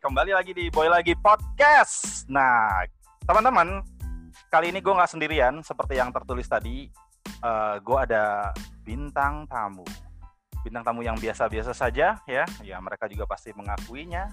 kembali 0.00 0.32
lagi 0.32 0.56
di 0.56 0.72
Boy 0.72 0.88
Lagi 0.88 1.12
Podcast. 1.12 2.24
Nah, 2.32 2.88
teman-teman, 3.28 3.84
kali 4.48 4.72
ini 4.72 4.80
gue 4.80 4.96
nggak 4.96 5.12
sendirian 5.12 5.60
seperti 5.60 6.00
yang 6.00 6.08
tertulis 6.08 6.48
tadi. 6.48 6.88
Uh, 7.44 7.76
gue 7.84 7.98
ada 8.08 8.48
bintang 8.80 9.44
tamu, 9.44 9.84
bintang 10.64 10.88
tamu 10.88 11.04
yang 11.04 11.20
biasa-biasa 11.20 11.76
saja 11.76 12.16
ya. 12.24 12.44
Ya 12.64 12.80
mereka 12.80 13.12
juga 13.12 13.28
pasti 13.28 13.52
mengakuinya. 13.52 14.32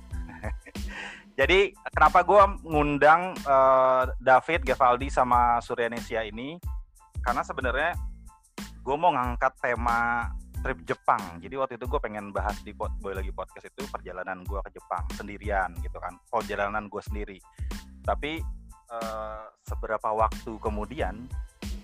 Jadi 1.40 1.76
kenapa 1.92 2.24
gue 2.24 2.42
ngundang 2.64 3.36
uh, 3.44 4.08
David, 4.24 4.64
Gevaldi 4.64 5.12
sama 5.12 5.60
Suryanesia 5.60 6.24
ini? 6.24 6.56
Karena 7.20 7.44
sebenarnya 7.44 7.92
gue 8.88 8.96
mau 8.96 9.12
ngangkat 9.12 9.60
tema 9.60 10.32
trip 10.68 10.84
Jepang. 10.84 11.40
Jadi 11.40 11.56
waktu 11.56 11.74
itu 11.80 11.88
gue 11.88 11.96
pengen 12.04 12.36
bahas 12.36 12.60
di 12.60 12.76
Boy 12.76 13.16
Lagi 13.16 13.32
Podcast 13.32 13.72
itu 13.72 13.88
perjalanan 13.88 14.44
gue 14.44 14.60
ke 14.68 14.76
Jepang 14.76 15.08
sendirian 15.16 15.72
gitu 15.80 15.96
kan. 15.96 16.20
Perjalanan 16.28 16.92
gue 16.92 17.00
sendiri. 17.00 17.40
Tapi 18.04 18.44
uh, 18.92 19.48
seberapa 19.64 20.12
waktu 20.12 20.60
kemudian 20.60 21.24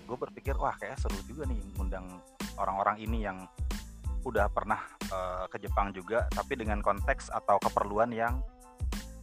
gue 0.04 0.16
berpikir 0.20 0.52
wah 0.60 0.76
kayak 0.76 1.00
seru 1.00 1.16
juga 1.24 1.48
nih 1.48 1.56
ngundang 1.80 2.04
orang-orang 2.60 3.00
ini 3.00 3.24
yang 3.24 3.48
udah 4.20 4.52
pernah 4.52 4.84
uh, 5.08 5.48
ke 5.48 5.64
Jepang 5.64 5.96
juga 5.96 6.28
tapi 6.28 6.60
dengan 6.60 6.84
konteks 6.84 7.32
atau 7.32 7.56
keperluan 7.56 8.12
yang 8.12 8.36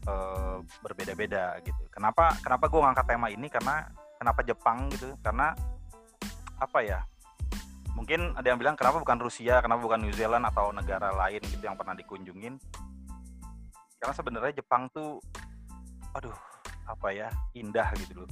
uh, 0.09 0.57
berbeda-beda 0.81 1.61
gitu. 1.61 1.85
Kenapa 1.93 2.33
kenapa 2.41 2.65
gue 2.65 2.81
ngangkat 2.81 3.05
tema 3.05 3.29
ini 3.29 3.45
karena 3.45 3.85
kenapa 4.17 4.41
Jepang 4.41 4.89
gitu? 4.89 5.13
Karena 5.21 5.53
apa 6.57 6.81
ya? 6.81 7.05
Mungkin 7.95 8.33
ada 8.35 8.47
yang 8.47 8.59
bilang 8.59 8.75
kenapa 8.79 9.01
bukan 9.01 9.19
Rusia, 9.19 9.59
kenapa 9.59 9.81
bukan 9.83 9.99
New 10.01 10.15
Zealand 10.15 10.47
atau 10.47 10.71
negara 10.71 11.11
lain 11.11 11.41
gitu 11.43 11.63
yang 11.63 11.75
pernah 11.75 11.95
dikunjungin. 11.95 12.55
Karena 14.01 14.13
sebenarnya 14.15 14.63
Jepang 14.63 14.89
tuh, 14.89 15.21
aduh, 16.17 16.35
apa 16.89 17.07
ya, 17.13 17.29
indah 17.53 17.91
gitu 17.99 18.25
loh. 18.25 18.29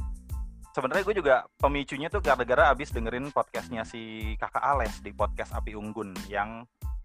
Sebenarnya 0.74 1.04
gue 1.06 1.16
juga 1.18 1.36
pemicunya 1.60 2.08
tuh 2.08 2.22
gara-gara 2.22 2.72
abis 2.72 2.94
dengerin 2.94 3.34
podcastnya 3.34 3.84
si 3.84 4.34
kakak 4.38 4.64
Ales 4.64 5.02
di 5.02 5.12
podcast 5.12 5.54
Api 5.58 5.74
Unggun 5.76 6.14
yang 6.30 6.64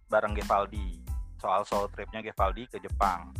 bareng 0.08 0.36
Gevaldi 0.36 1.00
soal 1.40 1.64
soul 1.68 1.90
tripnya 1.90 2.24
Gevaldi 2.24 2.68
ke 2.70 2.78
Jepang. 2.80 3.32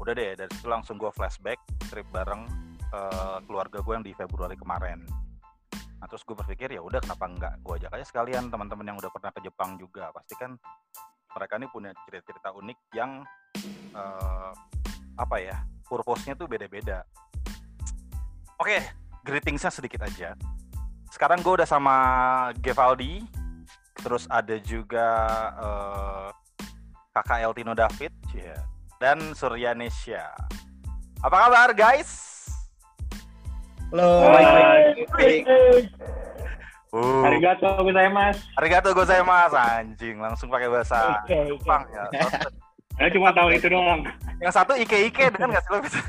Udah 0.00 0.14
deh 0.14 0.34
dari 0.34 0.50
situ 0.54 0.66
langsung 0.70 0.98
gue 0.98 1.10
flashback 1.14 1.62
trip 1.90 2.06
bareng 2.10 2.46
uh, 2.90 3.38
keluarga 3.46 3.78
gue 3.82 3.92
yang 3.94 4.06
di 4.06 4.14
Februari 4.14 4.58
kemarin 4.58 5.21
Nah 6.02 6.10
terus 6.10 6.26
gue 6.26 6.34
berpikir 6.34 6.74
ya 6.74 6.82
udah 6.82 6.98
kenapa 6.98 7.30
enggak 7.30 7.54
gue 7.62 7.78
ajak 7.78 7.94
aja 7.94 8.06
sekalian 8.10 8.50
teman-teman 8.50 8.90
yang 8.90 8.98
udah 8.98 9.06
pernah 9.14 9.30
ke 9.30 9.38
Jepang 9.46 9.78
juga 9.78 10.10
pasti 10.10 10.34
kan 10.34 10.58
mereka 11.30 11.54
ini 11.62 11.66
punya 11.70 11.94
cerita-cerita 12.02 12.50
unik 12.58 12.78
yang 12.90 13.22
uh, 13.94 14.50
apa 15.14 15.36
ya 15.38 15.56
purpose-nya 15.86 16.34
tuh 16.34 16.48
beda-beda. 16.48 17.04
Oke, 18.56 18.78
okay, 18.78 18.80
greetingsnya 19.22 19.68
sedikit 19.68 20.02
aja. 20.02 20.32
Sekarang 21.12 21.44
gue 21.44 21.60
udah 21.60 21.68
sama 21.68 21.96
Gevaldi, 22.58 23.20
terus 24.00 24.24
ada 24.32 24.56
juga 24.56 25.06
uh, 25.60 26.28
kakak 27.12 27.44
Eltino 27.44 27.76
David, 27.76 28.12
yeah, 28.32 28.56
dan 28.96 29.36
Suryanesha. 29.36 30.32
Apa 31.20 31.36
kabar 31.46 31.70
guys? 31.76 32.21
Halo. 33.92 34.24
Hai. 34.24 35.44
Uh. 36.96 37.28
Arigato 37.28 37.68
gozaimasu. 37.84 38.40
Arigato 38.56 38.88
gozaimasu 38.96 39.52
anjing, 39.60 40.16
langsung 40.16 40.48
pakai 40.48 40.72
bahasa 40.72 41.20
okay, 41.20 41.44
Jepang 41.44 41.84
okay. 41.84 42.16
ya. 42.16 42.24
Saya 42.96 43.08
cuma 43.12 43.36
tahu 43.36 43.52
itu 43.52 43.68
doang. 43.68 44.00
Yang 44.40 44.52
satu 44.56 44.72
Ike 44.80 45.12
Ike 45.12 45.28
dengan 45.36 45.52
nggak 45.52 45.60
sih 45.60 45.70
lo 45.76 45.78
bisa? 45.84 46.00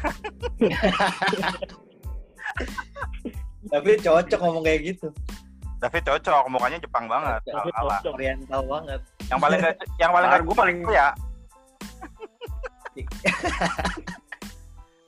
Tapi 3.76 3.90
cocok 4.00 4.40
ngomong 4.40 4.64
kayak 4.64 4.80
gitu. 4.96 5.08
David 5.84 6.04
cocok, 6.08 6.44
mukanya 6.48 6.80
Jepang 6.80 7.12
banget. 7.12 7.44
David 7.52 7.74
ala. 7.84 8.00
Oriental 8.08 8.64
banget. 8.64 9.04
Yang 9.28 9.40
paling 9.44 9.60
yang 10.02 10.12
paling 10.16 10.30
gue 10.40 10.56
paling 10.56 10.78
ya. 10.88 11.12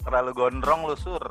Terlalu 0.03 0.31
gondrong 0.35 0.91
lu 0.91 0.95
sur. 0.99 1.23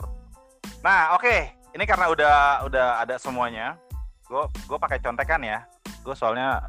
Nah, 0.84 1.16
oke. 1.16 1.24
Okay. 1.24 1.40
Ini 1.72 1.84
karena 1.88 2.12
udah 2.12 2.36
udah 2.68 2.86
ada 3.00 3.16
semuanya. 3.16 3.80
Gue 4.28 4.44
gue 4.68 4.76
pakai 4.76 5.00
contekan 5.00 5.40
ya. 5.40 5.64
Gue 6.04 6.12
soalnya 6.12 6.60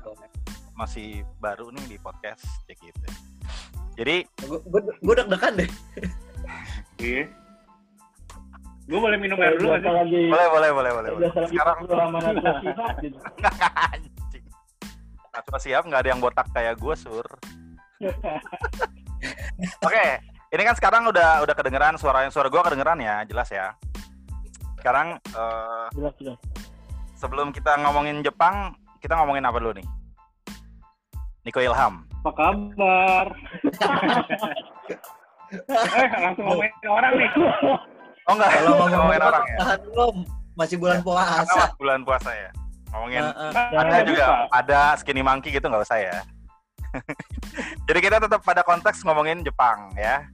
masih 0.71 1.27
baru 1.43 1.67
nih 1.75 1.83
di 1.83 1.97
podcast 1.99 2.39
kayak 2.63 2.79
gitu. 2.79 3.07
Jadi 3.99 4.23
gue 5.03 5.13
deg-degan 5.19 5.53
deh. 5.59 5.71
Iya. 6.95 7.27
Gue 8.87 8.99
boleh 9.03 9.19
minum 9.19 9.35
air 9.35 9.59
dulu 9.59 9.75
lagi. 9.75 10.31
Boleh, 10.31 10.47
boleh, 10.47 10.69
boleh, 10.71 10.91
boleh. 10.95 11.09
boleh. 11.11 11.29
Sekarang. 11.51 11.77
Anjing. 13.91 14.45
Nah, 15.35 15.59
siap 15.59 15.83
nggak 15.83 16.01
ada 16.05 16.09
yang 16.15 16.23
botak 16.23 16.47
kayak 16.55 16.79
gue, 16.79 16.95
Sur. 16.95 17.27
Oke, 17.99 18.15
okay. 19.83 20.23
ini 20.55 20.63
kan 20.63 20.75
sekarang 20.79 21.03
udah 21.11 21.43
udah 21.43 21.55
kedengeran 21.57 21.99
suara 21.99 22.31
suara 22.31 22.47
gue 22.47 22.61
kedengeran 22.63 23.03
ya, 23.03 23.27
jelas 23.27 23.51
ya 23.51 23.75
sekarang 24.85 25.17
uh, 25.33 25.89
jelas, 25.97 26.13
jelas. 26.21 26.37
sebelum 27.17 27.49
kita 27.49 27.73
ngomongin 27.81 28.21
Jepang, 28.21 28.77
kita 29.01 29.17
ngomongin 29.17 29.41
apa 29.41 29.57
dulu 29.57 29.81
nih? 29.81 29.87
Niko 31.41 31.57
Ilham. 31.57 32.05
Apa 32.21 32.31
kabar? 32.37 33.25
eh, 35.73 36.07
langsung 36.21 36.45
ngomongin 36.45 36.69
orang 36.85 37.13
nih. 37.17 37.29
Oh 38.29 38.33
enggak, 38.37 38.49
kalau 38.53 38.69
ngomongin, 38.77 38.97
ngomongin 39.01 39.23
orang 39.25 39.43
ya. 39.49 39.57
belum, 39.81 40.15
masih 40.53 40.77
bulan 40.77 41.01
puasa. 41.01 41.49
Karena 41.49 41.65
bulan 41.81 41.99
puasa 42.05 42.29
ya. 42.29 42.49
Ngomongin 42.93 43.23
uh, 43.25 43.41
uh. 43.41 43.81
ada 43.81 43.97
juga 44.05 44.25
ada 44.53 44.93
skinny 45.01 45.25
monkey 45.25 45.49
gitu 45.49 45.65
nggak 45.65 45.81
usah 45.81 45.97
ya. 45.97 46.21
Jadi 47.89 47.99
kita 48.05 48.21
tetap 48.21 48.45
pada 48.45 48.61
konteks 48.61 49.01
ngomongin 49.01 49.41
Jepang 49.41 49.97
ya. 49.97 50.29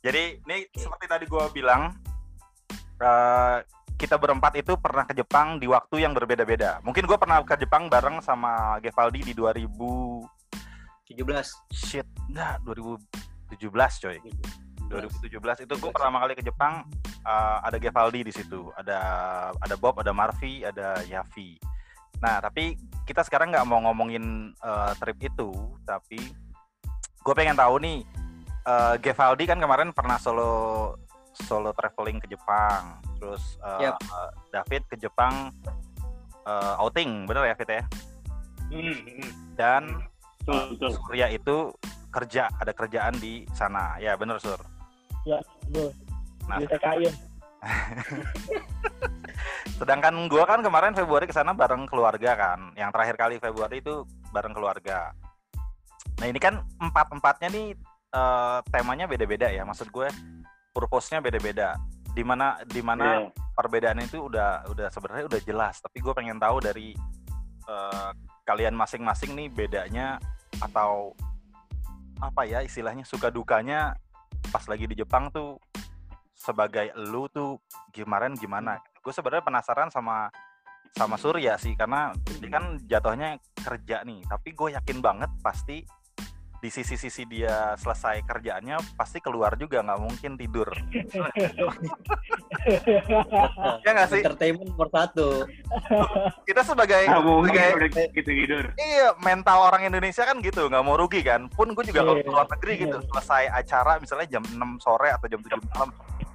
Jadi 0.00 0.40
ini 0.48 0.64
seperti 0.72 1.04
tadi 1.04 1.28
gue 1.28 1.44
bilang, 1.52 1.92
uh, 3.00 3.58
kita 4.00 4.16
berempat 4.16 4.56
itu 4.56 4.80
pernah 4.80 5.04
ke 5.04 5.12
Jepang 5.12 5.60
di 5.60 5.68
waktu 5.68 6.08
yang 6.08 6.16
berbeda-beda. 6.16 6.80
Mungkin 6.80 7.04
gue 7.04 7.18
pernah 7.20 7.44
ke 7.44 7.52
Jepang 7.60 7.92
bareng 7.92 8.24
sama 8.24 8.80
Gevaldi 8.80 9.20
di 9.28 9.36
2017. 9.36 10.24
Shit, 11.68 12.08
enggak, 12.32 12.64
2017 12.64 13.60
coy. 14.00 14.16
2017 14.90 15.68
itu 15.68 15.74
gue 15.78 15.90
pertama 15.94 16.18
kali 16.18 16.34
ke 16.34 16.42
Jepang 16.42 16.82
uh, 17.22 17.58
ada 17.62 17.78
Gevaldi 17.78 18.26
di 18.26 18.32
situ, 18.34 18.72
ada 18.74 18.98
ada 19.54 19.74
Bob, 19.78 20.00
ada 20.02 20.10
Marvi, 20.10 20.66
ada 20.66 20.98
Yavi. 21.06 21.60
Nah 22.18 22.42
tapi 22.42 22.74
kita 23.06 23.22
sekarang 23.22 23.54
nggak 23.54 23.68
mau 23.70 23.84
ngomongin 23.86 24.50
uh, 24.64 24.92
trip 24.98 25.20
itu, 25.22 25.52
tapi 25.86 26.18
gue 27.20 27.34
pengen 27.36 27.54
tahu 27.54 27.78
nih 27.78 28.02
uh, 28.66 28.98
Gevaldi 28.98 29.44
kan 29.46 29.62
kemarin 29.62 29.94
pernah 29.94 30.18
solo 30.18 30.50
solo 31.44 31.72
traveling 31.72 32.20
ke 32.20 32.26
Jepang. 32.30 33.00
Terus 33.20 33.58
uh, 33.60 33.80
yep. 33.80 33.96
uh, 34.10 34.30
David 34.52 34.82
ke 34.88 34.96
Jepang 35.00 35.52
uh, 36.44 36.80
outing, 36.80 37.26
bener 37.28 37.50
ya 37.50 37.54
Fit 37.56 37.70
ya? 37.70 37.84
Hmm, 38.70 38.94
hmm. 38.94 39.30
Dan 39.58 39.82
uh, 40.48 40.66
Surya 40.78 41.26
itu 41.32 41.72
kerja, 42.10 42.50
ada 42.58 42.72
kerjaan 42.74 43.14
di 43.18 43.46
sana. 43.54 43.96
Ya 43.98 44.16
bener 44.18 44.40
Sur. 44.42 44.58
Ya 45.28 45.38
betul. 45.68 45.92
Nah, 46.48 46.58
di 46.58 46.66
TKI. 46.66 47.08
Sedangkan 49.80 50.28
gue 50.28 50.44
kan 50.44 50.60
kemarin 50.60 50.96
Februari 50.96 51.28
ke 51.28 51.34
sana 51.36 51.52
bareng 51.52 51.88
keluarga 51.88 52.36
kan. 52.36 52.72
Yang 52.76 52.90
terakhir 52.96 53.16
kali 53.16 53.34
Februari 53.40 53.80
itu 53.80 54.04
bareng 54.32 54.52
keluarga. 54.52 55.12
Nah 56.20 56.26
ini 56.28 56.36
kan 56.36 56.60
empat 56.80 57.12
empatnya 57.12 57.48
nih 57.48 57.66
uh, 58.12 58.60
temanya 58.68 59.08
beda-beda 59.08 59.48
ya. 59.48 59.64
Maksud 59.64 59.88
gue 59.92 60.08
purpose-nya 60.70 61.18
beda-beda. 61.22 61.76
Di 62.10 62.26
mana 62.26 62.58
di 62.66 62.82
mana 62.82 63.26
yeah. 63.26 63.54
perbedaan 63.54 64.02
itu 64.02 64.26
udah 64.26 64.66
udah 64.70 64.88
sebenarnya 64.90 65.24
udah 65.30 65.40
jelas. 65.42 65.78
Tapi 65.78 66.02
gue 66.02 66.12
pengen 66.14 66.38
tahu 66.38 66.58
dari 66.58 66.94
uh, 67.70 68.10
kalian 68.46 68.74
masing-masing 68.74 69.34
nih 69.38 69.48
bedanya 69.50 70.18
atau 70.58 71.14
apa 72.20 72.44
ya 72.44 72.60
istilahnya 72.60 73.06
suka 73.06 73.32
dukanya 73.32 73.96
pas 74.52 74.66
lagi 74.68 74.84
di 74.84 74.98
Jepang 74.98 75.32
tuh 75.32 75.56
sebagai 76.34 76.90
lu 76.96 77.30
tuh 77.30 77.60
gimana 77.94 78.32
gimana? 78.34 78.80
Gue 79.00 79.12
sebenarnya 79.14 79.44
penasaran 79.46 79.88
sama 79.92 80.32
sama 80.96 81.14
Surya 81.20 81.54
sih. 81.60 81.78
Karena 81.78 82.10
dia 82.26 82.50
kan 82.50 82.64
jatuhnya 82.82 83.38
kerja 83.54 84.02
nih. 84.02 84.26
Tapi 84.26 84.48
gue 84.56 84.68
yakin 84.74 84.98
banget 84.98 85.30
pasti 85.44 85.84
di 86.60 86.68
sisi-sisi 86.68 87.24
dia 87.24 87.72
selesai 87.80 88.20
kerjaannya 88.28 88.76
pasti 88.92 89.18
keluar 89.24 89.56
juga 89.56 89.80
nggak 89.80 90.00
mungkin 90.00 90.32
tidur. 90.36 90.68
Ya 93.80 93.90
nggak 93.96 94.08
sih? 94.12 94.20
Entertainment 94.20 94.68
nomor 94.68 94.88
satu. 94.92 95.48
kita 96.44 96.60
sebagai 96.60 97.08
udah 97.08 97.88
gitu 98.12 98.30
tidur. 98.30 98.64
iya 98.76 99.16
mental 99.24 99.72
orang 99.72 99.88
Indonesia 99.88 100.28
kan 100.28 100.44
gitu 100.44 100.68
nggak 100.68 100.84
mau 100.84 101.00
rugi 101.00 101.24
kan? 101.24 101.48
Pun 101.48 101.72
gue 101.72 101.84
juga 101.88 102.04
kalau 102.04 102.20
Iya, 102.20 102.26
ke 102.26 102.30
luar 102.30 102.46
negeri 102.52 102.72
gitu 102.84 102.96
selesai 103.08 103.44
acara 103.48 103.92
misalnya 103.96 104.26
jam 104.28 104.44
6 104.44 104.84
sore 104.84 105.08
atau 105.08 105.26
jam 105.30 105.40
7 105.40 105.56
malam 105.72 105.88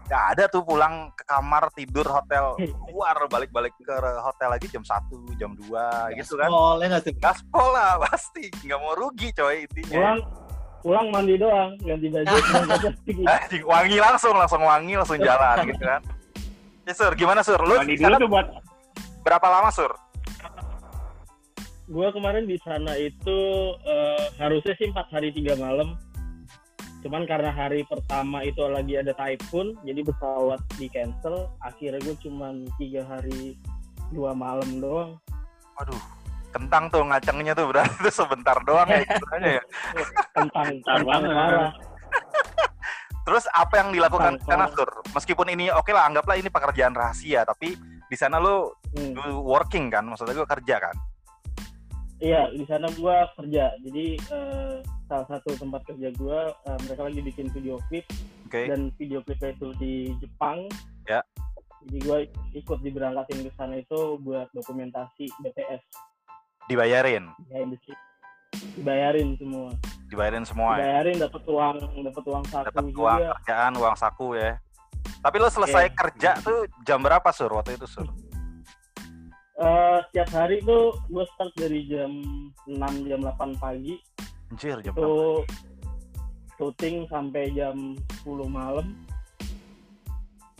nggak 0.06 0.24
ada 0.38 0.44
tuh 0.46 0.62
pulang 0.62 1.10
ke 1.18 1.24
kamar 1.26 1.64
tidur 1.74 2.06
hotel. 2.06 2.54
Keluar 2.86 3.18
balik-balik 3.26 3.74
ke 3.82 3.96
hotel 4.22 4.50
lagi 4.54 4.68
jam 4.70 4.86
1 4.86 5.42
jam 5.42 5.52
2 5.58 6.20
gitu 6.22 6.34
kan. 6.38 6.50
Gaspol, 6.50 6.78
ya 6.86 7.00
sih? 7.02 7.14
gaspol 7.18 7.68
lah 7.74 7.92
pasti. 8.06 8.46
Nggak 8.64 8.80
mau 8.80 8.94
rugi 8.94 9.30
coy 9.34 9.66
intinya. 9.66 9.90
Pulang 9.90 10.20
pulang 10.86 11.08
mandi 11.10 11.34
doang, 11.42 11.74
ganti 11.82 12.08
baju, 12.14 12.30
ganti 12.30 12.70
baju 12.70 12.88
pergi. 13.02 13.24
Anjing, 13.26 13.64
wangi 13.66 13.98
langsung 13.98 14.36
langsung 14.38 14.62
wangi 14.62 14.94
langsung 14.94 15.18
jalan 15.18 15.66
gitu 15.66 15.82
kan. 15.82 16.02
Ya 16.86 16.94
sur 16.94 17.14
gimana 17.18 17.42
sur? 17.42 17.58
Lu 17.66 17.82
Mandi 17.82 17.98
di 17.98 18.06
dulu 18.06 18.22
tuh 18.22 18.30
buat 18.30 18.48
berapa 19.26 19.48
lama 19.50 19.74
sur? 19.74 19.90
Gua 21.90 22.14
kemarin 22.14 22.46
di 22.46 22.58
sana 22.62 22.94
itu 23.02 23.40
eh, 23.82 24.30
harusnya 24.38 24.78
sih 24.78 24.94
empat 24.94 25.10
hari 25.10 25.34
tiga 25.34 25.58
malam 25.58 25.98
cuman 27.06 27.22
karena 27.30 27.54
hari 27.54 27.86
pertama 27.86 28.42
itu 28.42 28.66
lagi 28.66 28.98
ada 28.98 29.14
typhoon 29.14 29.78
jadi 29.86 30.02
pesawat 30.02 30.58
di 30.82 30.90
cancel 30.90 31.54
akhirnya 31.62 32.02
gue 32.02 32.18
cuman 32.26 32.66
tiga 32.82 33.06
hari 33.06 33.54
dua 34.10 34.34
malam 34.34 34.82
doang 34.82 35.14
waduh 35.78 36.02
kentang 36.50 36.90
tuh 36.90 37.06
ngacengnya 37.06 37.54
tuh 37.54 37.70
berarti 37.70 37.94
tuh 38.10 38.16
sebentar 38.26 38.58
doang 38.66 38.90
ya 38.90 39.06
istilahnya 39.06 39.62
ya 39.62 39.64
tentang 40.34 40.68
Bentar 40.74 40.98
tentang 40.98 41.02
banget. 41.06 41.30
marah 41.30 41.72
Terus 43.26 43.50
apa 43.58 43.82
yang 43.82 43.90
dilakukan 43.90 44.38
di 44.38 44.46
sana, 44.46 44.70
Tangkap. 44.70 44.78
Sur? 44.78 44.90
Meskipun 45.18 45.50
ini 45.50 45.74
oke 45.74 45.90
lah, 45.90 46.06
anggaplah 46.06 46.38
ini 46.38 46.46
pekerjaan 46.54 46.94
rahasia, 46.94 47.42
tapi 47.42 47.74
di 48.06 48.14
sana 48.14 48.38
lu 48.38 48.70
Hmm. 48.96 49.18
working 49.44 49.92
kan, 49.92 50.08
maksudnya 50.08 50.38
gue 50.38 50.48
kerja 50.48 50.80
kan? 50.80 50.96
Iya, 52.18 52.48
di 52.50 52.64
sana 52.64 52.88
gua 52.96 53.28
kerja. 53.36 53.76
Jadi 53.84 54.06
eh, 54.16 54.76
salah 55.06 55.28
satu 55.28 55.52
tempat 55.54 55.84
kerja 55.84 56.10
gua 56.16 56.48
eh, 56.64 56.78
mereka 56.84 57.02
lagi 57.04 57.20
bikin 57.20 57.48
video 57.52 57.76
klip 57.88 58.08
Oke. 58.48 58.72
dan 58.72 58.88
video 58.96 59.20
klipnya 59.22 59.52
itu 59.52 59.68
di 59.76 59.94
Jepang. 60.18 60.72
Ya. 61.06 61.20
Jadi 61.86 61.98
gua 62.02 62.18
ikut 62.52 62.80
diberangkatin 62.82 63.46
ke 63.46 63.52
sana 63.54 63.76
itu 63.78 64.18
buat 64.20 64.48
dokumentasi 64.52 65.28
BTS 65.40 65.84
Dibayarin, 66.66 67.30
the 67.46 67.78
scene. 67.78 68.00
Dibayarin 68.74 69.38
semua. 69.38 69.70
dibayarin 70.06 70.42
semua 70.42 70.70
ya. 70.74 70.82
Dibayarin 70.82 71.18
dapat 71.22 71.44
uang, 71.46 71.76
dapat 72.02 72.24
uang 72.26 72.44
saku 72.48 72.66
Dapat 72.66 72.84
uang 72.90 73.20
juga. 73.22 73.32
kerjaan, 73.38 73.72
uang 73.76 73.96
saku 73.96 74.28
ya. 74.34 74.52
Tapi 75.22 75.36
lu 75.38 75.50
selesai 75.52 75.86
Iya. 75.86 75.94
kerja 75.94 76.32
tuh 76.42 76.60
jam 76.82 77.02
berapa, 77.02 77.30
Sur? 77.30 77.54
Waktu 77.54 77.78
itu, 77.78 77.86
Sur? 77.86 78.10
Eh, 79.56 79.98
setiap 80.12 80.30
hari 80.36 80.60
tuh 80.62 81.00
gua 81.08 81.24
start 81.32 81.56
dari 81.56 81.88
jam 81.88 82.12
6 82.68 82.76
jam 83.08 83.24
8 83.24 83.56
pagi 83.56 83.96
Anjir, 84.52 84.84
jam 84.84 84.92
itu 84.92 85.00
berapa? 85.00 85.48
syuting 86.56 87.08
sampai 87.08 87.52
jam 87.52 87.96
10 88.22 88.48
malam. 88.48 88.92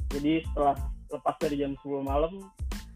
Jadi 0.10 0.48
setelah 0.48 0.80
lepas 1.12 1.36
dari 1.44 1.56
jam 1.60 1.76
10 1.84 2.00
malam 2.02 2.40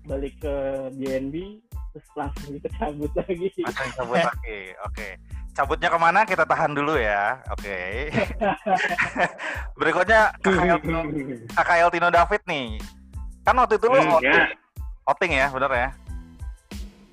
balik 0.03 0.39
ke 0.39 0.55
BNB 0.95 1.59
terus 1.91 2.07
langsung 2.15 2.55
kita 2.55 2.69
cabut 2.79 3.11
lagi. 3.13 3.47
Langsung 3.59 3.91
cabut 3.93 4.23
lagi. 4.23 4.59
Oke. 4.87 5.07
Cabutnya 5.51 5.89
ke 5.91 5.99
mana? 5.99 6.19
Kita 6.23 6.47
tahan 6.47 6.71
dulu 6.71 6.95
ya. 6.95 7.43
Oke. 7.51 8.07
Berikutnya 9.79 10.31
KKL 10.39 10.79
Tino, 10.79 10.99
KKL 11.51 11.89
Tino 11.91 12.07
David 12.07 12.41
nih. 12.47 12.67
Kan 13.43 13.55
waktu 13.57 13.75
itu 13.75 13.85
lu 13.85 13.99
Hmm, 13.99 14.23
ya. 14.23 14.47
Outing 15.09 15.31
ya, 15.33 15.47
bener 15.49 15.71
ya? 15.73 15.89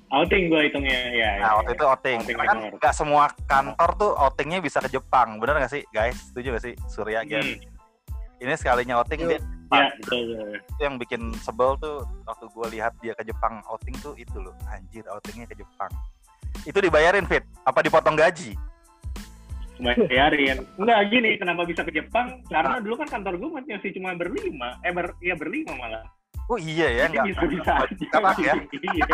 Outing 0.07 0.43
gua 0.47 0.61
hitungnya 0.63 0.99
ya. 1.11 1.31
Nah, 1.43 1.51
waktu 1.59 1.75
itu 1.75 1.83
outing. 1.83 2.19
Outing 2.23 2.37
kan 2.39 2.57
nggak 2.79 2.93
semua 2.95 3.27
kantor 3.43 3.89
tuh 3.99 4.11
outingnya 4.15 4.59
bisa 4.63 4.79
ke 4.79 4.87
Jepang. 4.87 5.41
Bener 5.41 5.59
nggak 5.59 5.73
sih, 5.73 5.83
guys? 5.91 6.15
Setuju 6.31 6.55
nggak 6.55 6.63
sih? 6.63 6.73
Surya, 6.87 7.27
Gian? 7.27 7.43
Hmm, 7.43 8.39
Ini 8.39 8.53
sekalinya 8.53 9.01
outing 9.01 9.25
dia 9.25 9.41
ya, 9.67 9.91
betul, 9.99 10.31
betul. 10.31 10.49
itu 10.55 10.81
yang 10.81 10.95
bikin 10.95 11.21
sebel 11.43 11.75
tuh 11.81 12.07
waktu 12.23 12.45
gue 12.47 12.67
lihat 12.79 12.93
dia 13.03 13.11
ke 13.17 13.23
Jepang 13.27 13.59
outing 13.67 13.95
tuh 13.99 14.15
itu 14.15 14.37
loh. 14.39 14.55
Anjir, 14.71 15.03
outingnya 15.11 15.49
ke 15.49 15.59
Jepang. 15.59 15.91
Itu 16.63 16.79
dibayarin, 16.79 17.27
Fit? 17.27 17.43
Apa 17.67 17.83
dipotong 17.83 18.15
gaji? 18.15 18.55
bayarin. 19.77 20.65
Enggak 20.73 20.99
gini, 21.13 21.37
kenapa 21.37 21.61
bisa 21.67 21.85
ke 21.85 21.93
Jepang? 21.93 22.41
Karena 22.49 22.81
dulu 22.81 22.97
kan 22.97 23.09
kantor 23.13 23.37
gue 23.37 23.49
masih 23.61 23.93
cuma 23.93 24.17
berlima, 24.17 24.81
eh 24.81 24.89
ber, 24.89 25.13
ya 25.21 25.37
berlima 25.37 25.77
malah. 25.77 26.01
Oh 26.47 26.55
iya 26.55 26.87
ya, 26.87 27.03
nggak 27.11 27.25
bisa-bisa 27.27 27.71
aja. 27.83 27.93
Sekarang 27.99 28.37
ya. 28.39 28.53
Iya. 28.71 29.05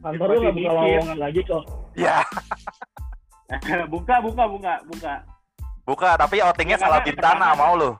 Kantor 0.00 0.26
lu 0.32 0.38
nggak 0.40 0.56
buka 0.56 0.72
lowongan 0.72 1.16
lagi 1.20 1.40
kok. 1.44 1.62
Ya, 1.98 2.16
buka, 3.92 4.14
buka, 4.24 4.44
buka, 4.48 4.72
buka. 4.88 5.14
buka. 5.84 6.10
Tapi 6.16 6.40
outingnya 6.40 6.78
Ya, 6.78 6.82
salah 6.84 7.00
bintana, 7.04 7.52
karena- 7.52 7.58
mau 7.60 7.72
lu. 7.76 7.90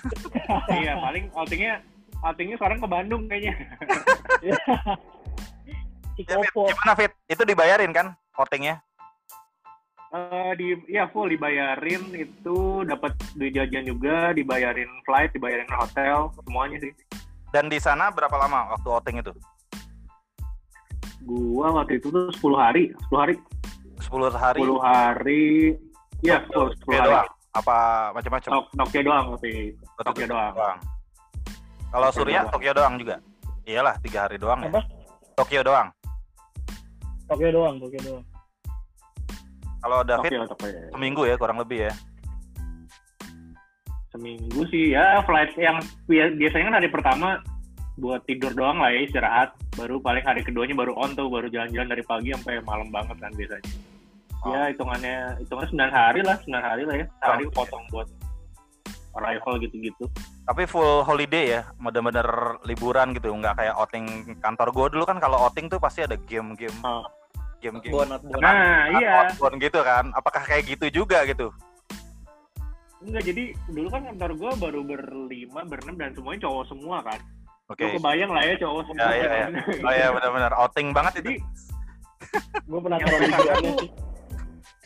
iya, 0.80 0.96
paling 0.96 1.28
outingnya 1.32 1.80
outingnya 2.20 2.56
sekarang 2.60 2.78
ke 2.80 2.88
Bandung 2.88 3.22
kayaknya. 3.28 3.54
Ya, 6.20 6.36
Fit, 6.36 6.52
gimana, 6.52 6.92
Fit? 7.00 7.12
Itu 7.32 7.48
dibayarin 7.48 7.96
kan 7.96 8.12
outingnya? 8.36 8.84
Eh 10.10 10.52
di 10.58 10.74
ya 10.90 11.06
full 11.14 11.30
dibayarin 11.30 12.10
itu 12.18 12.82
dapat 12.82 13.14
duit 13.38 13.54
jajan 13.54 13.86
juga, 13.86 14.34
dibayarin 14.34 14.90
flight, 15.06 15.30
dibayarin 15.30 15.70
hotel, 15.70 16.34
semuanya 16.42 16.82
sih. 16.82 16.90
Dan 17.54 17.70
di 17.70 17.78
sana 17.78 18.10
berapa 18.10 18.34
lama 18.34 18.74
waktu 18.74 18.88
outing 18.90 19.16
itu? 19.22 19.30
Gua 21.22 21.78
waktu 21.78 22.02
itu 22.02 22.10
tuh 22.10 22.26
10 22.42 22.58
hari, 22.58 22.90
10 23.06 23.22
hari, 23.22 23.34
10 24.02 24.34
hari? 24.34 24.60
10 24.66 24.82
hari. 24.82 25.46
Iya, 26.26 26.42
full 26.50 26.74
10 26.74 26.82
Tokyo 26.82 26.98
hari. 26.98 27.06
doang? 27.06 27.28
Apa 27.54 27.76
macam-macam? 28.10 28.50
Tok 28.50 28.66
Tokyo 28.82 29.00
doang 29.06 29.24
waktu 29.30 29.48
itu. 29.70 29.82
Tokyo 30.02 30.26
doang. 30.26 30.54
Kalau 31.90 32.08
Tokyo 32.10 32.18
Surya, 32.18 32.40
doang. 32.42 32.50
Tokyo 32.50 32.72
doang 32.74 32.94
juga? 32.98 33.16
Iyalah, 33.62 33.94
tiga 34.02 34.26
hari 34.26 34.42
doang 34.42 34.58
ya. 34.66 34.70
Tokyo 35.38 35.60
doang. 35.62 35.88
Tokyo 37.30 37.48
doang, 37.54 37.74
Tokyo 37.78 38.00
doang. 38.02 38.24
Kalau 39.80 39.98
David, 40.04 40.30
Tokyo, 40.30 40.44
Tokyo. 40.52 40.80
seminggu 40.92 41.22
ya, 41.24 41.34
kurang 41.40 41.58
lebih 41.60 41.88
ya. 41.88 41.92
Seminggu 44.10 44.66
sih 44.68 44.92
ya 44.92 45.22
flight 45.22 45.54
yang 45.54 45.78
bia- 46.10 46.34
biasanya 46.34 46.64
kan 46.68 46.76
hari 46.82 46.88
pertama 46.90 47.28
buat 47.96 48.24
tidur 48.26 48.50
doang 48.52 48.82
lah 48.82 48.90
ya 48.90 49.06
istirahat. 49.06 49.54
Baru 49.78 50.02
paling 50.02 50.26
hari 50.26 50.42
keduanya 50.42 50.74
baru 50.74 50.98
on 50.98 51.14
tuh, 51.14 51.30
baru 51.30 51.46
jalan-jalan 51.46 51.88
dari 51.94 52.02
pagi 52.02 52.34
sampai 52.34 52.58
malam 52.66 52.90
banget 52.90 53.16
kan 53.22 53.30
biasanya. 53.32 53.64
Oh. 54.42 54.50
Ya 54.50 54.72
hitungannya 54.72 55.16
hitungannya 55.44 55.70
9 55.70 55.92
hari 55.94 56.20
lah, 56.26 56.36
9 56.42 56.64
hari 56.64 56.82
lah 56.88 56.96
ya. 56.96 57.06
Sehari 57.22 57.44
Oh. 57.46 57.52
potong 57.54 57.84
buat 57.92 58.08
arrival 59.14 59.58
gitu-gitu. 59.62 60.04
Tapi 60.46 60.62
full 60.66 61.06
holiday 61.06 61.60
ya, 61.60 61.62
bener-bener 61.78 62.26
liburan 62.66 63.14
gitu, 63.14 63.30
nggak 63.30 63.58
kayak 63.62 63.74
outing 63.78 64.34
kantor 64.42 64.68
gue 64.74 64.86
dulu 64.98 65.04
kan 65.06 65.18
kalau 65.22 65.38
outing 65.46 65.70
tuh 65.70 65.78
pasti 65.78 66.02
ada 66.02 66.18
game-game, 66.18 66.74
Oh. 66.82 67.06
Game-game. 67.60 67.92
Outbound, 67.92 68.10
outbound. 68.16 68.42
Nah, 68.42 68.88
iya. 68.96 69.10
outbound 69.30 69.56
gitu 69.60 69.80
kan. 69.84 70.04
Apakah 70.16 70.42
kayak 70.42 70.64
gitu 70.66 71.04
juga 71.04 71.22
gitu? 71.28 71.52
Enggak, 73.00 73.22
jadi 73.32 73.44
dulu 73.72 73.88
kan 73.88 74.02
kantor 74.12 74.32
gua 74.36 74.52
baru 74.60 74.80
berlima, 74.84 75.64
berenam 75.64 75.96
dan 75.96 76.12
semuanya 76.12 76.48
cowok 76.48 76.64
semua 76.68 77.00
kan. 77.00 77.20
Oke. 77.70 77.86
Lu 77.86 77.96
kebayang 77.96 78.30
lah 78.32 78.42
ya 78.44 78.54
cowok 78.60 78.82
semua. 78.88 79.08
Ya, 79.08 79.08
ya, 79.14 79.24
ya. 79.24 79.28
kan. 79.28 79.50
Oh 79.86 79.92
ya 79.92 80.06
benar-benar 80.12 80.52
outing 80.56 80.88
banget 80.92 81.12
itu. 81.20 81.24
Jadi 81.24 81.36
Gue 82.70 82.80
penasaran 82.84 83.20
juga 83.26 83.54
tuh- 83.64 83.90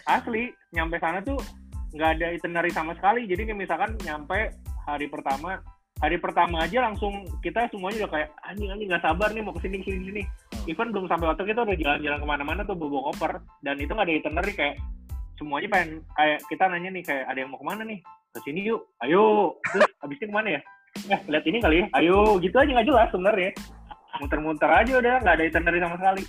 asli 0.05 0.53
nyampe 0.73 0.97
sana 1.01 1.25
tuh 1.25 1.41
nggak 1.97 2.11
ada 2.19 2.27
itinerary 2.37 2.73
sama 2.75 2.93
sekali 2.99 3.25
jadi 3.25 3.49
kayak 3.49 3.61
misalkan 3.65 3.91
nyampe 4.05 4.53
hari 4.85 5.07
pertama 5.09 5.63
hari 6.03 6.19
pertama 6.19 6.67
aja 6.67 6.85
langsung 6.85 7.25
kita 7.41 7.71
semuanya 7.71 8.05
udah 8.05 8.11
kayak 8.13 8.29
anjing 8.45 8.69
anjing 8.69 8.89
nggak 8.91 9.05
sabar 9.05 9.31
nih 9.33 9.41
mau 9.41 9.55
ke 9.55 9.65
sini 9.65 9.81
ke 9.81 9.95
sini 9.95 10.03
sini 10.11 10.23
even 10.67 10.89
belum 10.91 11.07
sampai 11.07 11.27
hotel 11.31 11.47
kita 11.47 11.61
udah 11.65 11.77
jalan-jalan 11.77 12.19
ke 12.21 12.27
mana-mana 12.27 12.61
tuh 12.65 12.77
bawa 12.77 13.13
koper 13.13 13.33
dan 13.65 13.77
itu 13.81 13.93
nggak 13.93 14.07
ada 14.09 14.15
itinerary 14.17 14.53
kayak 14.57 14.75
semuanya 15.35 15.69
pengen 15.71 15.91
kayak 16.15 16.39
kita 16.47 16.65
nanya 16.71 16.91
nih 16.95 17.03
kayak 17.05 17.25
ada 17.27 17.39
yang 17.43 17.51
mau 17.51 17.61
ke 17.61 17.67
mana 17.67 17.83
nih 17.83 17.99
ke 18.35 18.39
sini 18.47 18.61
yuk 18.67 18.83
ayo 19.03 19.55
terus 19.71 19.91
habis 20.01 20.19
ini 20.23 20.29
ke 20.31 20.35
mana 20.35 20.49
ya 20.57 20.61
eh 21.11 21.21
lihat 21.27 21.45
ini 21.45 21.59
kali 21.59 21.77
ya 21.83 21.87
ayo 21.99 22.39
gitu 22.39 22.57
aja 22.57 22.71
nggak 22.71 22.89
jelas 22.89 23.09
sebenarnya 23.11 23.51
muter-muter 24.23 24.71
aja 24.71 24.93
udah 25.03 25.15
nggak 25.27 25.35
ada 25.37 25.45
itinerary 25.45 25.81
sama 25.83 25.97
sekali 25.99 26.25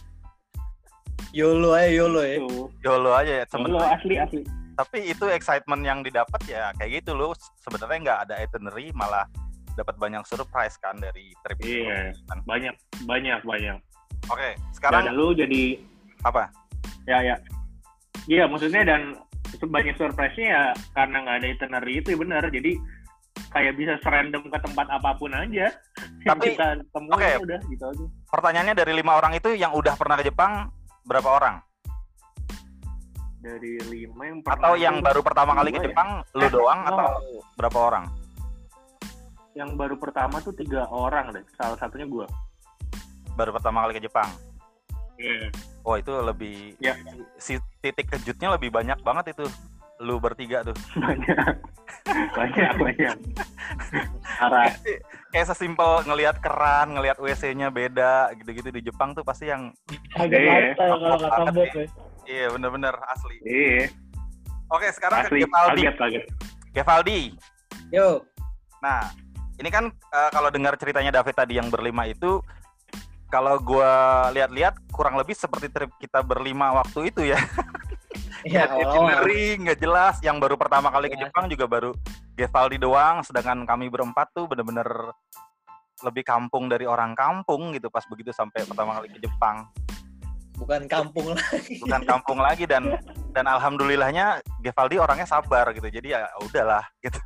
YOLO 1.35 1.75
aja 1.75 1.89
YOLO 1.91 2.21
ya. 2.23 2.37
tuh 2.39 2.65
Yolo 2.79 3.11
aja 3.11 3.33
ya. 3.43 3.45
lo 3.45 3.51
Sebenarnya 3.51 3.91
asli 3.91 4.15
asli 4.17 4.41
tapi 4.75 5.07
itu 5.07 5.25
excitement 5.31 5.81
yang 5.87 6.03
didapat 6.03 6.41
ya 6.51 6.75
kayak 6.75 7.01
gitu 7.01 7.15
loh. 7.15 7.31
Sebenarnya 7.63 7.99
nggak 8.03 8.19
ada 8.27 8.35
itinerary 8.43 8.91
malah 8.91 9.23
dapat 9.75 9.95
banyak 9.95 10.23
surprise 10.27 10.75
kan 10.79 10.99
dari 10.99 11.31
trip 11.43 11.59
itu. 11.63 11.87
Iya. 11.87 12.11
kan. 12.27 12.39
banyak 12.43 12.75
banyak 13.07 13.39
banyak 13.43 13.79
Oke, 14.25 14.57
Sekarang 14.73 15.05
sekarang 15.05 15.15
lu 15.15 15.27
jadi 15.31 15.63
apa? 16.21 16.49
ya 17.05 17.21
ya. 17.21 17.35
Iya, 18.25 18.49
maksudnya 18.49 18.81
dan 18.81 19.13
sebanyak 19.55 19.93
surprise-nya 19.95 20.47
ya 20.49 20.63
karena 20.91 21.21
nggak 21.21 21.37
ada 21.37 21.47
itinerary 21.47 21.93
itu 22.01 22.07
ya 22.11 22.17
benar. 22.17 22.43
Jadi 22.49 22.71
kayak 23.53 23.77
bisa 23.77 23.93
serandom 24.01 24.41
ke 24.49 24.57
tempat 24.57 24.87
apa 24.89 25.13
pun 25.15 25.29
aja. 25.29 25.69
Yang 26.25 26.29
Tapi, 26.33 26.47
kita 26.51 26.67
temuin 26.89 27.13
oke. 27.13 27.29
udah 27.45 27.59
gitu 27.69 27.83
aja. 27.85 28.05
Pertanyaannya 28.33 28.73
dari 28.73 28.93
lima 28.93 29.13
orang 29.13 29.33
itu 29.33 29.53
yang 29.53 29.71
udah 29.71 29.93
pernah 29.93 30.17
ke 30.17 30.25
Jepang 30.25 30.73
berapa 31.05 31.29
orang? 31.29 31.55
Dari 33.37 33.77
lima 33.85 34.21
yang 34.25 34.39
Atau 34.41 34.73
pernah 34.73 34.81
yang 34.81 34.95
itu, 34.97 35.05
baru 35.05 35.21
pertama 35.21 35.51
kali 35.53 35.69
ke 35.69 35.79
ya? 35.79 35.85
Jepang 35.85 36.09
lu 36.33 36.47
doang 36.49 36.79
Oh. 36.81 36.89
atau 36.89 37.07
berapa 37.55 37.79
orang? 37.79 38.05
yang 39.55 39.71
baru 39.79 39.95
pertama 39.95 40.43
tuh 40.43 40.51
tiga 40.51 40.83
orang 40.91 41.31
deh. 41.31 41.39
Salah 41.55 41.79
satunya 41.79 42.03
gua. 42.03 42.27
Baru 43.35 43.51
pertama 43.51 43.83
kali 43.83 43.93
ke 43.93 44.03
Jepang. 44.03 44.27
Iya. 45.15 45.47
Oh 45.81 45.95
itu 45.95 46.11
lebih 46.11 46.75
Ya. 46.77 46.95
si 47.37 47.55
titik 47.79 48.09
kejutnya 48.09 48.51
lebih 48.51 48.67
banyak 48.67 48.99
banget 48.99 49.31
itu. 49.31 49.45
Lu 49.97 50.19
bertiga 50.19 50.59
tuh. 50.61 50.75
Banyak. 50.99 51.55
banyak, 52.35 52.71
banyak. 52.75 53.15
Arah. 54.37 54.67
Kayak 55.31 55.47
sesimpel 55.47 56.03
ngelihat 56.03 56.37
keran, 56.37 56.93
ngelihat 56.93 57.15
WC-nya 57.15 57.71
beda 57.71 58.29
gitu-gitu 58.35 58.69
di 58.69 58.81
Jepang 58.83 59.15
tuh 59.15 59.23
pasti 59.23 59.47
yang 59.47 59.71
Agak 60.13 60.35
Iya. 60.35 60.51
lifestyle 60.75 60.99
kalau 60.99 61.17
kata 61.47 61.63
ya. 61.73 61.85
iya 62.25 62.45
bener-bener 62.51 62.93
asli. 63.07 63.37
Iya. 63.41 63.87
Oke 64.67 64.87
sekarang 64.91 65.23
Asli. 65.23 65.39
ke 65.39 65.45
Gevaldi. 65.47 65.81
Kaget, 65.81 65.95
kaget. 65.95 66.23
Gevaldi. 66.73 67.19
Yo, 67.89 68.07
Nah 68.81 69.07
ini 69.55 69.69
kan 69.69 69.87
eh, 69.87 70.29
kalau 70.29 70.49
dengar 70.51 70.75
ceritanya 70.75 71.09
David 71.13 71.33
tadi 71.33 71.55
yang 71.55 71.71
berlima 71.71 72.03
itu 72.03 72.43
kalau 73.35 73.59
gua 73.59 73.91
lihat-lihat 74.31 74.79
kurang 74.95 75.19
lebih 75.19 75.35
seperti 75.35 75.67
trip 75.67 75.91
kita 75.99 76.23
berlima 76.23 76.71
waktu 76.71 77.11
itu 77.11 77.27
ya. 77.27 77.39
ya 78.47 78.71
awal-awal. 78.71 78.79
itinerary, 78.79 79.59
nggak 79.59 79.79
jelas. 79.83 80.15
Yang 80.23 80.37
baru 80.47 80.55
pertama 80.55 80.87
kali 80.87 81.11
ke 81.11 81.19
Ya. 81.19 81.27
Jepang 81.27 81.51
juga 81.51 81.67
baru 81.67 81.91
Gevaldi 82.39 82.79
doang. 82.79 83.27
Sedangkan 83.27 83.67
kami 83.67 83.91
berempat 83.91 84.31
tuh 84.31 84.47
bener-bener 84.47 84.87
lebih 86.07 86.23
kampung 86.23 86.71
dari 86.71 86.87
orang 86.87 87.11
kampung 87.11 87.75
gitu 87.75 87.91
pas 87.91 88.03
begitu 88.07 88.31
sampai 88.31 88.63
pertama 88.63 88.95
kali 89.03 89.11
ke 89.11 89.19
Jepang. 89.19 89.67
bukan 90.55 90.87
kampung 90.87 91.35
lah. 91.35 91.43
Bukan 91.83 92.01
kampung 92.07 92.39
lagi 92.39 92.63
dan 92.63 92.87
dan 93.35 93.51
alhamdulillahnya 93.51 94.39
Gevaldi 94.63 94.95
orangnya 94.95 95.27
sabar 95.27 95.67
gitu. 95.75 95.83
Jadi 95.91 96.15
ya 96.15 96.31
udahlah 96.39 96.87
gitu. 97.03 97.19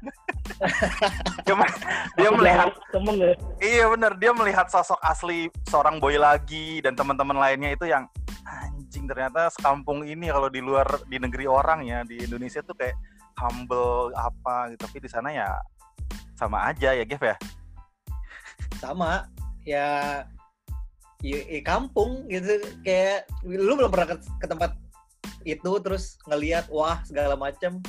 Cuma 1.47 1.69
dia 2.17 2.29
melihat 2.33 2.73
temen 2.89 3.15
ya. 3.21 3.33
Iya 3.61 3.85
bener, 3.93 4.11
dia 4.17 4.31
melihat 4.33 4.65
sosok 4.73 4.97
asli 5.05 5.53
seorang 5.69 6.01
boy 6.01 6.17
lagi 6.17 6.81
dan 6.81 6.97
teman-teman 6.97 7.37
lainnya 7.37 7.77
itu 7.77 7.85
yang 7.85 8.09
anjing 8.49 9.05
ternyata 9.05 9.53
sekampung 9.53 10.01
ini 10.01 10.33
kalau 10.33 10.49
di 10.49 10.65
luar 10.65 10.89
di 11.05 11.21
negeri 11.21 11.45
orang 11.45 11.85
ya 11.85 12.01
di 12.01 12.25
Indonesia 12.25 12.65
tuh 12.65 12.73
kayak 12.73 12.97
humble 13.37 14.09
apa 14.17 14.73
gitu 14.73 14.89
tapi 14.89 14.97
di 15.05 15.09
sana 15.13 15.29
ya 15.29 15.53
sama 16.33 16.73
aja 16.73 16.97
ya 16.97 17.05
Gev 17.05 17.21
ya. 17.21 17.37
Sama. 18.81 19.29
Ya 19.67 20.25
ya, 21.21 21.39
ya 21.45 21.61
kampung 21.61 22.25
gitu 22.31 22.57
kayak 22.81 23.29
lu 23.45 23.77
belum 23.77 23.91
pernah 23.93 24.15
ke, 24.15 24.17
ke 24.41 24.47
tempat 24.49 24.73
itu 25.47 25.71
terus 25.79 26.19
ngelihat 26.27 26.67
wah 26.67 26.99
segala 27.07 27.33
macam 27.39 27.79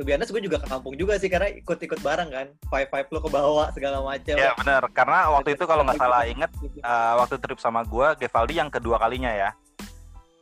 tuh 0.00 0.08
biasanya 0.08 0.32
gue 0.32 0.42
juga 0.48 0.58
ke 0.64 0.68
kampung 0.72 0.96
juga 0.96 1.20
sih 1.20 1.28
karena 1.28 1.52
ikut-ikut 1.60 2.00
bareng 2.00 2.32
kan. 2.32 2.46
Five 2.72 2.88
five 2.88 3.06
lu 3.12 3.20
ke 3.20 3.28
bawah 3.28 3.68
segala 3.76 4.00
macam 4.00 4.32
Iya 4.32 4.56
bener, 4.56 4.82
karena 4.96 5.28
waktu 5.28 5.52
itu 5.52 5.64
kalau 5.68 5.84
nggak 5.84 6.00
salah 6.00 6.24
inget 6.24 6.48
eh, 6.64 7.14
waktu 7.20 7.36
trip 7.36 7.60
sama 7.60 7.84
gua 7.84 8.16
Gevaldi 8.16 8.56
yang 8.56 8.72
kedua 8.72 8.96
kalinya 8.96 9.28
ya. 9.28 9.50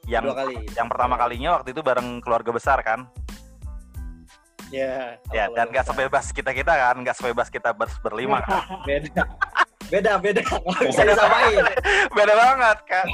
Yang 0.06 0.30
dua 0.30 0.36
kali. 0.40 0.56
yang 0.78 0.88
pertama 0.88 1.14
kalinya 1.18 1.50
waktu 1.58 1.74
itu 1.74 1.82
bareng 1.82 2.22
keluarga 2.22 2.50
besar 2.54 2.78
kan. 2.86 3.10
ya 4.68 5.16
Ya 5.32 5.48
dan 5.56 5.72
nggak 5.72 5.90
sebebas 5.90 6.28
kita 6.30 6.52
kita 6.52 6.72
kan, 6.76 6.94
nggak 7.00 7.16
sebebas 7.18 7.48
kita 7.50 7.72
ber- 7.74 7.98
berlima 8.04 8.38
kan. 8.44 8.62
beda 8.86 9.24
beda 9.88 10.20
beda. 10.20 10.40
Nggak 10.46 10.84
bisa 10.88 11.02
disamain. 11.04 11.64
Beda 12.12 12.34
banget 12.36 12.78
kan 12.84 13.06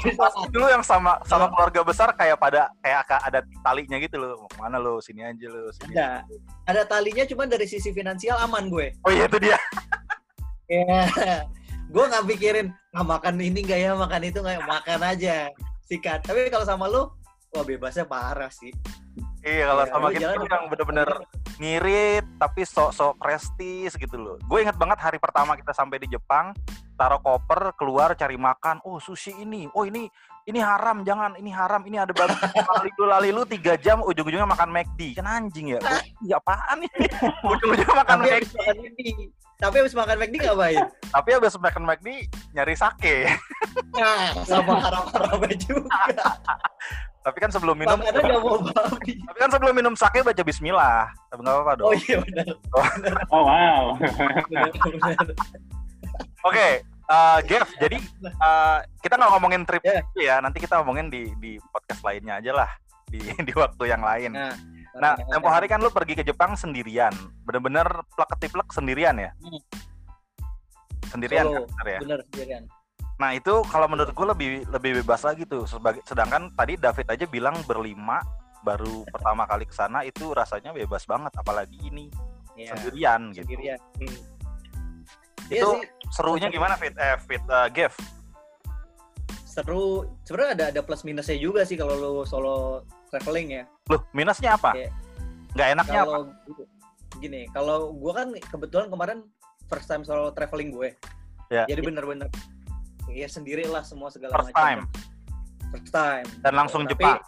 dulu 0.51 0.65
yang 0.67 0.83
sama 0.83 1.19
sama 1.27 1.51
keluarga 1.51 1.81
besar 1.83 2.09
kayak 2.15 2.37
pada 2.39 2.71
kayak 2.83 3.03
ada 3.07 3.39
talinya 3.63 3.97
gitu 3.99 4.15
loh. 4.19 4.47
Ke 4.51 4.57
mana 4.59 4.77
lo 4.79 4.99
sini 4.99 5.23
aja 5.23 5.47
lo 5.47 5.71
sini 5.71 5.95
ada. 5.95 6.23
ada 6.67 6.81
talinya 6.83 7.23
cuma 7.25 7.47
dari 7.47 7.65
sisi 7.65 7.95
finansial 7.95 8.39
aman 8.43 8.67
gue. 8.67 8.93
Oh 9.07 9.11
iya 9.11 9.25
itu 9.27 9.37
dia. 9.39 9.57
Ya 10.65 11.05
gue 11.93 12.03
nggak 12.03 12.25
pikirin 12.25 12.67
ah, 12.97 13.05
makan 13.05 13.37
ini 13.39 13.63
nggak 13.63 13.79
ya 13.79 13.91
makan 13.93 14.21
itu 14.25 14.37
nggak 14.41 14.55
ya 14.59 14.63
makan 14.65 14.99
aja. 15.01 15.37
Sikat. 15.85 16.25
Tapi 16.25 16.49
kalau 16.49 16.65
sama 16.65 16.89
lu 16.89 17.07
wah 17.55 17.63
bebasnya 17.63 18.03
parah 18.03 18.51
sih 18.51 18.75
iya 19.45 19.63
kalau 19.69 19.83
Ya, 19.85 19.91
sama 19.93 20.07
kita 20.09 20.21
jalan 20.25 20.35
tuh 20.41 20.49
yang 20.49 20.65
bener-bener 20.67 21.09
ngirit 21.55 22.25
tapi 22.35 22.61
sok-sok 22.67 23.15
prestis 23.15 23.95
gitu 23.95 24.17
loh. 24.19 24.35
Gue 24.49 24.65
inget 24.67 24.75
banget 24.75 24.99
hari 24.99 25.21
pertama 25.21 25.55
kita 25.55 25.71
sampai 25.71 26.03
di 26.03 26.11
Jepang 26.11 26.51
taruh 26.95 27.19
koper 27.23 27.75
keluar 27.79 28.11
cari 28.15 28.35
makan. 28.35 28.83
Oh 28.83 28.99
sushi 28.99 29.31
ini. 29.39 29.71
Oh 29.71 29.87
ini 29.87 30.07
ini 30.45 30.59
haram 30.59 31.05
jangan. 31.07 31.39
Ini 31.39 31.51
haram 31.55 31.81
ini 31.87 31.95
ada 31.95 32.11
babi 32.11 32.35
lali 32.35 32.89
lu 32.99 33.05
lali 33.07 33.29
lu 33.31 33.43
tiga 33.47 33.79
jam 33.79 34.03
ujung-ujungnya 34.03 34.47
makan 34.47 34.69
McD. 34.73 35.15
Kan 35.15 35.27
anjing 35.27 35.75
ya? 35.75 35.79
Gua, 35.79 35.99
"Ih, 36.01 36.33
apaan 36.35 36.77
ini? 36.83 37.05
Ujung-ujungnya 37.53 37.95
makan 37.95 38.17
tapi 38.19 38.29
McD. 38.29 38.35
habis 38.35 38.51
makan 38.55 38.75
McD. 38.83 38.99
Tapi 39.55 39.75
habis 39.79 39.93
makan 39.95 40.15
McD 40.19 40.35
ngapain? 40.43 40.83
Tapi 41.15 41.29
abis 41.31 41.55
makan 41.55 41.83
McD 41.87 42.07
nyari 42.51 42.75
sake. 42.75 43.15
Nah 43.95 44.35
sama 44.43 44.83
haram-haramnya 44.83 45.55
juga 45.55 45.95
tapi 47.25 47.41
kan 47.41 47.49
sebelum 47.49 47.73
minum 47.73 47.97
mau 47.97 48.61
babi. 48.61 49.17
Tapi 49.17 49.37
kan 49.41 49.49
sebelum 49.49 49.73
minum 49.73 49.97
sake 49.97 50.21
baca 50.21 50.45
Bismillah. 50.45 51.09
Tapi 51.33 51.41
nggak 51.41 51.55
apa-apa 51.57 51.73
dong. 51.81 51.87
Oh 51.89 51.93
iya 51.97 52.17
benar. 52.21 52.45
Oh. 53.33 53.43
Wow. 53.49 53.83
benar, 53.97 54.69
benar. 54.93 55.25
oke 56.45 56.67
eh, 56.85 57.37
Gev 57.49 57.65
jadi 57.81 57.97
eh, 58.21 58.77
kita 59.01 59.17
nggak 59.17 59.31
ngomongin 59.33 59.65
trip 59.65 59.81
Ya. 59.81 60.05
itu 60.05 60.21
ya. 60.21 60.37
Nanti 60.37 60.61
kita 60.61 60.77
ngomongin 60.85 61.09
di 61.09 61.33
di 61.41 61.57
podcast 61.73 62.05
lainnya 62.05 62.37
aja 62.37 62.51
lah. 62.53 62.69
Di 63.09 63.17
di 63.49 63.53
waktu 63.57 63.83
yang 63.89 64.05
lain. 64.05 64.37
Nah 64.37 64.53
nah 64.95 65.17
tempo 65.17 65.49
hari 65.49 65.65
kan 65.65 65.81
lu 65.81 65.89
pergi 65.89 66.21
ke 66.21 66.23
Jepang 66.23 66.53
sendirian. 66.53 67.11
Bener-bener 67.41 67.89
plek 68.13 68.29
ketiplek 68.37 68.69
sendirian 68.69 69.17
ya? 69.17 69.33
Hmm. 69.41 69.61
sendirian 71.09 71.45
Solo. 71.49 71.57
kan? 71.57 71.65
Bener 71.73 71.87
ya. 71.89 71.99
Bener 72.05 72.19
sendirian 72.29 72.63
nah 73.15 73.31
itu 73.31 73.63
kalau 73.71 73.87
menurut 73.87 74.11
gue 74.11 74.27
lebih 74.27 74.49
lebih 74.69 74.91
bebas 75.03 75.23
lagi 75.23 75.47
tuh. 75.47 75.63
Sebagai 75.63 76.03
sedangkan 76.03 76.51
tadi 76.51 76.75
David 76.75 77.07
aja 77.07 77.25
bilang 77.27 77.55
berlima 77.63 78.19
baru 78.65 79.05
pertama 79.13 79.47
kali 79.47 79.63
ke 79.69 79.75
sana 79.75 80.03
itu 80.03 80.33
rasanya 80.35 80.75
bebas 80.75 81.07
banget 81.07 81.31
apalagi 81.37 81.77
ini 81.79 82.11
ya 82.59 82.75
sendirian 82.75 83.31
gitu. 83.31 83.45
Sendirian 83.45 83.79
Hmm. 85.45 85.53
itu 85.53 85.61
Iya 85.61 85.61
sih, 85.77 86.09
serunya 86.09 86.49
gimana 86.49 86.73
fit? 86.73 86.97
Eh 86.97 87.15
fit 87.21 87.43
eh, 87.45 87.67
Gev? 87.69 87.93
Seru. 89.45 90.09
Sebenarnya 90.25 90.51
ada 90.57 90.65
ada 90.73 90.81
plus 90.81 91.05
minusnya 91.05 91.37
juga 91.37 91.61
sih 91.63 91.77
kalau 91.77 91.93
lu 91.95 92.13
solo 92.25 92.81
traveling 93.13 93.61
ya. 93.61 93.63
Loh 93.87 94.01
minusnya 94.11 94.57
apa? 94.57 94.73
Iya. 94.73 94.89
nggak 95.55 95.69
enaknya 95.71 95.99
apa? 96.03 96.11
kalau 96.11 96.23
gini 97.23 97.41
kalau 97.55 97.77
gue 97.95 98.11
kan 98.11 98.27
kebetulan 98.51 98.87
kemarin 98.91 99.17
first 99.71 99.87
time 99.87 100.03
solo 100.03 100.33
traveling 100.35 100.73
gue. 100.73 100.89
Ya. 101.53 101.63
jadi 101.69 101.85
bener-bener 101.85 102.27
ya 103.11 103.27
sendiri 103.29 103.65
lah 103.69 103.85
semua 103.85 104.09
segala 104.09 104.39
First 104.41 104.53
macam. 104.53 104.61
time. 104.61 104.81
first 105.73 105.91
time. 105.91 106.27
Dan 106.39 106.53
langsung 106.55 106.87
Tapi- 106.87 106.93
Jepang. 106.95 107.19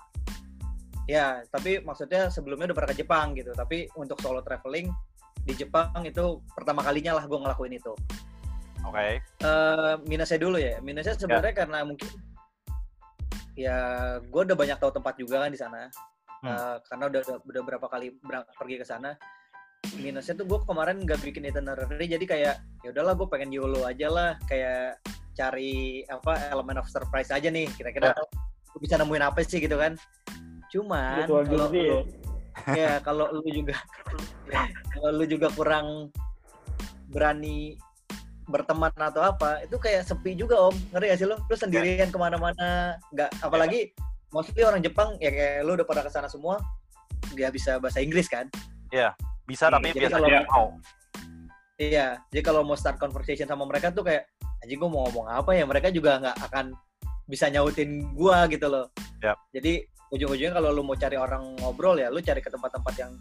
Ya 1.07 1.39
tapi 1.51 1.79
maksudnya 1.83 2.27
sebelumnya 2.27 2.71
udah 2.71 2.77
pernah 2.83 2.91
ke 2.91 2.99
Jepang 2.99 3.31
gitu. 3.35 3.51
Tapi 3.55 3.87
untuk 3.95 4.19
solo 4.19 4.43
traveling 4.43 4.91
di 5.47 5.53
Jepang 5.55 5.91
itu 6.03 6.43
pertama 6.51 6.83
kalinya 6.83 7.15
lah 7.15 7.23
gue 7.23 7.39
ngelakuin 7.39 7.79
itu. 7.79 7.95
Oke. 8.83 9.19
Eh, 9.19 9.93
minusnya 10.07 10.39
dulu 10.39 10.59
ya. 10.59 10.79
Minusnya 10.83 11.15
sebenarnya 11.15 11.55
karena 11.63 11.83
mungkin 11.87 12.07
ya 13.55 13.77
gue 14.21 14.41
udah 14.47 14.57
banyak 14.59 14.77
tahu 14.79 14.91
tempat 14.95 15.15
juga 15.15 15.47
kan 15.47 15.51
di 15.51 15.59
sana. 15.59 15.87
Hmm. 16.43 16.51
Eh, 16.51 16.75
karena 16.91 17.03
udah, 17.09 17.21
udah 17.23 17.37
udah 17.43 17.61
berapa 17.63 17.87
kali 17.87 18.07
pergi 18.59 18.75
ke 18.79 18.85
sana. 18.87 19.15
Minusnya 19.95 20.35
tuh 20.35 20.43
gue 20.43 20.59
kemarin 20.67 20.99
nggak 21.03 21.19
bikin 21.23 21.47
itinerary 21.47 22.05
jadi 22.11 22.25
kayak 22.27 22.55
ya 22.83 22.89
udahlah 22.91 23.15
gue 23.15 23.27
pengen 23.31 23.51
YOLO 23.55 23.87
aja 23.87 24.07
lah. 24.11 24.31
Kayak 24.51 24.99
cari 25.37 26.01
apa 26.09 26.49
elemen 26.49 26.81
of 26.81 26.89
surprise 26.89 27.29
aja 27.29 27.53
nih. 27.53 27.69
Kira-kira 27.77 28.17
gue 28.73 28.79
bisa 28.81 28.97
nemuin 28.97 29.23
apa 29.29 29.45
sih 29.45 29.61
gitu 29.61 29.77
kan. 29.77 29.93
Cuman 30.73 31.29
kalau 31.29 31.45
ya. 31.45 31.69
lu- 31.69 32.07
ya? 32.73 32.91
kalau 33.07 33.29
lu 33.29 33.45
juga 33.45 33.77
kalau 34.97 35.09
lu 35.13 35.25
juga 35.29 35.47
kurang 35.53 36.09
berani 37.13 37.77
berteman 38.47 38.91
atau 38.95 39.21
apa 39.21 39.61
itu 39.63 39.77
kayak 39.77 40.07
sepi 40.07 40.33
juga 40.33 40.57
om. 40.57 40.75
Ngerti 40.91 41.05
gak 41.13 41.19
sih 41.21 41.27
lo 41.29 41.37
lu 41.45 41.55
sendirian 41.55 42.09
ke 42.09 42.17
mana-mana 42.17 42.97
nggak 43.13 43.29
apalagi 43.45 43.93
mostly 44.33 44.63
orang 44.63 44.81
Jepang 44.83 45.15
ya 45.21 45.29
kayak 45.31 45.63
lu 45.63 45.77
udah 45.77 45.87
pada 45.87 46.01
ke 46.03 46.11
sana 46.11 46.27
semua 46.27 46.59
dia 47.35 47.51
bisa 47.51 47.77
bahasa 47.77 47.99
Inggris 47.99 48.27
kan? 48.31 48.47
Bisa 49.47 49.71
Iya, 49.71 49.79
tapi 49.79 49.87
biasanya 49.95 50.43
kalau- 50.43 50.51
mau. 50.51 50.67
Iya 51.77 52.07
jadi 52.33 52.41
kalau 52.41 52.61
mau 52.65 52.73
start 52.73 52.97
conversation 52.97 53.45
sama 53.45 53.63
mereka 53.67 53.93
tuh 53.93 54.01
kayak 54.07 54.25
anjing 54.63 54.79
gue 54.79 54.89
mau 54.89 55.05
ngomong 55.09 55.27
apa 55.29 55.51
ya 55.53 55.63
mereka 55.67 55.93
juga 55.93 56.17
nggak 56.21 56.37
akan 56.51 56.65
bisa 57.27 57.51
nyautin 57.51 58.07
gua 58.15 58.47
gitu 58.47 58.71
loh 58.71 58.87
Yap. 59.19 59.35
jadi 59.51 59.83
ujung-ujungnya 60.15 60.55
kalau 60.55 60.71
lu 60.71 60.81
mau 60.87 60.95
cari 60.95 61.19
orang 61.19 61.59
ngobrol 61.59 61.99
ya 61.99 62.07
lu 62.07 62.23
cari 62.23 62.39
ke 62.39 62.47
tempat-tempat 62.47 62.93
yang 62.95 63.11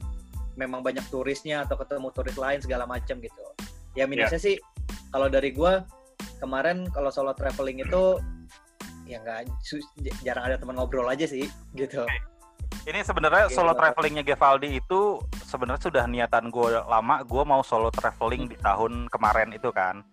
memang 0.54 0.80
banyak 0.80 1.02
turisnya 1.10 1.66
atau 1.66 1.74
ketemu 1.76 2.08
turis 2.14 2.38
lain 2.38 2.62
segala 2.62 2.86
macam 2.86 3.18
gitu 3.18 3.42
ya 3.98 4.06
minusnya 4.06 4.38
sih 4.38 4.56
kalau 5.10 5.26
dari 5.26 5.50
gua 5.50 5.82
kemarin 6.38 6.86
kalau 6.94 7.10
solo 7.10 7.34
traveling 7.34 7.82
itu 7.82 8.22
ya 9.10 9.18
nggak 9.22 9.50
jarang 10.22 10.46
ada 10.46 10.56
teman 10.56 10.78
ngobrol 10.78 11.06
aja 11.10 11.26
sih 11.26 11.50
gitu 11.74 12.06
Ini 12.86 13.02
sebenarnya 13.02 13.50
solo 13.50 13.74
travelingnya 13.74 14.22
Gevaldi 14.22 14.78
itu 14.78 15.18
sebenarnya 15.42 15.90
sudah 15.90 16.04
niatan 16.06 16.54
gue 16.54 16.82
lama. 16.86 17.18
Gue 17.26 17.42
mau 17.42 17.58
solo 17.66 17.90
traveling 17.90 18.46
di 18.46 18.54
tahun 18.62 19.10
kemarin 19.10 19.50
itu 19.50 19.74
kan. 19.74 20.06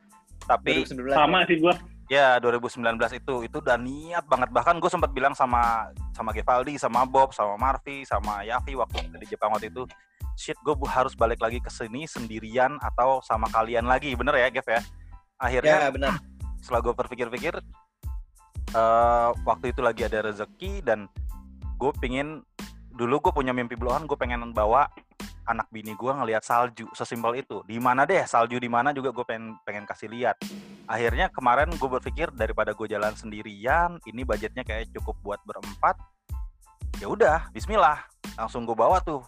Tapi 0.46 0.84
2019 0.84 1.16
Sama 1.16 1.40
sih 1.48 1.58
gua. 1.60 1.76
ya 2.12 2.38
2019 2.38 2.84
itu 3.18 3.36
itu 3.48 3.58
udah 3.58 3.78
niat 3.80 4.26
banget. 4.28 4.50
Bahkan 4.52 4.78
gue 4.78 4.92
sempat 4.92 5.16
bilang 5.16 5.34
sama 5.34 5.90
sama 6.14 6.36
Gevaldi, 6.36 6.76
sama 6.78 7.08
Bob, 7.08 7.32
sama 7.32 7.56
Marvi, 7.56 8.04
sama 8.04 8.44
Yavi 8.44 8.76
waktu 8.76 9.08
kita 9.08 9.18
di 9.18 9.28
Jepang 9.28 9.56
waktu 9.56 9.72
itu. 9.72 9.88
Shit, 10.34 10.58
gue 10.66 10.74
harus 10.90 11.14
balik 11.14 11.40
lagi 11.40 11.62
ke 11.62 11.70
sini 11.70 12.10
sendirian 12.10 12.82
atau 12.82 13.22
sama 13.22 13.46
kalian 13.54 13.86
lagi, 13.86 14.18
bener 14.18 14.34
ya, 14.34 14.50
Gev 14.50 14.66
ya? 14.66 14.82
Akhirnya 15.38 15.78
ya 15.88 15.94
benar 15.94 16.18
setelah 16.64 16.80
gue 16.80 16.94
berpikir-pikir 16.96 17.54
eh 18.74 19.30
waktu 19.44 19.76
itu 19.76 19.84
lagi 19.84 20.08
ada 20.08 20.32
rezeki 20.32 20.80
dan 20.88 21.12
gue 21.76 21.92
pingin 22.00 22.40
dulu 22.96 23.20
gue 23.20 23.34
punya 23.36 23.52
mimpi 23.52 23.76
beloan 23.76 24.08
gue 24.08 24.16
pengen 24.16 24.56
bawa 24.56 24.88
anak 25.48 25.68
bini 25.70 25.94
gue 25.96 26.12
ngelihat 26.12 26.44
salju 26.44 26.88
sesimpel 26.96 27.40
itu. 27.40 27.62
Di 27.68 27.78
mana 27.80 28.08
deh 28.08 28.24
salju 28.24 28.60
di 28.60 28.70
mana 28.72 28.96
juga 28.96 29.12
gue 29.12 29.26
pengen 29.28 29.56
pengen 29.68 29.84
kasih 29.84 30.10
lihat. 30.12 30.40
Akhirnya 30.88 31.32
kemarin 31.32 31.72
gue 31.74 31.90
berpikir 31.90 32.32
daripada 32.36 32.72
gue 32.76 32.88
jalan 32.88 33.12
sendirian 33.16 34.00
ini 34.08 34.24
budgetnya 34.24 34.64
kayak 34.64 34.92
cukup 34.96 35.16
buat 35.24 35.40
berempat 35.48 35.96
ya 37.02 37.08
udah 37.10 37.52
Bismillah. 37.52 38.04
Langsung 38.40 38.64
gue 38.64 38.76
bawa 38.76 39.04
tuh 39.04 39.24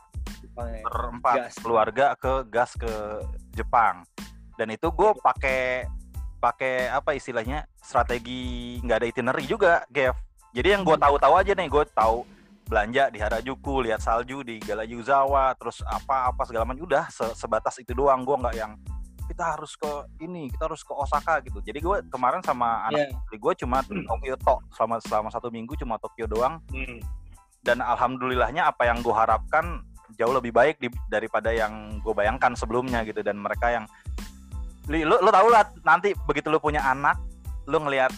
berempat 0.56 1.52
Gas. 1.52 1.56
keluarga 1.60 2.16
ke 2.16 2.48
gas 2.48 2.72
ke 2.80 2.92
Jepang. 3.56 4.08
Dan 4.56 4.72
itu 4.72 4.88
gue 4.88 5.12
pakai 5.20 5.84
pakai 6.40 6.94
apa 6.94 7.18
istilahnya 7.18 7.66
strategi 7.82 8.78
nggak 8.86 8.98
ada 9.02 9.08
itinerary 9.10 9.50
juga 9.50 9.82
Gev 9.90 10.14
jadi 10.54 10.78
yang 10.78 10.86
gue 10.86 10.94
tahu-tahu 10.94 11.34
aja 11.42 11.58
nih 11.58 11.66
gue 11.66 11.84
tahu 11.90 12.22
belanja 12.66 13.14
di 13.14 13.22
Harajuku 13.22 13.86
lihat 13.86 14.02
salju 14.02 14.42
di 14.42 14.58
Galayuzawa 14.58 15.54
terus 15.56 15.86
apa 15.86 16.30
apa 16.34 16.42
segala 16.50 16.66
macam. 16.66 16.86
Udah 16.86 17.08
se- 17.10 17.34
sebatas 17.38 17.78
itu 17.78 17.94
doang. 17.94 18.26
Gue 18.26 18.36
nggak 18.42 18.56
yang 18.58 18.74
kita 19.26 19.58
harus 19.58 19.74
ke 19.74 19.90
ini 20.22 20.54
kita 20.54 20.70
harus 20.70 20.82
ke 20.86 20.94
Osaka 20.94 21.42
gitu. 21.42 21.62
Jadi 21.62 21.82
gue 21.82 21.98
kemarin 22.10 22.42
sama 22.46 22.90
anak 22.90 23.10
ya 23.10 23.14
istri 23.14 23.38
gue 23.42 23.54
cuma 23.66 23.82
Tokyo 23.86 24.36
tok 24.38 24.60
selama 24.74 24.96
selama 25.02 25.30
satu 25.34 25.50
minggu 25.50 25.74
cuma 25.78 25.98
Tokyo 26.02 26.26
doang. 26.30 26.62
Hmm. 26.74 27.02
dan 27.66 27.82
alhamdulillahnya 27.82 28.70
apa 28.70 28.86
yang 28.86 29.02
gue 29.02 29.10
harapkan 29.10 29.82
jauh 30.22 30.30
lebih 30.38 30.54
baik 30.54 30.78
di- 30.78 30.94
daripada 31.10 31.50
yang 31.50 31.98
gue 31.98 32.14
bayangkan 32.14 32.54
sebelumnya 32.54 33.02
gitu. 33.02 33.26
Dan 33.26 33.42
mereka 33.42 33.74
yang 33.74 33.90
Li, 34.86 35.02
lu 35.02 35.18
lu 35.18 35.34
tau 35.34 35.50
lah 35.50 35.66
nanti 35.82 36.14
begitu 36.30 36.54
lu 36.54 36.62
punya 36.62 36.86
anak 36.86 37.18
lu 37.66 37.82
ngelihat 37.82 38.14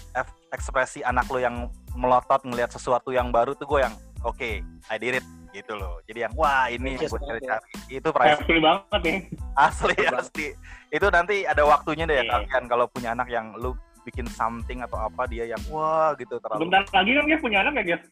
ekspresi 0.52 1.00
anak 1.00 1.32
lu 1.32 1.40
yang 1.40 1.72
melotot 1.96 2.44
ngelihat 2.44 2.76
sesuatu 2.76 3.16
yang 3.16 3.32
baru 3.32 3.56
tuh 3.56 3.64
gue 3.64 3.88
yang 3.88 3.96
oke 4.24 4.52
I 4.90 4.96
did 4.98 5.20
it 5.22 5.26
gitu 5.52 5.74
loh 5.74 5.98
jadi 6.06 6.30
yang 6.30 6.34
wah 6.38 6.70
ini 6.70 6.98
yang 6.98 7.10
gue 7.10 7.22
cari-cari 7.22 7.70
itu 7.90 8.10
banget 8.14 8.38
ya. 8.38 8.38
asli 8.38 8.60
banget. 8.62 10.14
asli 10.14 10.48
itu 10.94 11.08
nanti 11.10 11.36
ada 11.46 11.64
waktunya 11.66 12.06
deh 12.06 12.22
Iya. 12.22 12.30
kalian 12.30 12.64
kalau 12.70 12.86
punya 12.90 13.14
anak 13.18 13.28
yang 13.30 13.54
lu 13.58 13.74
bikin 14.06 14.24
something 14.32 14.80
atau 14.86 14.96
apa 15.02 15.28
dia 15.28 15.44
yang 15.50 15.60
wah 15.68 16.16
gitu 16.16 16.40
terlalu 16.40 16.70
Bentar 16.70 16.84
lagi 16.96 17.12
kan 17.12 17.24
dia 17.28 17.38
punya 17.44 17.58
anak 17.66 17.74
ya, 17.76 17.84
guys? 17.98 18.04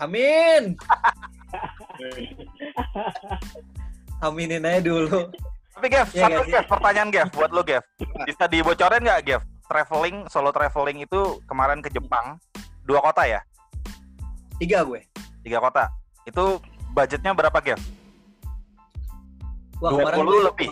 amin 0.00 0.62
aminin 4.26 4.64
aja 4.64 4.80
dulu 4.84 5.28
Tapi 5.70 5.86
Gev, 5.88 6.08
Iya, 6.12 6.28
satu 6.28 6.42
Gev. 6.44 6.52
Gev, 6.52 6.64
pertanyaan 6.68 7.08
Gev 7.08 7.28
buat 7.32 7.50
lo 7.56 7.62
Gev. 7.64 7.80
Bisa 8.28 8.44
dibocorin 8.44 9.00
nggak 9.00 9.20
Gev? 9.24 9.40
Traveling, 9.64 10.28
solo 10.28 10.52
traveling 10.52 11.00
itu 11.00 11.40
kemarin 11.48 11.80
ke 11.80 11.88
Jepang, 11.88 12.36
dua 12.84 13.00
kota 13.00 13.24
ya? 13.24 13.40
tiga 14.60 14.84
gue 14.84 15.00
Tiga 15.40 15.58
kota. 15.58 15.88
Itu 16.22 16.60
budgetnya 16.90 17.32
berapa 17.32 17.58
Gev? 17.58 17.80
Wah, 19.80 19.90
20 19.90 20.00
kemarin 20.02 20.20
gue- 20.22 20.46
lebih. 20.46 20.68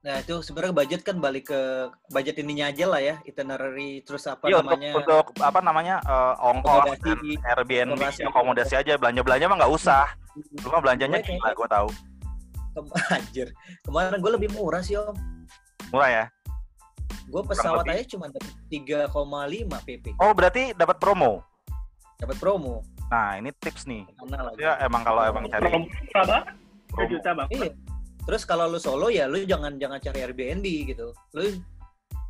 Nah 0.00 0.22
itu 0.22 0.38
sebenarnya 0.38 0.70
budget 0.72 1.00
kan 1.02 1.18
balik 1.18 1.50
ke 1.50 1.60
budget 2.08 2.38
ininya 2.38 2.70
aja 2.70 2.86
lah 2.86 3.02
ya 3.02 3.18
itinerary 3.26 4.06
terus 4.06 4.22
apa 4.24 4.46
Iya 4.46 4.62
untuk, 4.62 4.78
namanya 4.78 4.90
untuk 4.94 5.24
apa 5.42 5.58
namanya 5.58 5.94
eh, 5.98 6.34
ongkos 6.40 6.78
Akomodasi, 6.94 7.10
dan 7.34 7.42
Airbnb, 7.44 7.90
akomodasi. 7.98 8.22
akomodasi 8.22 8.74
aja 8.78 8.92
belanja 8.94 9.20
belanja 9.20 9.44
mah 9.44 9.56
nggak 9.58 9.74
usah. 9.74 10.06
Lu 10.56 10.68
mah 10.70 10.78
belanjanya 10.78 11.18
Gue 11.18 11.26
gila, 11.32 11.50
gue 11.52 11.68
tahu. 11.68 11.88
Anjir 13.10 13.48
kemarin 13.82 14.20
gue 14.20 14.32
lebih 14.32 14.48
murah 14.52 14.78
sih 14.78 14.94
om 14.94 15.16
Murah 15.88 16.10
ya. 16.12 16.24
gue 17.26 17.42
pesawat 17.42 17.82
aja 17.88 18.04
cuma 18.06 18.28
dapet 18.28 18.52
3,5 18.68 19.10
pp 19.82 20.04
Oh 20.16 20.30
berarti 20.30 20.70
dapat 20.72 21.02
promo. 21.02 21.42
Dapat 22.16 22.36
promo 22.36 22.82
Nah 23.06 23.38
ini 23.38 23.54
tips 23.54 23.86
nih. 23.86 24.02
Ya 24.58 24.74
emang 24.82 25.06
kalau 25.06 25.22
emang 25.22 25.46
cari 25.46 25.62
Promo 25.62 25.86
juta 27.06 27.30
bang. 27.34 27.48
iya 27.50 27.70
terus 28.26 28.42
kalau 28.42 28.66
lu 28.66 28.82
solo 28.82 29.06
ya 29.06 29.30
lu 29.30 29.38
jangan 29.46 29.78
jangan 29.78 30.02
cari 30.02 30.26
Airbnb 30.26 30.66
gitu 30.90 31.14
lu 31.30 31.42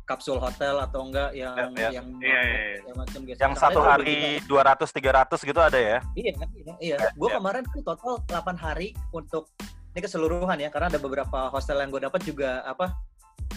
kapsul 0.05 0.37
hotel 0.37 0.77
atau 0.77 1.03
enggak 1.03 1.33
yang 1.33 1.73
Ya, 1.73 1.89
ya. 1.89 1.99
yang 1.99 2.07
Iya, 2.21 2.39
iya, 2.39 2.41
iya. 2.45 2.79
yang 2.85 2.95
macam 2.95 3.19
gitu. 3.25 3.39
yang 3.41 3.53
satu 3.53 3.79
hari 3.81 4.37
200 4.45 4.87
300 4.87 5.35
gitu 5.41 5.59
ada 5.59 5.75
ya? 5.75 5.97
Iya, 6.13 6.31
kan? 6.33 6.47
iya, 6.53 6.73
iya. 6.79 6.95
Ya, 6.95 7.09
Gue 7.11 7.27
ya. 7.27 7.41
kemarin 7.41 7.65
tuh 7.67 7.81
total 7.81 8.23
8 8.23 8.55
hari 8.55 8.95
untuk 9.11 9.51
ini 9.91 9.99
keseluruhan 9.99 10.61
ya, 10.61 10.69
karena 10.69 10.87
ada 10.87 11.01
beberapa 11.01 11.49
hostel 11.49 11.81
yang 11.81 11.89
gue 11.89 11.99
dapat 11.99 12.21
juga 12.23 12.63
apa 12.63 12.95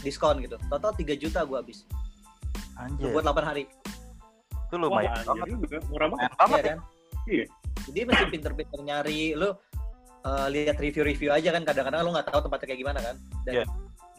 diskon 0.00 0.40
gitu. 0.40 0.58
Total 0.66 0.90
3 0.90 1.14
juta 1.14 1.44
gue 1.44 1.54
habis 1.54 1.84
Anjir. 2.74 3.12
buat 3.12 3.22
8 3.22 3.44
hari, 3.44 3.68
Itu 4.70 4.76
Wah, 4.76 4.82
lumayan 4.86 5.10
anjir 5.12 5.26
banget. 5.26 5.48
juga. 5.58 5.78
Murah 5.90 6.08
banget. 6.08 6.30
Banget 6.32 6.54
iya 6.54 6.62
ya. 6.62 6.70
kan? 6.70 6.78
Iya. 7.26 7.44
Jadi 7.80 8.00
mesti 8.06 8.24
pinter-pinter 8.28 8.78
nyari, 8.80 9.22
lu 9.34 9.48
eh, 10.20 10.46
lihat 10.48 10.76
review-review 10.76 11.30
aja 11.30 11.48
kan. 11.50 11.62
Kadang-kadang 11.64 12.00
lu 12.00 12.10
nggak 12.12 12.28
tahu 12.28 12.40
tempatnya 12.40 12.66
kayak 12.66 12.80
gimana 12.80 12.98
kan. 13.00 13.16
Dan 13.42 13.52
Iya. 13.52 13.64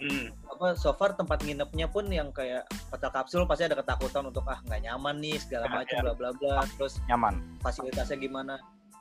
Hmm. 0.02 0.34
apa 0.50 0.74
so 0.74 0.90
far 0.92 1.14
tempat 1.14 1.40
nginepnya 1.40 1.86
pun 1.86 2.10
yang 2.10 2.34
kayak 2.34 2.66
hotel 2.90 3.14
kapsul 3.14 3.46
pasti 3.46 3.64
ada 3.64 3.78
ketakutan 3.78 4.26
untuk 4.26 4.42
ah 4.44 4.58
nggak 4.64 4.82
nyaman 4.82 5.16
nih 5.16 5.38
segala 5.38 5.70
Ah, 5.70 5.78
macam 5.78 5.94
iya. 5.94 6.02
bla 6.02 6.14
bla 6.18 6.30
bla. 6.34 6.66
Terus 6.74 6.98
Nyaman. 7.06 7.38
fasilitasnya 7.62 8.18
gimana 8.18 8.58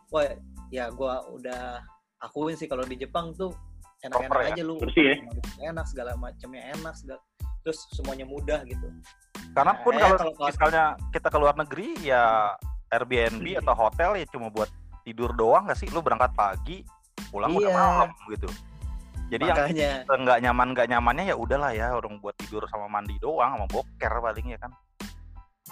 wah 0.09 0.29
ya 0.69 0.93
gua 0.93 1.25
udah 1.27 1.81
akuin 2.21 2.53
sih 2.53 2.69
kalau 2.69 2.85
di 2.85 2.95
Jepang 2.95 3.33
tuh 3.33 3.49
enak-enak 4.01 4.29
Proper 4.29 4.45
ya? 4.45 4.53
aja 4.53 4.63
lu 4.63 4.77
Bersih 4.77 5.05
ya? 5.07 5.17
enak 5.67 5.89
segala 5.89 6.13
macamnya 6.15 6.69
enak 6.71 6.93
segala 6.95 7.21
terus 7.61 7.89
semuanya 7.91 8.25
mudah 8.25 8.63
gitu 8.65 8.89
Karena 9.51 9.75
pun 9.83 9.93
Eh, 9.95 9.99
kalau 9.99 10.17
kalau- 10.31 10.47
misalnya 10.47 10.85
kita 11.11 11.27
ke 11.27 11.39
luar 11.39 11.55
negeri 11.55 11.89
ya 12.01 12.55
Airbnb 12.89 13.43
atau 13.59 13.75
hotel 13.77 14.19
ya 14.19 14.27
cuma 14.29 14.47
buat 14.47 14.71
tidur 15.03 15.35
doang 15.35 15.67
nggak 15.67 15.75
sih? 15.75 15.91
Lu 15.91 15.99
berangkat 16.01 16.31
pagi, 16.35 16.87
pulang 17.31 17.51
udah 17.51 17.67
Iya. 17.67 17.75
malam 17.75 18.09
gitu. 18.29 18.47
Jadi 19.27 19.43
yang 19.43 19.57
makanya 19.57 19.91
nggak 20.07 20.39
nyaman 20.41 20.69
nggak 20.71 20.89
nyamannya 20.89 21.25
ya 21.25 21.37
udahlah 21.37 21.71
ya 21.71 21.95
orang 21.95 22.19
buat 22.19 22.35
tidur 22.37 22.63
sama 22.67 22.87
mandi 22.87 23.15
doang 23.19 23.55
sama 23.55 23.67
boker 23.67 24.13
paling 24.21 24.47
ya 24.51 24.59
kan. 24.59 24.71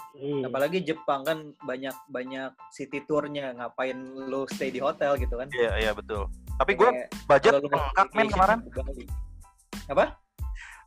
Hmm. 0.09 0.43
apalagi 0.43 0.83
Jepang 0.83 1.23
kan 1.23 1.37
banyak 1.63 1.95
banyak 2.09 2.51
city 2.71 2.99
tournya 3.03 3.55
ngapain 3.55 3.95
lu 4.27 4.43
stay 4.49 4.67
di 4.67 4.83
hotel 4.83 5.15
gitu 5.15 5.39
kan 5.39 5.47
Iya 5.49 5.71
iya 5.79 5.91
betul. 5.95 6.27
Tapi 6.57 6.75
gue 6.75 6.89
budget 7.23 7.53
bengkak 7.61 8.09
men 8.11 8.27
kemarin. 8.27 8.59
apa 9.87 10.19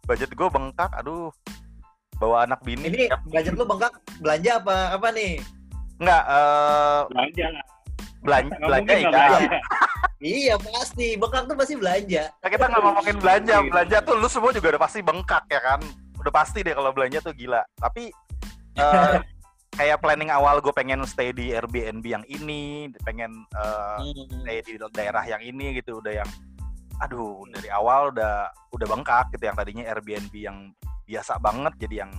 Budget 0.03 0.31
gue 0.31 0.49
bengkak. 0.49 0.91
Aduh. 0.97 1.31
Bawa 2.15 2.45
anak 2.45 2.63
bini. 2.63 2.87
ini 2.87 3.07
tiap- 3.07 3.27
budget 3.27 3.53
lu 3.53 3.65
bengkak 3.65 3.91
belanja 4.19 4.51
apa 4.57 4.95
apa 4.95 5.09
nih 5.11 5.43
Nggak 5.99 6.23
eh 6.25 7.01
Belanja 7.09 7.47
lah. 7.49 7.65
belanja 8.23 8.53
Nggak 8.53 8.63
belanja 8.63 8.87
nggak 8.87 9.03
iya. 9.03 9.11
belanja. 9.11 9.59
iya 10.39 10.55
pasti 10.57 11.07
bengkak 11.17 11.43
tuh 11.45 11.57
pasti 11.57 11.75
belanja 11.75 12.23
Nah, 12.33 12.49
kita 12.49 12.65
nggak 12.65 12.79
ngomongin 12.81 13.17
belanja, 13.19 13.55
Gitu. 13.59 13.71
belanja 13.71 13.97
tuh 14.01 14.15
lu 14.15 14.29
semua 14.29 14.51
juga 14.51 14.67
udah 14.71 14.83
pasti 14.83 15.01
bengkak 15.01 15.45
ya 15.49 15.61
kan. 15.61 15.81
Udah 16.17 16.31
pasti 16.33 16.59
deh 16.61 16.71
kalau 16.71 16.91
belanja 16.91 17.19
tuh 17.19 17.35
gila. 17.35 17.63
Tapi 17.75 18.05
eh, 18.77 19.15
kayak 19.79 19.99
planning 19.99 20.31
awal 20.31 20.59
gue 20.59 20.71
pengen 20.71 21.03
stay 21.03 21.35
di 21.35 21.51
Airbnb 21.51 22.05
yang 22.05 22.23
ini, 22.25 22.87
pengen 23.03 23.35
eh, 23.51 23.99
Hmm. 23.99 24.47
stay 24.47 24.63
di 24.63 24.79
daerah 24.89 25.25
yang 25.25 25.43
ini 25.43 25.75
gitu, 25.77 25.99
udah 25.99 26.15
yang 26.15 26.31
aduh 27.03 27.43
dari 27.51 27.67
awal 27.69 28.15
udah 28.15 28.47
udah 28.71 28.87
bengkak 28.87 29.35
gitu 29.35 29.51
yang 29.51 29.59
tadinya 29.59 29.85
Airbnb 29.85 30.31
yang 30.33 30.71
biasa 31.03 31.43
banget 31.43 31.75
jadi 31.77 32.07
yang 32.07 32.13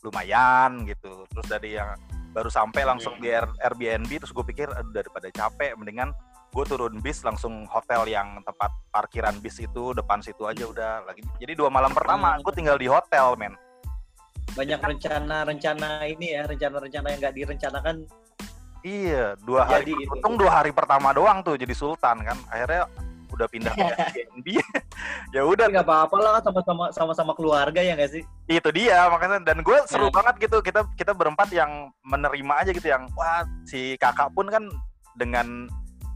lumayan 0.00 0.86
gitu. 0.86 1.26
Terus 1.26 1.46
dari 1.50 1.74
yang 1.74 1.98
baru 2.30 2.46
sampai 2.46 2.86
langsung 2.86 3.18
di 3.18 3.28
Air- 3.28 3.56
Airbnb 3.58 4.06
terus 4.06 4.30
gue 4.30 4.44
pikir 4.46 4.70
aduh 4.70 4.94
daripada 4.94 5.26
capek 5.28 5.74
mendingan 5.74 6.14
gue 6.48 6.64
turun 6.64 6.96
bis 7.02 7.20
langsung 7.20 7.66
hotel 7.66 8.06
yang 8.06 8.40
tempat 8.40 8.70
parkiran 8.88 9.36
bis 9.42 9.58
itu 9.58 9.92
depan 9.92 10.22
situ 10.22 10.46
aja 10.46 10.64
udah 10.64 10.92
lagi 11.04 11.20
jadi 11.36 11.52
dua 11.52 11.68
malam 11.68 11.92
pertama 11.92 12.36
Hmm. 12.36 12.44
gue 12.44 12.52
tinggal 12.54 12.76
di 12.76 12.88
hotel 12.88 13.36
men 13.36 13.52
banyak 14.54 14.80
rencana-rencana 14.80 16.08
ini 16.08 16.32
ya 16.32 16.48
rencana-rencana 16.48 17.06
yang 17.10 17.18
nggak 17.20 17.36
direncanakan 17.36 17.96
Iya, 18.78 19.34
dua 19.42 19.66
hari. 19.66 19.90
Jadi 19.90 20.06
gitu. 20.06 20.12
Untung 20.14 20.38
dua 20.38 20.62
hari 20.62 20.70
pertama 20.70 21.10
doang 21.10 21.42
tuh 21.42 21.58
jadi 21.58 21.74
sultan 21.74 22.22
kan. 22.22 22.38
Akhirnya 22.46 22.86
udah 23.28 23.46
pindah 23.48 23.72
ke 23.72 23.84
Airbnb. 23.84 24.46
ya 25.36 25.42
udah. 25.44 25.66
Nggak 25.68 25.86
apa-apa 25.86 26.16
lah 26.18 26.40
sama-sama 26.40 26.84
sama-sama 26.90 27.32
keluarga 27.36 27.80
ya 27.80 27.94
nggak 27.94 28.12
sih? 28.12 28.22
itu 28.48 28.68
dia 28.72 29.08
makanya. 29.12 29.40
Dan 29.44 29.60
gue 29.60 29.76
seru 29.84 30.08
Nah. 30.08 30.14
banget 30.24 30.48
gitu. 30.48 30.58
Kita 30.64 30.88
kita 30.96 31.12
berempat 31.12 31.52
yang 31.52 31.92
menerima 32.02 32.54
aja 32.64 32.70
gitu 32.72 32.88
yang 32.88 33.04
wah 33.12 33.44
si 33.68 33.94
kakak 34.00 34.32
pun 34.32 34.48
kan 34.48 34.64
dengan 35.14 35.68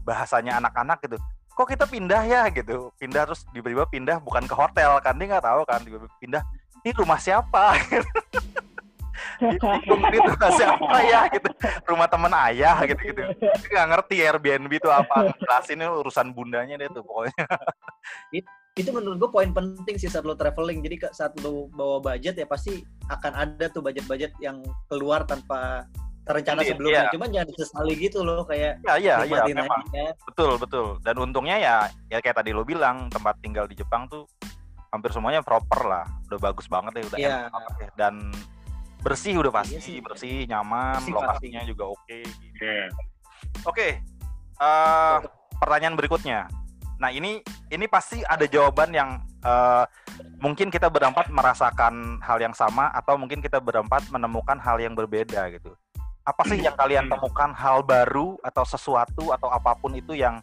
bahasanya 0.03 0.59
anak-anak 0.59 0.99
gitu 1.03 1.15
kok 1.53 1.69
kita 1.69 1.85
pindah 1.85 2.25
ya? 2.25 2.49
Gitu. 2.49 2.89
Pindah 2.97 3.29
terus 3.29 3.45
tiba-tiba 3.53 3.85
pindah 3.85 4.17
bukan 4.19 4.43
ke 4.49 4.55
hotel 4.57 4.97
kan 4.99 5.13
dia 5.15 5.37
nggak 5.37 5.45
tahu 5.45 5.61
kan 5.69 5.79
tiba-tiba 5.85 6.09
pindah 6.17 6.43
ini 6.83 6.91
rumah 6.97 7.15
siapa 7.15 7.77
bingung, 9.43 9.81
ini 10.07 10.17
rumah 10.23 10.51
siapa 10.55 10.97
ya 11.03 11.21
gitu 11.27 11.49
rumah 11.83 12.07
temen 12.07 12.31
ayah 12.47 12.77
gitu 12.87 13.01
gitu 13.11 13.21
nggak 13.67 13.85
ngerti 13.91 14.15
Airbnb 14.23 14.71
itu 14.71 14.87
apa 14.87 15.35
jelasin 15.37 15.83
ini 15.83 15.87
urusan 15.91 16.31
bundanya 16.31 16.75
dia 16.79 16.87
tuh 16.87 17.03
pokoknya 17.03 17.43
Itu 18.73 18.89
menurut 18.89 19.21
gue 19.21 19.29
poin 19.29 19.53
penting 19.53 20.01
sih 20.01 20.09
saat 20.09 20.25
lo 20.25 20.33
traveling. 20.33 20.81
Jadi 20.81 20.97
saat 21.13 21.37
lo 21.45 21.69
bawa 21.69 22.01
budget 22.01 22.41
ya 22.41 22.49
pasti 22.49 22.81
akan 23.05 23.33
ada 23.37 23.69
tuh 23.69 23.85
budget-budget 23.85 24.33
yang 24.41 24.65
keluar 24.89 25.21
tanpa 25.29 25.85
terencana 26.25 26.65
Iya, 26.65 26.73
sebelumnya. 26.73 27.03
iya. 27.05 27.13
Cuman 27.13 27.29
jangan 27.29 27.47
disesali 27.53 27.93
gitu 28.01 28.25
loh 28.25 28.41
kayak 28.49 28.81
ya 28.81 28.97
ya 28.97 29.21
ya 29.29 29.45
nikmatin 29.45 29.55
memang 29.61 29.81
aja. 29.93 30.05
Betul, 30.25 30.51
betul. 30.57 30.87
Dan 31.05 31.15
untungnya 31.21 31.57
ya 31.61 31.75
ya 32.09 32.17
kayak 32.17 32.41
tadi 32.41 32.49
lo 32.49 32.65
bilang, 32.65 33.13
tempat 33.13 33.37
tinggal 33.45 33.69
di 33.69 33.77
Jepang 33.77 34.09
tuh 34.09 34.25
hampir 34.89 35.13
semuanya 35.13 35.45
proper 35.45 35.81
lah. 35.85 36.05
Udah 36.33 36.39
bagus 36.41 36.65
banget 36.65 36.97
ya, 36.97 37.03
udah 37.13 37.17
Iya. 37.21 37.29
enak 37.29 37.51
banget 37.53 37.73
ya. 37.77 37.89
Dan 37.93 38.13
bersih 39.03 39.35
udah 39.35 39.51
pasti, 39.51 39.75
Iya 39.77 39.81
sih. 39.83 39.97
bersih, 39.99 40.47
nyaman, 40.47 40.97
Bersih 41.03 41.13
lokasinya 41.13 41.61
juga 41.67 41.83
oke. 41.91 42.17
gitu. 42.23 42.63
Iya. 42.63 42.87
Oke. 43.67 43.87
eh, 44.53 45.17
pertanyaan 45.59 45.99
berikutnya. 45.99 46.47
Nah, 47.01 47.11
ini 47.11 47.43
ini 47.67 47.85
pasti 47.91 48.23
ada 48.23 48.47
jawaban 48.47 48.95
yang 48.95 49.09
eh, 49.43 49.83
mungkin 50.39 50.71
kita 50.71 50.87
berempat 50.87 51.27
merasakan 51.27 52.23
hal 52.23 52.39
yang 52.39 52.55
sama 52.55 52.87
atau 52.95 53.19
mungkin 53.19 53.43
kita 53.43 53.59
berempat 53.59 54.07
menemukan 54.07 54.55
hal 54.63 54.79
yang 54.79 54.95
berbeda 54.95 55.51
gitu. 55.51 55.75
Apa 56.23 56.47
sih 56.47 56.63
yang 56.63 56.79
kalian 56.79 57.11
temukan 57.11 57.51
hal 57.51 57.83
baru 57.83 58.39
atau 58.39 58.63
sesuatu 58.63 59.35
atau 59.35 59.51
apa 59.51 59.75
pun 59.75 59.91
itu 59.91 60.15
yang 60.15 60.39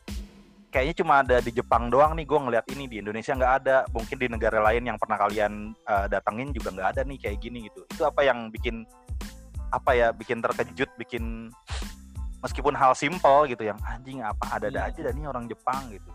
kayaknya 0.71 0.95
cuma 1.03 1.15
ada 1.21 1.37
di 1.43 1.51
Jepang 1.51 1.91
doang 1.91 2.15
nih 2.15 2.25
gue 2.25 2.39
ngeliat 2.39 2.67
ini 2.71 2.87
di 2.87 2.97
Indonesia 3.03 3.35
nggak 3.35 3.55
ada. 3.63 3.77
Mungkin 3.91 4.17
di 4.17 4.27
negara 4.31 4.59
lain 4.63 4.87
yang 4.87 4.97
pernah 4.97 5.19
kalian 5.19 5.75
eh, 5.75 6.07
datengin 6.07 6.55
juga 6.55 6.71
nggak 6.71 6.89
ada 6.97 7.01
nih 7.05 7.19
kayak 7.19 7.39
gini 7.43 7.67
gitu. 7.67 7.83
Itu 7.91 8.03
apa 8.07 8.23
yang 8.23 8.49
bikin 8.49 8.87
apa 9.71 9.91
ya 9.95 10.09
bikin 10.11 10.43
terkejut 10.43 10.91
bikin 10.99 11.51
meskipun 12.43 12.75
hal 12.75 12.91
simpel 12.97 13.47
gitu 13.47 13.63
yang 13.63 13.79
anjing 13.87 14.19
apa 14.25 14.59
ada-ada 14.59 14.89
Iya. 14.89 14.91
aja 14.91 15.01
dan 15.11 15.15
ini 15.19 15.27
orang 15.29 15.45
Jepang 15.51 15.83
gitu. 15.91 16.11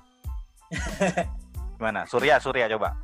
Gimana? 1.78 2.08
Surya 2.08 2.40
Surya 2.40 2.72
coba. 2.72 2.96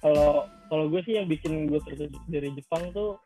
Kalau 0.00 0.46
kalau 0.70 0.84
gue 0.86 1.02
sih 1.04 1.18
yang 1.18 1.26
bikin 1.26 1.66
gue 1.68 1.82
terkejut 1.82 2.22
dari 2.30 2.48
Jepang 2.54 2.94
tuh 2.94 3.18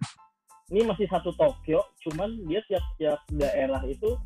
ini 0.73 0.81
masih 0.89 1.05
satu 1.13 1.29
Tokyo 1.37 1.85
cuman 2.09 2.41
dia 2.49 2.65
tiap 2.67 2.85
tiap 2.97 3.21
daerah 3.31 3.85
itu 3.85 4.17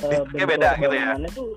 Bentuknya 0.00 0.46
beda 0.48 0.70
gitu 0.80 0.94
ya? 0.96 1.12
tuh 1.34 1.50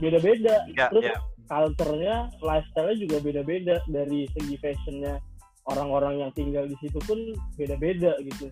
beda-beda. 0.00 0.66
Ya 0.72 0.88
terus 0.90 1.04
ya 1.12 1.16
culture-nya 1.50 2.16
lifestyle-nya 2.40 2.96
juga 2.98 3.16
beda-beda. 3.22 3.76
Dari 3.86 4.26
segi 4.34 4.56
fashionnya 4.58 5.20
orang-orang 5.68 6.24
yang 6.26 6.30
tinggal 6.34 6.64
di 6.66 6.74
situ 6.80 6.98
pun 7.04 7.18
beda-beda 7.54 8.16
gitu. 8.24 8.48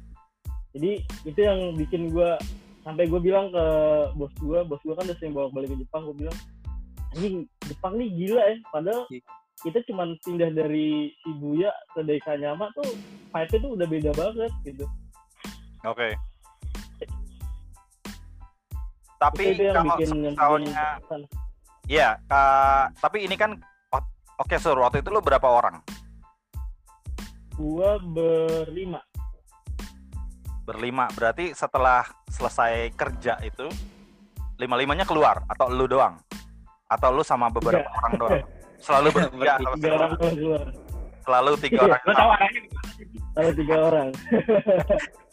Jadi 0.76 1.02
itu 1.24 1.40
yang 1.40 1.74
bikin 1.74 2.12
gue 2.12 2.30
sampai 2.84 3.08
gue 3.08 3.20
bilang 3.20 3.50
ke 3.50 3.64
bos 4.14 4.32
gue 4.38 4.60
bos 4.68 4.80
gue 4.84 4.94
kan 4.94 5.04
udah 5.08 5.16
sering 5.18 5.34
bawa 5.34 5.48
balik 5.50 5.72
ke 5.74 5.82
Jepang 5.82 6.06
gue 6.08 6.16
bilang 6.26 6.38
anjing 7.16 7.36
Jepang 7.64 7.96
nih 7.96 8.08
gila 8.12 8.42
ya. 8.44 8.56
Padahal 8.70 9.02
Iya. 9.08 9.22
kita 9.64 9.78
cuma 9.90 10.02
pindah 10.22 10.50
dari 10.54 11.10
Shibuya 11.24 11.72
ke 11.96 12.04
Daikanyama 12.04 12.70
tuh 12.76 12.86
vibe-nya 13.34 13.58
tuh 13.58 13.72
udah 13.74 13.86
beda 13.88 14.10
banget 14.14 14.52
gitu. 14.62 14.84
Oke 15.86 16.14
tapi 19.18 19.54
itu 19.54 19.62
kalau 19.74 19.82
bikin 19.98 20.08
yang 20.24 20.34
bikin 20.34 20.34
misalnya. 20.34 21.28
Iya, 21.88 22.08
eh, 22.20 22.84
tapi 23.00 23.24
ini 23.24 23.34
kan 23.34 23.58
oke 24.38 24.56
Sur, 24.60 24.78
waktu 24.78 25.02
itu 25.02 25.10
lu 25.10 25.20
berapa 25.20 25.44
orang? 25.44 25.82
gua 27.58 27.98
berlima 27.98 29.02
Berlima. 30.62 31.10
Berarti 31.10 31.56
setelah 31.58 32.06
selesai 32.30 32.94
kerja 32.94 33.34
itu 33.42 33.66
lima-limanya 34.62 35.02
keluar 35.02 35.42
atau 35.50 35.66
lu 35.66 35.90
doang? 35.90 36.20
Atau 36.86 37.10
lu 37.10 37.26
sama 37.26 37.50
beberapa 37.50 37.88
orang 37.88 38.12
doang? 38.14 38.44
Selalu 38.78 39.08
bertiga, 39.10 39.58
tiga 39.58 39.90
orang 39.98 40.12
keluar 40.14 40.62
selalu 41.28 41.60
tiga 41.60 41.78
orang 41.84 42.02
arahnya 42.08 42.62
kalau 43.36 43.50
tiga 43.52 43.76
orang 43.84 44.08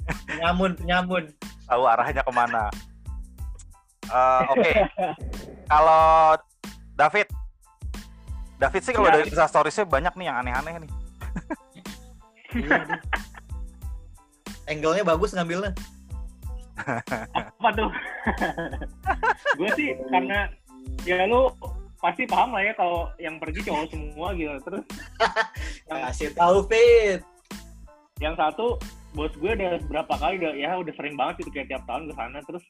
Penyamun, 0.05 0.71
penyamun. 0.77 1.23
tahu 1.65 1.83
arahnya 1.89 2.21
ke 2.21 2.29
mana. 2.29 2.69
Eh, 4.05 4.41
Oke, 4.53 4.71
kalau 5.65 6.37
David, 6.93 7.27
David 8.55 8.81
sih 8.81 8.93
kalau 8.93 9.09
Ya. 9.09 9.13
dari 9.19 9.23
Insta 9.27 9.49
Stories-nya 9.49 9.85
banyak 9.85 10.13
nih 10.15 10.25
yang 10.29 10.37
aneh-aneh 10.39 10.73
nih. 10.79 10.91
Iya, 12.55 12.77
nih. 12.87 12.99
Angle-nya 14.65 15.03
bagus 15.03 15.35
ngambilnya. 15.35 15.71
apa 17.59 17.69
tuh? 17.71 17.89
gue 19.59 19.69
sih 19.75 19.89
karena 20.11 20.51
ya 21.07 21.23
lu 21.25 21.47
pasti 21.99 22.27
paham 22.27 22.51
lah 22.53 22.61
ya 22.61 22.73
kalau 22.75 23.07
yang 23.17 23.39
pergi 23.39 23.63
cowok 23.63 23.85
semua 23.91 24.27
gitu. 24.35 24.55
Terus 24.63 24.83
yang 25.89 25.99
Kasih 26.09 26.29
tahu 26.35 26.57
Fit. 26.67 27.19
yang 28.23 28.31
satu 28.39 28.79
bos 29.11 29.31
gue 29.35 29.51
udah 29.51 29.75
berapa 29.91 30.13
kali 30.15 30.39
udah 30.39 30.53
ya 30.55 30.75
udah 30.79 30.93
sering 30.95 31.15
banget 31.19 31.43
gitu 31.43 31.51
kayak 31.51 31.67
tiap 31.67 31.83
tahun 31.83 32.07
ke 32.07 32.13
sana 32.15 32.39
terus 32.47 32.63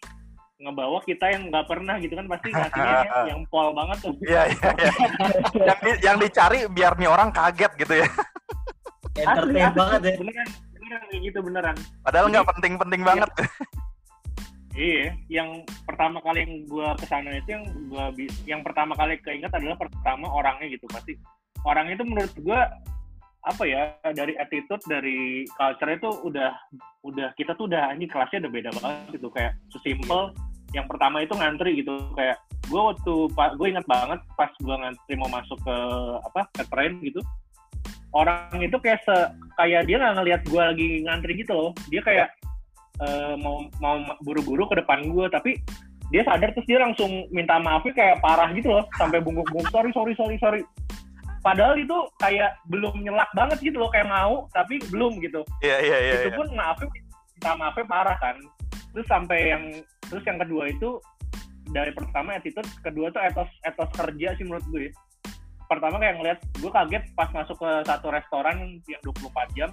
ngebawa 0.55 1.03
kita 1.03 1.25
yang 1.35 1.51
nggak 1.51 1.67
pernah 1.67 1.95
gitu 1.99 2.15
kan 2.15 2.25
pasti 2.31 2.47
ngasihnya 2.55 2.95
ya, 3.07 3.21
yang 3.35 3.41
pol 3.51 3.75
banget 3.75 3.97
tuh. 3.99 4.15
Iya, 4.23 4.41
iya, 4.47 4.69
iya. 4.71 4.91
yang, 5.67 5.79
di- 5.83 5.99
yang 6.01 6.17
dicari 6.19 6.59
biar 6.71 6.93
nih 6.95 7.09
orang 7.11 7.29
kaget 7.35 7.71
gitu 7.75 7.93
ya. 7.99 8.07
Entertain 9.15 9.71
banget 9.75 9.99
ya. 10.03 10.13
Beneran, 10.19 10.47
beneran 10.75 11.01
kayak 11.11 11.21
gitu 11.27 11.39
beneran. 11.43 11.75
Padahal 12.03 12.25
nggak 12.31 12.47
penting-penting 12.55 13.01
banget. 13.03 13.29
Iya, 14.75 15.15
yang 15.31 15.63
pertama 15.87 16.19
kali 16.19 16.43
yang 16.43 16.53
gua 16.67 16.99
ke 16.99 17.07
sana 17.07 17.31
itu 17.31 17.47
yang 17.55 17.63
gua 17.87 18.11
yang 18.43 18.61
pertama 18.63 18.91
kali 18.99 19.15
keinget 19.23 19.51
adalah 19.55 19.79
pertama 19.79 20.27
orangnya 20.27 20.67
gitu 20.67 20.83
pasti. 20.91 21.15
Orang 21.63 21.87
itu 21.87 22.03
menurut 22.03 22.31
gua 22.43 22.67
apa 23.45 23.63
ya 23.63 23.93
dari 24.11 24.33
attitude 24.41 24.81
dari 24.89 25.45
culture 25.53 25.91
itu 25.93 26.09
udah 26.27 26.51
udah 27.05 27.29
kita 27.37 27.53
tuh 27.53 27.69
udah 27.69 27.93
ini 27.93 28.09
kelasnya 28.09 28.41
udah 28.41 28.51
beda 28.51 28.69
banget 28.73 29.21
gitu 29.21 29.29
kayak 29.29 29.53
sesimpel 29.69 30.33
yang 30.75 30.87
pertama 30.91 31.23
itu 31.23 31.31
ngantri 31.31 31.79
gitu 31.79 31.95
kayak 32.19 32.35
gua 32.67 32.91
waktu 32.91 33.13
gue 33.31 33.67
ingat 33.71 33.87
banget 33.87 34.19
pas 34.35 34.51
gua 34.59 34.75
ngantri 34.83 35.13
mau 35.15 35.31
masuk 35.31 35.55
ke 35.63 35.77
apa 36.27 36.41
ke 36.51 36.63
train 36.67 36.93
gitu 36.99 37.23
orang 38.11 38.59
itu 38.59 38.75
kayak 38.83 38.99
se 39.07 39.15
kayak 39.55 39.87
dia 39.87 39.95
nggak 39.99 40.15
ngelihat 40.19 40.41
gua 40.51 40.75
lagi 40.75 41.01
ngantri 41.07 41.33
gitu 41.39 41.53
loh 41.55 41.71
dia 41.87 42.03
kayak 42.03 42.27
eh, 43.01 43.35
mau 43.39 43.67
mau 43.79 43.99
buru-buru 44.23 44.67
ke 44.71 44.79
depan 44.79 45.03
gue 45.07 45.27
tapi 45.31 45.59
dia 46.13 46.21
sadar 46.21 46.53
terus 46.53 46.69
dia 46.69 46.79
langsung 46.79 47.25
minta 47.33 47.57
maafnya 47.57 47.93
kayak 47.97 48.21
parah 48.21 48.49
gitu 48.53 48.69
loh 48.69 48.85
sampai 48.95 49.19
bungkuk-bungkuk 49.19 49.73
sorry 49.73 49.91
sorry 49.91 50.13
sorry 50.13 50.37
sorry 50.37 50.61
padahal 51.41 51.77
itu 51.77 51.97
kayak 52.21 52.57
belum 52.69 53.05
nyelak 53.05 53.29
banget 53.33 53.57
gitu 53.61 53.77
loh 53.81 53.89
kayak 53.89 54.09
mau 54.09 54.45
tapi 54.53 54.81
belum 54.89 55.17
gitu 55.21 55.41
Iya, 55.61 55.77
iya, 55.81 55.97
iya. 56.01 56.13
itu 56.25 56.29
iya. 56.33 56.37
pun 56.37 56.47
maafnya 56.53 56.87
minta 57.37 57.51
maafnya 57.57 57.85
parah 57.89 58.17
kan 58.21 58.37
terus 58.93 59.07
sampai 59.11 59.39
yang 59.51 59.63
terus 60.07 60.23
yang 60.25 60.37
kedua 60.39 60.63
itu 60.69 60.89
dari 61.69 61.91
pertama 61.91 62.37
attitude 62.37 62.69
kedua 62.81 63.09
tuh 63.09 63.21
etos 63.25 63.49
etos 63.65 63.89
kerja 63.97 64.37
sih 64.37 64.45
menurut 64.45 64.65
gue 64.69 64.93
pertama 65.65 65.97
kayak 65.97 66.15
ngeliat 66.21 66.39
gue 66.61 66.71
kaget 66.71 67.03
pas 67.17 67.29
masuk 67.33 67.57
ke 67.57 67.69
satu 67.89 68.07
restoran 68.13 68.77
yang 68.85 69.01
24 69.01 69.57
jam 69.57 69.69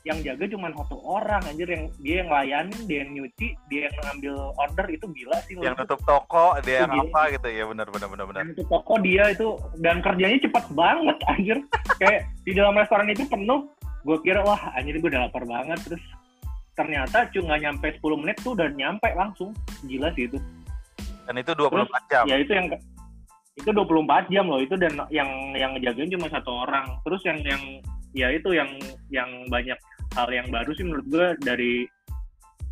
yang 0.00 0.16
jaga 0.24 0.48
cuma 0.48 0.72
satu 0.72 0.96
orang 1.04 1.44
anjir 1.44 1.68
yang 1.68 1.84
dia 2.00 2.24
yang 2.24 2.30
layanin 2.32 2.80
dia 2.88 2.98
yang 3.04 3.10
nyuci 3.20 3.52
dia 3.68 3.80
yang 3.92 3.96
ngambil 4.08 4.34
order 4.56 4.86
itu 4.88 5.06
gila 5.12 5.38
sih 5.44 5.54
Yang 5.60 5.76
nutup 5.84 6.00
toko, 6.08 6.56
dia 6.64 6.88
yang 6.88 6.92
Iya. 6.96 7.04
apa 7.04 7.22
gitu. 7.36 7.48
Ya 7.52 7.64
benar, 7.68 7.86
benar, 7.92 8.08
benar, 8.08 8.24
benar. 8.32 8.42
Itu 8.48 8.64
toko 8.64 8.96
dia 9.04 9.28
itu 9.28 9.60
dan 9.84 10.00
kerjanya 10.00 10.40
cepat 10.40 10.64
banget 10.72 11.16
anjir 11.36 11.58
kayak 12.00 12.24
di 12.48 12.52
dalam 12.56 12.80
restoran 12.80 13.12
itu 13.12 13.28
penuh 13.28 13.68
gue 14.00 14.16
kira 14.24 14.40
wah 14.40 14.72
anjir 14.72 14.96
gue 14.96 15.10
udah 15.12 15.28
lapar 15.28 15.44
banget 15.44 15.76
terus 15.84 16.00
ternyata 16.74 17.26
cuma 17.30 17.54
nggak 17.54 17.60
nyampe 17.66 17.86
10 17.98 18.20
menit 18.22 18.36
tuh 18.40 18.52
udah 18.54 18.68
nyampe 18.72 19.08
langsung. 19.14 19.50
Gila 19.84 20.08
sih 20.14 20.26
itu. 20.30 20.38
Dan 21.26 21.34
itu 21.38 21.52
24 21.54 22.10
jam. 22.10 22.24
ya 22.26 22.36
itu 22.38 22.52
yang 22.52 22.66
itu 23.58 23.70
24 23.70 24.32
jam 24.32 24.44
loh. 24.48 24.60
Itu 24.62 24.74
dan 24.78 24.94
yang 25.12 25.28
yang 25.54 25.76
ngejagain 25.76 26.10
cuma 26.10 26.26
satu 26.30 26.64
orang. 26.66 26.86
Terus 27.06 27.20
yang 27.26 27.38
yang 27.44 27.62
ya 28.10 28.28
itu 28.34 28.50
yang 28.50 28.70
yang 29.12 29.30
banyak 29.46 29.78
hal 30.18 30.28
yang 30.30 30.48
baru 30.50 30.70
sih 30.74 30.82
menurut 30.82 31.06
gue 31.06 31.26
dari 31.46 31.86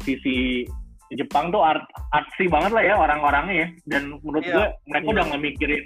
sisi 0.03 0.67
Jepang 1.09 1.49
tuh 1.49 1.65
art 1.65 1.89
artsy 2.13 2.51
banget 2.53 2.69
lah 2.75 2.85
ya 2.85 2.95
orang-orangnya 2.99 3.55
ya. 3.65 3.69
Dan 3.87 4.19
menurut 4.21 4.45
Iya. 4.45 4.53
gue 4.55 4.67
mereka 4.91 5.05
Iya. 5.05 5.13
udah 5.15 5.25
nggak 5.31 5.43
mikirin 5.45 5.85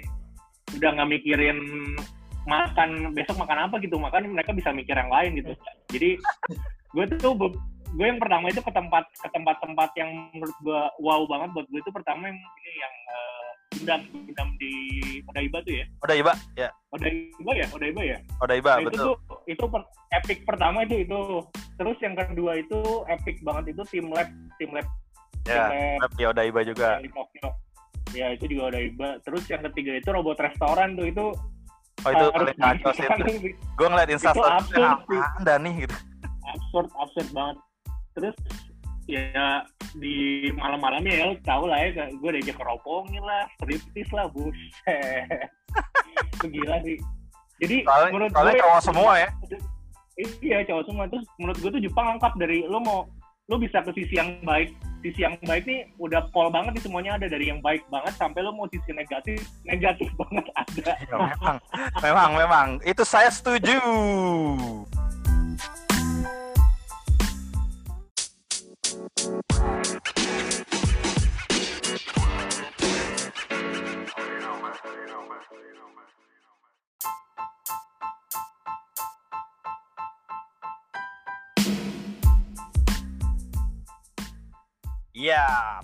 udah 0.73 0.89
nggak 0.97 1.09
mikirin 1.13 1.57
makan 2.43 2.89
besok 3.15 3.37
makan 3.39 3.59
apa 3.69 3.75
gitu. 3.79 3.95
Makan 3.95 4.33
mereka 4.33 4.51
bisa 4.51 4.73
mikir 4.75 4.95
yang 4.97 5.11
lain 5.11 5.31
gitu. 5.39 5.53
Jadi 5.93 6.09
gue 6.93 7.05
tuh 7.21 7.33
gue 7.93 8.05
yang 8.05 8.17
pertama 8.17 8.45
itu 8.47 8.57
ke 8.57 8.71
tempat 8.71 9.05
ke 9.13 9.27
tempat-tempat 9.29 9.89
yang 9.93 10.09
menurut 10.31 10.57
gue 10.59 10.81
wow 10.99 11.21
banget 11.23 11.49
buat 11.51 11.67
gue 11.67 11.79
itu 11.79 11.91
pertama 11.91 12.25
yang 12.25 12.37
ini 12.37 12.73
yang 12.75 12.95
eh, 13.07 13.49
Gundam 13.73 14.01
Gundam 14.23 14.49
di 14.55 14.73
Odaiba 15.25 15.57
tuh 15.59 15.73
ya 15.73 15.85
Udah 15.99 16.15
Iba, 16.15 16.33
ya. 16.53 16.69
Odaiba 16.89 17.51
ya 17.53 17.65
Odaiba 17.69 18.01
ya 18.03 18.17
Udah 18.37 18.55
Iba, 18.55 18.71
Nah, 18.71 18.81
itu 18.81 18.89
betul. 18.91 19.05
tuh 19.05 19.17
itu 19.45 19.63
per- 19.67 19.89
epic 20.13 20.37
pertama 20.43 20.77
itu 20.81 20.95
itu 20.99 21.19
terus 21.73 21.97
yang 21.99 22.13
kedua 22.13 22.51
itu 22.55 22.79
epic 23.07 23.41
banget 23.41 23.73
itu 23.73 23.81
tim 23.89 24.05
lab 24.09 24.29
tim 24.57 24.69
lab 24.71 24.85
Ya, 25.43 25.67
tim 25.67 25.99
lab 25.99 26.07
Web 26.07 26.13
ya 26.15 26.27
udah 26.29 26.43
Iba 26.45 26.61
juga. 26.63 26.89
di 26.97 27.09
Tokyo 27.09 27.47
ya 28.13 28.27
itu 28.29 28.45
juga 28.47 28.63
udah 28.69 28.81
iba 28.83 29.09
terus 29.21 29.43
yang 29.47 29.61
ketiga 29.67 29.91
itu 29.95 30.07
robot 30.07 30.37
restoran 30.39 30.93
tuh 30.93 31.07
itu 31.07 31.25
Oh 31.99 32.09
itu 32.09 32.25
harus 32.25 32.33
paling 32.53 32.57
ngaco 32.59 32.89
sih 32.91 33.03
itu. 33.03 33.23
di- 33.43 33.55
Gue 33.73 33.87
ngeliat 33.87 34.09
instastory 34.09 34.49
absurd 34.51 34.69
sih. 35.03 35.17
apaan 35.17 35.41
dah 35.41 35.57
nih 35.57 35.73
gitu. 35.81 35.95
absurd 36.45 36.89
absurd 36.95 37.29
banget 37.31 37.57
terus 38.13 38.35
ya 39.07 39.67
di 39.99 40.47
malam-malamnya 40.55 41.13
ya 41.13 41.23
lo 41.27 41.35
tau 41.43 41.67
lah 41.67 41.75
ya 41.83 42.07
gue 42.07 42.29
diajak 42.39 42.55
keropongin 42.55 43.21
lah 43.21 43.45
striptease 43.59 44.11
lah 44.15 44.25
buset. 44.31 45.27
Gila 46.53 46.77
sih. 46.83 46.97
Jadi 47.61 47.77
Soalnya, 47.87 48.11
menurut 48.11 48.31
soalnya 48.33 48.53
gue 48.53 48.61
cowok 48.63 48.81
semua 48.81 49.11
ya. 49.19 49.29
iya 50.41 50.57
cowok 50.65 50.83
semua. 50.87 51.03
Terus 51.11 51.25
menurut 51.39 51.57
gue 51.59 51.71
tuh 51.79 51.81
Jepang 51.83 52.05
lengkap 52.15 52.33
dari 52.39 52.57
lo 52.67 52.79
mau 52.79 52.99
lo 53.51 53.55
bisa 53.59 53.83
ke 53.83 53.91
sisi 53.95 54.15
yang 54.17 54.39
baik. 54.47 54.71
Sisi 55.03 55.19
yang 55.19 55.35
baik 55.43 55.67
nih 55.67 55.91
udah 55.99 56.31
pol 56.31 56.47
banget 56.47 56.79
nih 56.79 56.83
semuanya 56.87 57.11
ada. 57.19 57.27
Dari 57.27 57.51
yang 57.51 57.59
baik 57.59 57.83
banget 57.91 58.15
sampai 58.15 58.39
lo 58.39 58.55
mau 58.55 58.67
sisi 58.71 58.91
negatif 58.95 59.43
negatif 59.67 60.09
banget 60.21 60.45
ada. 60.55 60.91
Ya, 60.95 61.15
memang, 61.19 61.57
memang, 61.99 62.29
memang. 62.39 62.67
Itu 62.87 63.03
saya 63.03 63.27
setuju. 63.27 63.79
Iya, 69.23 69.39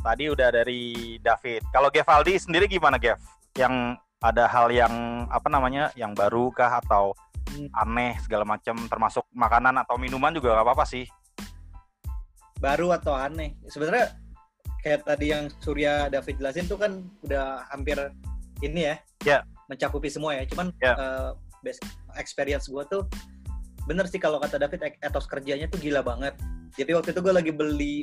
tadi 0.03 0.27
udah 0.27 0.51
dari 0.51 1.15
David. 1.23 1.63
Kalau 1.71 1.87
Gevaldi 1.87 2.35
sendiri 2.35 2.67
gimana, 2.67 2.99
Gev? 2.99 3.15
Yang 3.55 3.95
ada 4.19 4.51
hal 4.51 4.67
yang 4.67 5.23
apa 5.31 5.47
namanya, 5.47 5.95
yang 5.95 6.11
baru 6.11 6.51
kah 6.51 6.83
atau 6.83 7.15
Hmm. 7.49 7.71
aneh 7.71 8.19
segala 8.21 8.45
macam, 8.45 8.75
termasuk 8.85 9.25
makanan 9.33 9.79
atau 9.81 9.97
minuman 9.97 10.29
juga 10.29 10.53
nggak 10.53 10.65
apa-apa 10.67 10.85
sih. 10.85 11.07
Baru 12.59 12.91
atau 12.93 13.15
aneh 13.15 13.55
sebenarnya 13.67 14.13
kayak 14.83 15.03
tadi 15.03 15.31
yang 15.31 15.47
Surya 15.59 16.07
David 16.07 16.39
jelasin 16.39 16.67
tuh 16.67 16.79
kan 16.79 17.03
udah 17.23 17.67
hampir 17.71 17.95
ini 18.63 18.91
ya 18.91 18.95
Ya. 19.27 19.39
mencakupi 19.67 20.07
semua 20.07 20.35
ya 20.39 20.43
cuman 20.47 20.71
Ya. 20.79 20.95
eh, 20.95 21.29
best 21.59 21.83
experience 22.15 22.71
gue 22.71 22.83
tuh 22.87 23.03
bener 23.83 24.07
sih 24.07 24.19
kalau 24.21 24.39
kata 24.39 24.55
David 24.55 24.79
et- 24.85 24.99
etos 25.01 25.27
kerjanya 25.27 25.67
tuh 25.67 25.79
gila 25.79 25.99
banget 25.99 26.35
jadi 26.79 26.95
waktu 26.95 27.11
itu 27.11 27.19
gue 27.19 27.33
lagi 27.35 27.51
beli 27.51 27.95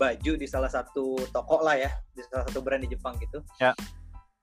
baju 0.00 0.32
di 0.38 0.46
salah 0.48 0.72
satu 0.72 1.20
toko 1.28 1.60
lah 1.60 1.76
ya 1.76 1.90
di 2.16 2.24
salah 2.24 2.48
satu 2.48 2.64
brand 2.64 2.80
di 2.80 2.88
Jepang 2.92 3.16
gitu 3.20 3.44
Ya. 3.60 3.76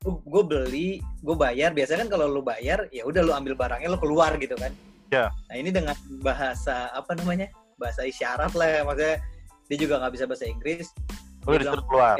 gue 0.06 0.44
beli 0.46 1.02
gue 1.26 1.36
bayar 1.36 1.74
biasanya 1.74 2.06
kan 2.06 2.10
kalau 2.20 2.30
lu 2.30 2.42
bayar 2.46 2.86
ya 2.94 3.04
udah 3.04 3.22
lu 3.26 3.34
ambil 3.34 3.54
barangnya 3.58 3.90
lu 3.90 3.98
keluar 3.98 4.38
gitu 4.38 4.54
kan 4.58 4.70
Ya. 5.10 5.34
nah 5.50 5.56
ini 5.58 5.74
dengan 5.74 5.98
bahasa 6.22 6.94
apa 6.94 7.18
namanya 7.18 7.50
bahasa 7.82 8.06
isyarat 8.06 8.54
lah 8.54 8.68
ya 8.70 8.82
maksudnya 8.86 9.18
dia 9.70 9.78
juga 9.78 10.02
nggak 10.02 10.14
bisa 10.18 10.26
bahasa 10.26 10.46
Inggris. 10.50 10.90
Lu 11.46 11.54
Dia 11.56 11.62
disuruh 11.62 11.86
bilang, 11.86 11.88
keluar. 11.88 12.18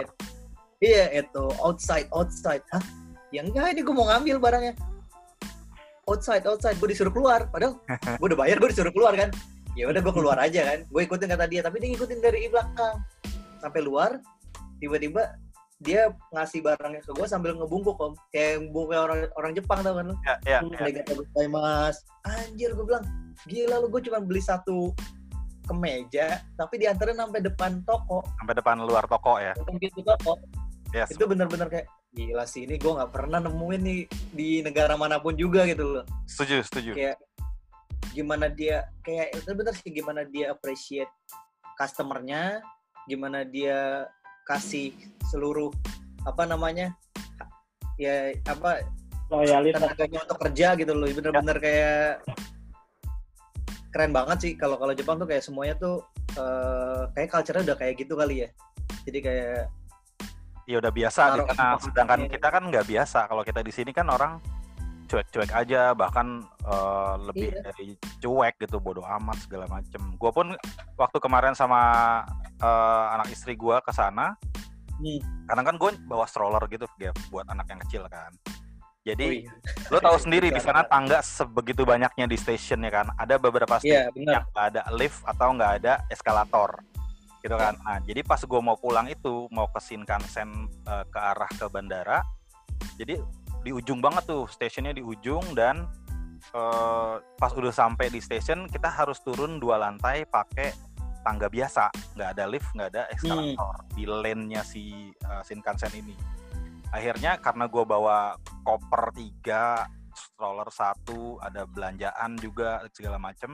iya 0.80 1.06
itu 1.18 1.46
outside 1.60 2.08
outside. 2.14 2.62
Hah? 2.70 2.84
Ya 3.34 3.42
enggak 3.42 3.74
ini 3.74 3.82
gue 3.82 3.94
mau 3.94 4.06
ngambil 4.06 4.38
barangnya. 4.38 4.74
Outside 6.06 6.46
outside. 6.46 6.78
Gue 6.78 6.94
disuruh 6.94 7.10
keluar 7.14 7.50
padahal 7.50 7.82
gue 7.90 8.28
udah 8.30 8.38
bayar 8.38 8.62
gue 8.62 8.70
disuruh 8.70 8.94
keluar 8.94 9.18
kan? 9.18 9.34
Ya 9.74 9.90
udah 9.90 10.02
gue 10.02 10.14
keluar 10.14 10.38
aja 10.38 10.62
kan? 10.66 10.80
Gue 10.94 11.10
ikutin 11.10 11.30
kata 11.34 11.46
dia 11.50 11.62
tapi 11.66 11.82
dia 11.82 11.90
ngikutin 11.98 12.20
dari 12.22 12.50
belakang. 12.54 13.02
Sampai 13.58 13.82
luar 13.82 14.22
tiba-tiba 14.78 15.34
dia 15.80 16.12
ngasih 16.36 16.60
barangnya 16.60 17.02
ke 17.02 17.12
gue 17.18 17.26
sambil 17.26 17.58
ngebungkuk 17.58 17.98
om. 17.98 18.14
Kayak 18.30 18.70
ngebungkuk 18.70 18.94
orang 18.94 19.20
orang 19.42 19.52
Jepang 19.58 19.80
tau 19.82 19.98
kan 19.98 20.06
lu? 20.14 20.16
Ya, 20.22 20.36
ya, 20.46 20.58
ya. 20.62 20.78
Arigatou 20.86 21.26
gozaimasu. 21.26 22.02
anjir 22.30 22.70
gue 22.78 22.86
bilang 22.86 23.06
gila 23.48 23.76
lu 23.82 23.88
gue 23.90 24.02
cuma 24.06 24.20
beli 24.22 24.42
satu 24.44 24.94
kemeja 25.70 26.42
tapi 26.58 26.82
diantarin 26.82 27.14
sampai 27.16 27.42
depan 27.46 27.72
toko 27.86 28.26
Sampai 28.42 28.58
depan 28.58 28.82
luar 28.82 29.06
toko 29.06 29.38
ya. 29.38 29.54
depan 29.54 29.78
pintu 29.78 30.02
toko 30.02 30.34
Yes. 30.90 31.14
itu 31.14 31.22
bener-bener 31.22 31.70
kayak 31.70 31.86
gila 32.10 32.50
sih 32.50 32.66
ini 32.66 32.82
gue 32.82 32.90
nggak 32.90 33.14
pernah 33.14 33.38
nemuin 33.38 33.82
nih 33.86 34.00
di 34.34 34.50
negara 34.66 34.98
mana 34.98 35.22
pun 35.22 35.38
juga 35.38 35.70
gitu 35.70 35.86
loh 35.86 36.04
Setuju, 36.26 36.66
setuju. 36.66 36.92
kayak 36.98 37.18
gimana 38.10 38.50
dia 38.50 38.90
kayak 39.06 39.38
itu 39.38 39.54
bener 39.54 39.74
sih 39.78 39.94
gimana 39.94 40.26
dia 40.26 40.50
appreciate 40.50 41.14
customernya 41.78 42.58
gimana 43.06 43.46
dia 43.46 44.10
kasih 44.50 44.90
seluruh 45.30 45.70
apa 46.26 46.50
namanya 46.50 46.98
ya 48.02 48.34
apa 48.50 48.82
loyalitas 49.30 49.78
tenaganya 49.78 50.20
untuk 50.26 50.40
kerja 50.42 50.68
gitu 50.74 50.92
loh 50.98 51.06
bener-bener 51.06 51.58
kayak 51.62 52.26
keren 53.90 54.14
banget 54.14 54.38
sih 54.40 54.52
kalau 54.54 54.78
kalau 54.78 54.94
Jepang 54.94 55.18
tuh 55.18 55.26
kayak 55.26 55.42
semuanya 55.42 55.76
tuh 55.76 56.06
eh, 56.34 57.04
kayak 57.14 57.30
culture-nya 57.30 57.74
udah 57.74 57.78
kayak 57.78 57.94
gitu 57.98 58.14
kali 58.14 58.46
ya 58.46 58.50
jadi 59.06 59.20
kayak 59.22 59.64
Ya 60.70 60.78
udah 60.78 60.94
biasa 60.94 61.22
Taruh 61.34 61.50
sana. 61.50 61.50
emphasis-nya. 61.50 61.82
Sedangkan 61.82 62.20
kita 62.30 62.48
kan 62.54 62.64
nggak 62.70 62.86
biasa. 62.86 63.20
Kalau 63.26 63.42
kita 63.42 63.66
di 63.66 63.74
sini 63.74 63.90
kan 63.90 64.06
orang 64.06 64.38
cuek-cuek 65.10 65.50
aja, 65.50 65.98
bahkan 65.98 66.46
eh, 66.62 67.14
lebih 67.26 67.50
Iya. 67.50 67.62
dari 67.66 67.88
cuek 68.22 68.54
gitu, 68.62 68.78
bodoh 68.78 69.02
amat 69.02 69.42
segala 69.42 69.66
macem. 69.66 69.98
Gue 70.22 70.30
pun 70.30 70.54
waktu 70.94 71.18
kemarin 71.18 71.58
sama 71.58 71.82
eh, 72.62 73.06
anak 73.18 73.34
istri 73.34 73.58
gue 73.58 73.82
ke 73.82 73.90
sana, 73.90 74.38
Hmm. 75.02 75.18
karena 75.50 75.64
kan 75.66 75.76
gue 75.82 75.90
bawa 76.06 76.30
stroller 76.30 76.62
gitu, 76.70 76.86
Gap, 77.02 77.18
buat 77.34 77.50
anak 77.50 77.66
yang 77.66 77.82
kecil 77.90 78.04
kan. 78.06 78.30
Jadi 79.16 79.26
oh 79.26 79.34
iya. 79.34 79.90
lo 79.90 79.98
tahu 79.98 80.18
sendiri 80.26 80.48
di 80.54 80.62
sana 80.62 80.86
tangga 80.86 81.20
sebegitu 81.26 81.84
banyaknya 81.84 82.30
di 82.30 82.38
stasiun 82.38 82.86
ya 82.86 82.92
kan. 83.02 83.08
Ada 83.18 83.42
beberapa 83.42 83.82
Iya, 83.82 84.10
stasiun 84.10 84.26
benar. 84.26 84.34
yang 84.34 84.44
nggak 84.54 84.66
ada 84.76 84.82
lift 84.94 85.20
atau 85.26 85.48
nggak 85.56 85.72
ada 85.82 85.94
eskalator 86.14 86.72
gitu 87.40 87.56
kan. 87.56 87.74
Nah, 87.88 87.98
jadi 88.04 88.22
pas 88.24 88.40
gue 88.44 88.62
mau 88.62 88.76
pulang 88.76 89.08
itu 89.08 89.48
mau 89.52 89.68
ke 89.72 89.80
Shinkansen 89.80 90.68
eh, 90.68 91.04
ke 91.08 91.20
arah 91.20 91.48
ke 91.48 91.66
bandara, 91.72 92.20
jadi 93.00 93.20
di 93.64 93.72
ujung 93.76 94.00
banget 94.00 94.28
tuh 94.28 94.48
stasiunnya 94.48 94.96
di 94.96 95.04
ujung 95.04 95.44
dan 95.56 95.88
eh, 96.52 97.16
pas 97.40 97.52
udah 97.56 97.72
sampai 97.72 98.12
di 98.12 98.20
stasiun 98.20 98.68
kita 98.68 98.92
harus 98.92 99.24
turun 99.24 99.60
dua 99.60 99.80
lantai 99.80 100.28
pakai 100.28 100.72
tangga 101.24 101.52
biasa, 101.52 101.92
nggak 102.16 102.30
ada 102.36 102.44
lift, 102.48 102.70
nggak 102.76 102.90
ada 102.96 103.04
eskalator 103.12 103.76
di 103.96 104.04
lane-nya 104.08 104.62
si 104.64 105.12
eh, 105.12 105.42
Shinkansen 105.48 105.92
ini. 105.96 106.39
Akhirnya 106.90 107.38
karena 107.38 107.70
gue 107.70 107.84
bawa 107.86 108.34
koper 108.66 109.14
tiga, 109.14 109.86
stroller 110.14 110.70
satu, 110.74 111.38
ada 111.40 111.64
belanjaan 111.70 112.36
juga 112.42 112.82
segala 112.92 113.22
macem, 113.22 113.54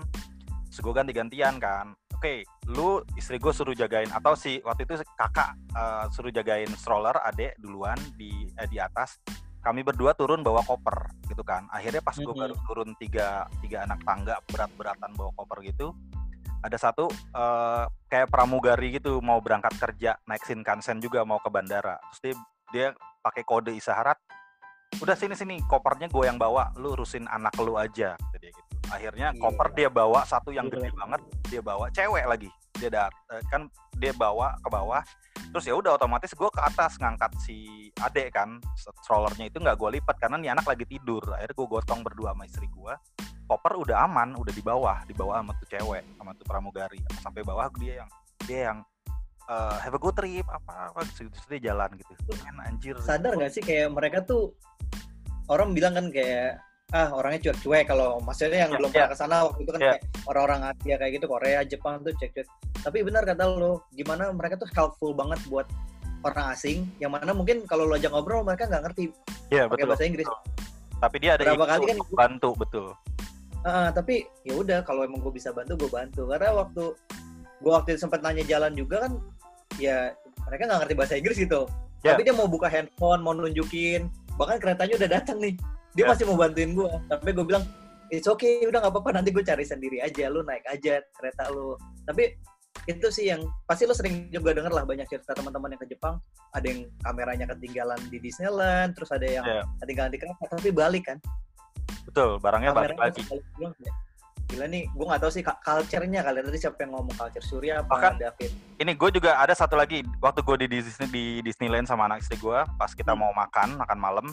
terus 0.71 0.79
gue 0.79 0.93
ganti-gantian 0.95 1.59
kan. 1.59 1.91
Oke, 2.15 2.47
lu 2.71 3.03
istri 3.19 3.35
gue 3.37 3.51
suruh 3.51 3.75
jagain 3.75 4.07
atau 4.07 4.39
si 4.39 4.63
waktu 4.63 4.87
itu 4.87 5.03
kakak 5.19 5.51
eh, 5.75 6.05
suruh 6.15 6.31
jagain 6.31 6.71
stroller, 6.79 7.13
adek 7.27 7.59
duluan 7.59 7.99
di 8.15 8.47
eh, 8.55 8.67
di 8.71 8.79
atas. 8.79 9.19
Kami 9.59 9.81
berdua 9.81 10.13
turun 10.13 10.45
bawa 10.45 10.61
koper 10.61 11.09
gitu 11.25 11.41
kan. 11.41 11.65
Akhirnya 11.73 11.99
pas 11.99 12.15
gue 12.15 12.29
Mhm. 12.29 12.39
baru 12.39 12.55
turun 12.69 12.89
tiga 13.01 13.49
tiga 13.59 13.83
anak 13.83 13.99
tangga 14.05 14.37
berat-beratan 14.47 15.11
bawa 15.17 15.33
koper 15.35 15.59
gitu, 15.65 15.91
ada 16.63 16.77
satu 16.79 17.11
eh, 17.11 17.83
kayak 18.07 18.31
pramugari 18.31 18.95
gitu 18.95 19.19
mau 19.19 19.43
berangkat 19.43 19.75
kerja 19.75 20.15
naik 20.23 20.47
Shinkansen 20.47 21.03
juga 21.03 21.27
mau 21.27 21.37
ke 21.43 21.51
bandara. 21.51 21.99
Terus 22.15 22.21
dia 22.23 22.35
dia 22.73 22.87
pakai 23.25 23.41
kode 23.41 23.73
isyarat 23.73 24.21
udah 25.01 25.17
sini 25.17 25.33
sini 25.33 25.55
kopernya 25.65 26.07
gue 26.07 26.23
yang 26.29 26.37
bawa 26.37 26.69
lu 26.77 26.93
urusin 26.93 27.25
anak 27.25 27.57
lu 27.57 27.73
aja 27.75 28.13
kata 28.15 28.37
dia 28.37 28.53
gitu 28.53 28.75
akhirnya 28.93 29.27
Iya. 29.33 29.41
koper 29.41 29.67
dia 29.73 29.89
bawa 29.89 30.21
satu 30.29 30.53
yang 30.53 30.69
gede 30.69 30.93
Gila. 30.93 30.99
banget 31.03 31.21
dia 31.49 31.61
bawa 31.65 31.89
cewek 31.89 32.25
lagi 32.29 32.49
dia 32.77 32.89
dat 32.93 33.13
eh, 33.33 33.41
kan 33.49 33.65
dia 33.97 34.13
bawa 34.13 34.53
ke 34.61 34.69
bawah 34.69 35.01
terus 35.51 35.65
ya 35.65 35.75
udah 35.75 35.95
otomatis 35.97 36.31
gue 36.35 36.49
ke 36.51 36.61
atas 36.61 36.99
ngangkat 37.01 37.31
si 37.41 37.89
adek 38.03 38.35
kan 38.35 38.61
strollernya 38.77 39.49
itu 39.49 39.57
nggak 39.57 39.75
gue 39.79 39.89
lipat 39.99 40.15
karena 40.21 40.37
nih 40.37 40.51
anak 40.53 40.67
lagi 40.67 40.85
tidur 40.85 41.23
akhirnya 41.33 41.55
gue 41.55 41.67
gotong 41.67 41.99
berdua 42.05 42.35
sama 42.35 42.43
istri 42.45 42.67
gue 42.69 42.93
koper 43.47 43.73
udah 43.79 44.05
aman 44.05 44.35
udah 44.37 44.53
di 44.53 44.63
bawah 44.63 45.01
di 45.07 45.13
bawah 45.17 45.39
sama 45.41 45.51
tuh 45.59 45.67
cewek 45.71 46.03
sama 46.19 46.31
tuh 46.37 46.45
pramugari 46.45 46.99
sampai 47.19 47.41
bawah 47.41 47.67
dia 47.79 48.03
yang 48.03 48.09
dia 48.45 48.59
yang 48.71 48.79
eh, 49.45 49.75
have 49.81 49.95
a 49.95 50.01
good 50.01 50.15
trip 50.17 50.45
apa 50.49 50.89
apa 50.91 50.99
gitu 51.13 51.29
dia 51.49 51.71
jalan 51.73 51.89
gitu. 51.97 52.13
Men 52.45 52.57
anjir. 52.65 52.95
Sadar 53.01 53.33
nggak 53.37 53.51
sih 53.53 53.61
kayak 53.61 53.93
mereka 53.93 54.25
tuh 54.25 54.53
orang 55.49 55.73
bilang 55.77 55.93
kan 55.93 56.09
kayak 56.09 56.57
ah 56.93 57.09
orangnya 57.13 57.49
cuek-cuek. 57.49 57.85
Kalau 57.89 58.21
maksudnya 58.21 58.69
yang 58.69 58.71
Ya, 58.73 58.77
belum 58.77 58.89
ya. 58.89 58.95
pernah 58.95 59.11
ke 59.11 59.17
sana 59.17 59.35
waktu 59.49 59.59
itu 59.65 59.71
kan 59.73 59.81
Ya. 59.81 59.91
kayak 59.97 60.01
orang-orang 60.29 60.61
Asia 60.69 60.95
kayak 61.01 61.11
gitu 61.17 61.25
Korea 61.29 61.59
Jepang 61.65 61.93
tuh 62.05 62.13
cuek-cuek. 62.17 62.47
Tapi 62.85 62.97
benar 63.01 63.23
kata 63.25 63.43
lo 63.49 63.85
gimana 63.93 64.29
mereka 64.29 64.55
tuh 64.61 64.69
helpful 64.73 65.13
banget 65.17 65.41
buat 65.49 65.65
orang 66.25 66.53
asing 66.53 66.89
yang 66.97 67.13
mana 67.13 67.33
mungkin 67.33 67.65
kalau 67.69 67.85
lo 67.85 67.97
ajak 67.97 68.09
ngobrol 68.09 68.41
mereka 68.41 68.65
nggak 68.65 68.81
ngerti 68.89 69.13
Iya 69.53 69.69
pakai 69.69 69.85
betul. 69.85 69.89
bahasa 69.93 70.03
Inggris. 70.05 70.27
Tapi 70.95 71.15
dia 71.21 71.31
ada 71.37 71.43
Berapa 71.45 71.53
itu 71.53 71.69
kali 71.69 71.83
kan 71.85 71.97
untuk 72.01 72.17
bantu 72.17 72.49
betul. 72.57 72.87
Ah, 73.65 73.89
tapi 73.89 74.25
ya 74.45 74.53
udah 74.57 74.79
kalau 74.85 75.01
emang 75.05 75.21
gue 75.25 75.33
bisa 75.33 75.49
bantu 75.53 75.73
gue 75.77 75.89
bantu. 75.89 76.29
Karena 76.29 76.53
waktu 76.53 76.83
gue 77.61 77.71
waktu 77.73 77.89
itu 77.97 77.99
sempat 78.05 78.21
nanya 78.21 78.45
jalan 78.45 78.73
juga 78.77 79.09
kan 79.09 79.17
ya 79.77 80.11
mereka 80.45 80.61
nggak 80.65 80.79
ngerti 80.83 80.95
bahasa 80.95 81.13
Inggris 81.15 81.37
gitu. 81.37 81.65
Ya. 82.01 82.13
tapi 82.13 82.21
dia 82.21 82.37
mau 82.37 82.45
buka 82.45 82.69
handphone 82.69 83.19
mau 83.19 83.33
nunjukin. 83.33 84.05
Bahkan 84.37 84.61
keretanya 84.61 84.93
udah 84.95 85.09
datang 85.09 85.37
nih. 85.41 85.57
Dia 85.95 86.05
Ya. 86.05 86.09
masih 86.13 86.23
mau 86.27 86.37
bantuin 86.37 86.71
gue 86.71 86.89
tapi 87.07 87.33
gue 87.33 87.45
bilang 87.45 87.63
it's 88.09 88.27
okay 88.27 88.61
udah 88.61 88.77
nggak 88.77 88.93
apa-apa. 88.93 89.09
Nanti 89.17 89.33
gue 89.33 89.41
cari 89.41 89.65
sendiri 89.65 89.97
aja. 89.99 90.29
Lu 90.29 90.45
naik 90.45 90.61
aja 90.69 91.01
kereta 91.17 91.49
lu. 91.49 91.73
Tapi 92.05 92.37
itu 92.85 93.07
sih 93.09 93.33
yang 93.33 93.41
pasti 93.65 93.89
lo 93.89 93.97
sering 93.97 94.29
juga 94.29 94.53
denger 94.53 94.69
lah 94.69 94.85
banyak 94.85 95.09
cerita 95.09 95.33
teman-teman 95.33 95.73
yang 95.73 95.81
ke 95.81 95.89
Jepang. 95.89 96.21
Ada 96.53 96.65
yang 96.69 96.79
kameranya 97.01 97.45
ketinggalan 97.49 97.97
di 98.11 98.17
Disneyland 98.21 98.93
terus 98.93 99.09
ada 99.09 99.25
yang 99.25 99.41
Ya. 99.43 99.65
ketinggalan 99.81 100.11
di 100.13 100.19
kereta 100.21 100.43
tapi 100.45 100.69
balik 100.69 101.03
kan. 101.09 101.17
Betul 102.05 102.37
barangnya 102.37 102.69
balik 102.69 102.93
kameranya 102.93 103.09
lagi. 103.09 103.21
sekali 103.23 103.41
bilang, 103.57 103.73
ya, 103.81 103.91
gila 104.45 104.65
nih 104.65 104.85
gue 104.87 105.05
nggak 105.05 105.21
tahu 105.21 105.31
sih 105.31 105.41
culture-nya 105.41 106.21
kalian 106.21 106.45
tadi 106.45 106.59
siapa 106.59 106.77
yang 106.79 106.93
ngomong 106.93 107.15
culture? 107.15 107.41
Surya 107.41 107.81
apa 107.81 107.89
Bahkan- 107.91 108.15
David? 108.17 108.51
ini 108.77 108.91
gue 108.93 109.09
juga 109.11 109.35
ada 109.35 109.51
satu 109.51 109.73
lagi. 109.73 110.05
Waktu 110.17 110.39
gue 110.41 110.55
di 110.63 110.77
Disney 110.77 111.07
di 111.07 111.25
Disneyland 111.41 111.85
sama 111.85 112.05
anak 112.05 112.21
istri 112.21 112.37
gue 112.37 112.59
pas 112.77 112.91
kita 112.91 113.11
Hmm. 113.11 113.25
mau 113.25 113.31
makan 113.33 113.75
makan 113.75 113.97
malam 113.97 114.25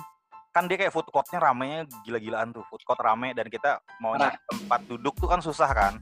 kan 0.52 0.68
dia 0.68 0.76
kayak 0.76 0.92
food 0.92 1.08
courtnya 1.08 1.40
ramenya 1.40 1.88
gila-gilaan 2.04 2.52
tuh. 2.52 2.60
Food 2.68 2.84
court 2.84 3.00
rame 3.00 3.32
dan 3.32 3.48
kita 3.48 3.80
mau 3.98 4.12
nyari 4.12 4.36
tempat 4.46 4.80
duduk 4.84 5.16
tuh 5.16 5.26
kan 5.26 5.40
susah 5.40 5.70
kan. 5.70 5.96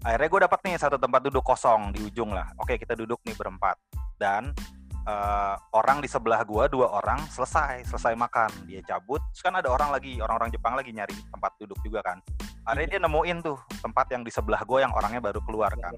Akhirnya 0.00 0.28
gue 0.28 0.40
dapat 0.44 0.60
nih 0.62 0.78
satu 0.78 0.94
tempat 0.94 1.20
duduk 1.20 1.42
kosong 1.42 1.90
di 1.90 2.00
ujung 2.00 2.30
lah. 2.30 2.46
Oke 2.56 2.78
kita 2.78 2.94
duduk 2.94 3.18
nih 3.26 3.34
berempat. 3.34 3.74
Dan 4.14 4.54
eh, 5.02 5.54
orang 5.70 5.98
di 5.98 6.06
sebelah 6.06 6.42
gue 6.42 6.66
dua 6.68 6.90
orang 6.92 7.18
selesai 7.26 7.82
selesai 7.84 8.14
makan. 8.14 8.50
Dia 8.66 8.82
cabut 8.84 9.18
terus 9.30 9.42
kan 9.42 9.54
ada 9.54 9.70
orang 9.70 9.90
lagi 9.90 10.18
orang-orang 10.18 10.50
Jepang 10.50 10.74
lagi 10.74 10.90
nyari 10.90 11.14
tempat 11.26 11.54
duduk 11.58 11.78
juga 11.80 12.02
kan 12.02 12.18
akhirnya 12.66 12.98
dia 12.98 13.00
nemuin 13.06 13.36
tuh 13.46 13.56
tempat 13.78 14.06
yang 14.10 14.26
di 14.26 14.30
sebelah 14.34 14.60
gue 14.66 14.82
yang 14.82 14.90
orangnya 14.92 15.22
baru 15.22 15.38
keluar 15.46 15.70
kan. 15.78 15.94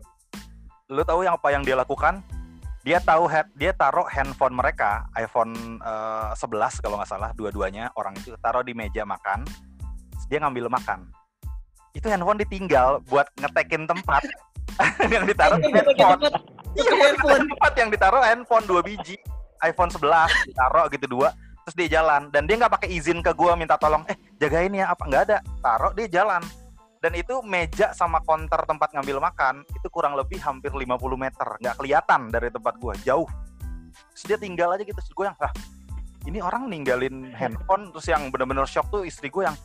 Lu 0.93 1.01
tahu 1.03 1.25
yang 1.25 1.37
apa 1.37 1.49
yang 1.53 1.65
dia 1.65 1.75
lakukan? 1.75 2.21
Dia 2.85 3.01
tahu 3.03 3.29
head 3.29 3.49
dia 3.59 3.73
taruh 3.75 4.07
handphone 4.09 4.55
mereka 4.55 5.05
iPhone 5.17 5.53
eh, 5.83 6.31
11 6.37 6.85
kalau 6.85 6.97
nggak 7.01 7.11
salah 7.11 7.31
dua-duanya 7.35 7.91
orang 7.99 8.15
itu 8.17 8.33
taruh 8.41 8.63
di 8.63 8.73
meja 8.73 9.03
makan 9.05 9.45
dia 10.29 10.39
ngambil 10.45 10.69
makan. 10.69 11.09
Itu 11.97 12.07
handphone 12.13 12.39
ditinggal 12.41 13.01
buat 13.09 13.27
ngetekin 13.41 13.89
tempat 13.89 14.23
yang 15.15 15.25
ditaruh 15.25 15.57
Iya, 15.59 15.73
handphone. 15.73 16.21
Iya, 16.77 16.85
Pakai 16.85 17.01
handphone. 17.11 17.45
tempat 17.49 17.73
yang 17.81 17.89
ditaruh 17.91 18.23
handphone 18.23 18.65
dua 18.69 18.81
biji 18.85 19.17
iPhone 19.65 19.91
11 19.91 20.53
ditaruh 20.53 20.87
gitu 20.93 21.07
dua 21.11 21.29
terus 21.67 21.75
dia 21.77 22.01
jalan. 22.01 22.29
Dan 22.33 22.49
dia 22.49 22.57
nggak 22.57 22.73
pakai 22.81 22.89
izin 22.93 23.21
ke 23.21 23.33
gua 23.37 23.53
minta 23.59 23.77
tolong 23.77 24.05
eh 24.09 24.17
jagain 24.41 24.73
ya 24.73 24.89
apa? 24.93 25.03
Nggak 25.05 25.23
ada 25.29 25.39
taruh 25.61 25.93
dia 25.93 26.09
jalan 26.09 26.41
dan 26.99 27.13
itu 27.15 27.39
meja 27.47 27.95
sama 27.95 28.19
counter 28.27 28.59
tempat 28.67 28.91
ngambil 28.95 29.23
makan 29.23 29.63
itu 29.71 29.87
kurang 29.91 30.19
lebih 30.19 30.43
hampir 30.43 30.75
50 30.75 30.87
meter. 31.15 31.49
Nggak 31.63 31.77
kelihatan 31.79 32.21
dari 32.31 32.49
tempat 32.51 32.75
gua 32.83 32.95
jauh. 33.07 33.29
Terus 34.15 34.25
dia 34.27 34.39
tinggal 34.39 34.75
aja 34.75 34.83
gitu 34.83 34.99
terus 34.99 35.15
gue 35.15 35.27
yang 35.27 35.39
ah 35.39 35.53
ini 36.27 36.39
orang 36.43 36.69
ninggalin 36.69 37.33
handphone 37.33 37.89
terus 37.95 38.07
yang 38.11 38.29
bener-bener 38.29 38.67
shock 38.69 38.91
tuh 38.91 39.07
istri 39.07 39.31
gue 39.31 39.47
yang 39.47 39.57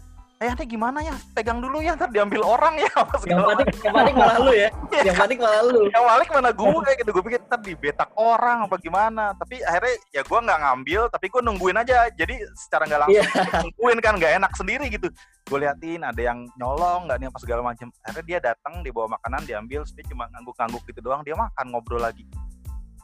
eh 0.41 0.49
ini 0.51 0.65
gimana 0.65 0.99
ya? 0.99 1.15
Pegang 1.31 1.61
dulu 1.61 1.79
ya 1.79 1.95
ntar 1.95 2.09
diambil 2.09 2.41
orang 2.43 2.75
ya 2.81 2.89
apa 3.01 3.15
yang 3.29 3.45
panik 3.45 3.67
yang 3.85 3.95
panik 3.95 4.13
malah 4.17 4.37
lu 4.41 4.51
ya. 4.51 4.69
Yang 5.07 5.15
panik 5.19 5.37
malah 5.39 5.63
lu. 5.63 5.81
Yang 5.89 6.03
balik 6.03 6.29
mana 6.33 6.49
gue 6.51 6.91
gitu. 6.99 7.09
Gue 7.13 7.23
pikir 7.23 7.39
ntar 7.47 7.59
dibetak 7.63 8.09
orang 8.19 8.67
apa 8.67 8.75
gimana. 8.81 9.31
Tapi 9.37 9.61
akhirnya 9.63 9.93
ya 10.11 10.21
gue 10.25 10.39
nggak 10.39 10.59
ngambil 10.63 11.01
tapi 11.13 11.25
gue 11.31 11.41
nungguin 11.43 11.77
aja. 11.79 11.97
Jadi 12.11 12.35
secara 12.57 12.83
nggak 12.89 13.01
langsung 13.07 13.15
Iya. 13.23 13.53
nungguin 13.63 13.99
kan 14.03 14.13
nggak 14.19 14.33
enak 14.41 14.51
sendiri 14.57 14.85
gitu. 14.91 15.07
Gue 15.47 15.57
liatin 15.63 16.01
ada 16.03 16.21
yang 16.21 16.43
nyolong 16.59 17.07
nggak 17.07 17.17
nih 17.23 17.27
apa 17.31 17.39
segala 17.39 17.61
macam 17.63 17.87
akhirnya 18.03 18.25
dia 18.27 18.39
datang 18.51 18.73
dia 18.83 18.91
bawa 18.91 19.15
makanan 19.15 19.41
diambil 19.47 19.81
dia 19.87 20.05
cuma 20.09 20.27
ngangguk-ngangguk 20.33 20.83
gitu 20.91 20.99
doang. 20.99 21.21
Dia 21.23 21.37
makan 21.39 21.65
ngobrol 21.71 22.03
lagi. 22.03 22.27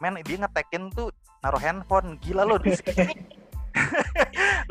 Men 0.03 0.19
dia 0.23 0.37
ngetekin 0.43 0.91
tuh 0.91 1.13
naruh 1.39 1.61
handphone. 1.61 2.19
Gila 2.19 2.43
lo 2.43 2.59
di 2.59 2.75
sini 2.75 3.38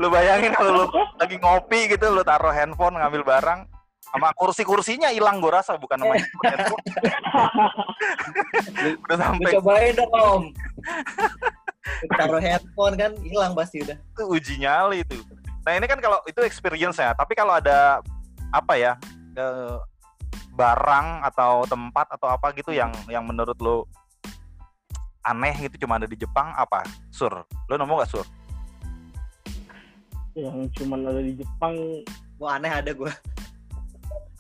lu 0.01 0.09
bayangin 0.09 0.53
kalau 0.55 0.71
lu 0.73 0.85
lagi 1.19 1.37
ngopi 1.39 1.91
gitu 1.95 2.11
lu 2.11 2.23
taruh 2.23 2.55
handphone 2.55 2.97
ngambil 2.99 3.23
barang 3.27 3.61
sama 4.09 4.33
kursi-kursinya 4.33 5.13
hilang 5.13 5.37
gue 5.43 5.53
rasa 5.53 5.77
bukan 5.77 6.01
sama 6.01 6.15
handphone 6.49 6.85
udah 9.05 9.17
sampai 9.21 9.51
cobain 9.59 9.93
dong 9.93 10.13
om 10.13 10.43
taruh 12.19 12.41
handphone 12.41 12.95
kan 12.97 13.13
hilang 13.25 13.53
pasti 13.53 13.83
udah 13.83 13.97
itu 13.97 14.25
uji 14.29 14.55
nyali 14.63 15.03
itu. 15.03 15.17
Nah 15.65 15.73
ini 15.77 15.87
kan 15.89 15.99
kalau 16.01 16.19
itu 16.25 16.41
experience 16.45 16.97
ya, 16.97 17.13
tapi 17.13 17.37
kalau 17.37 17.57
ada 17.57 18.01
apa 18.49 18.75
ya 18.81 18.93
eh, 19.37 19.77
barang 20.57 21.07
atau 21.29 21.69
tempat 21.69 22.07
atau 22.09 22.29
apa 22.33 22.51
gitu 22.57 22.73
yang 22.73 22.91
yang 23.07 23.23
menurut 23.23 23.55
lo 23.61 23.85
aneh 25.23 25.53
gitu 25.69 25.85
cuma 25.85 26.01
ada 26.01 26.09
di 26.09 26.17
Jepang 26.17 26.57
apa? 26.57 26.83
Sur, 27.13 27.45
lo 27.45 27.75
nemu 27.75 28.01
gak 28.01 28.11
sur? 28.11 28.27
Yang 30.38 30.70
cuman 30.79 31.11
ada 31.11 31.20
di 31.22 31.35
Jepang. 31.35 31.74
Wah 32.38 32.55
aneh 32.57 32.70
ada 32.70 32.94
gue 32.94 33.11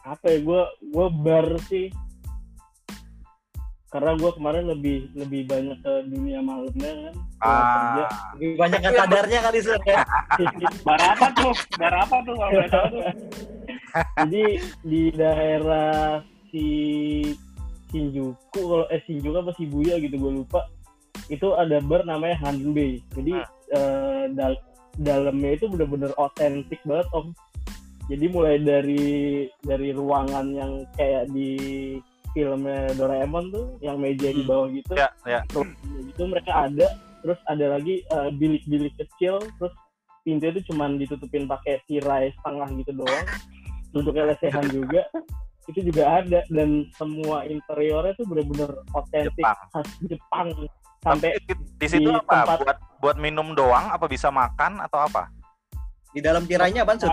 apa 0.08 0.24
ya 0.32 0.38
gue 0.40 0.62
gue 0.88 1.06
bar 1.20 1.48
sih. 1.68 1.92
Karena 3.88 4.12
gue 4.20 4.30
kemarin 4.36 4.68
lebih 4.68 5.08
lebih 5.16 5.48
banyak 5.48 5.80
ke 5.80 5.92
dunia 6.12 6.44
malamnya 6.44 6.92
kan. 6.92 7.14
Kerja. 7.40 8.04
Ah, 8.04 8.32
lebih 8.36 8.50
banyak 8.60 8.80
yang 8.84 8.94
sadarnya 9.00 9.38
kali 9.48 9.58
sur 9.64 9.80
ya. 9.88 10.04
Bar 10.86 11.00
apa 11.00 11.26
tuh? 11.32 11.56
Bar 11.80 11.94
apa 11.96 12.16
tuh 12.20 12.34
kalau 12.36 12.52
boleh 12.52 12.68
tahu 12.68 12.86
tuh? 12.92 13.02
jadi 14.28 14.44
di 14.84 15.02
daerah 15.16 16.20
si 16.52 16.66
Shinjuku 17.88 18.60
kalau 18.60 18.84
eh 18.92 19.00
Shinjuku 19.08 19.36
apa 19.40 19.56
Shibuya 19.56 19.96
gitu 20.04 20.20
gue 20.20 20.32
lupa. 20.44 20.68
Itu 21.32 21.56
ada 21.56 21.80
bar 21.80 22.04
namanya 22.04 22.44
Hanbei. 22.44 23.00
Jadi 23.16 23.40
eh, 23.72 24.24
dal- 24.36 24.67
dalamnya 24.98 25.54
itu 25.54 25.70
bener-bener 25.70 26.10
otentik 26.18 26.82
banget 26.82 27.06
om. 27.14 27.30
Jadi 28.08 28.24
mulai 28.32 28.56
dari 28.58 29.46
dari 29.62 29.92
ruangan 29.92 30.46
yang 30.56 30.72
kayak 30.96 31.28
di 31.30 31.52
filmnya 32.32 32.92
Doraemon 32.96 33.52
tuh 33.52 33.66
yang 33.84 34.00
meja 34.00 34.32
di 34.32 34.42
Hmm. 34.44 34.50
bawah 34.50 34.68
gitu. 34.72 34.92
Ya, 34.96 35.08
ya. 35.24 35.40
itu 36.02 36.22
mereka 36.24 36.68
ada 36.68 36.88
terus 37.20 37.40
ada 37.50 37.78
lagi 37.78 38.04
eh, 38.06 38.30
bilik-bilik 38.36 38.94
kecil 38.96 39.42
terus 39.58 39.74
pintu 40.22 40.50
itu 40.52 40.60
cuman 40.72 41.00
ditutupin 41.00 41.48
pakai 41.48 41.80
tirai 41.88 42.32
setengah 42.40 42.68
gitu 42.80 42.92
doang. 43.04 43.26
Duduknya 43.92 44.34
lesehan 44.36 44.66
juga 44.68 45.04
itu 45.68 45.84
juga 45.84 46.24
ada. 46.24 46.40
Dan 46.48 46.88
semua 46.96 47.44
interiornya 47.44 48.16
tuh 48.16 48.24
bener-bener 48.28 48.72
otentik 48.96 49.44
khas 49.72 49.88
Jepang 50.08 50.52
sampai 51.08 51.30
Tapi 51.30 51.44
di, 51.44 51.54
di 51.74 51.86
situ 51.86 52.08
di 52.08 52.14
apa? 52.14 52.32
tempat- 52.44 52.58
Buat 52.60 52.78
buat 52.98 53.16
minum 53.16 53.52
doang? 53.52 53.88
Apa 53.88 54.06
bisa 54.06 54.28
makan 54.28 54.80
atau 54.80 55.00
apa? 55.00 55.32
di 56.08 56.24
dalam 56.24 56.42
tirainya 56.42 56.82
apaan 56.82 56.98
sur 56.98 57.12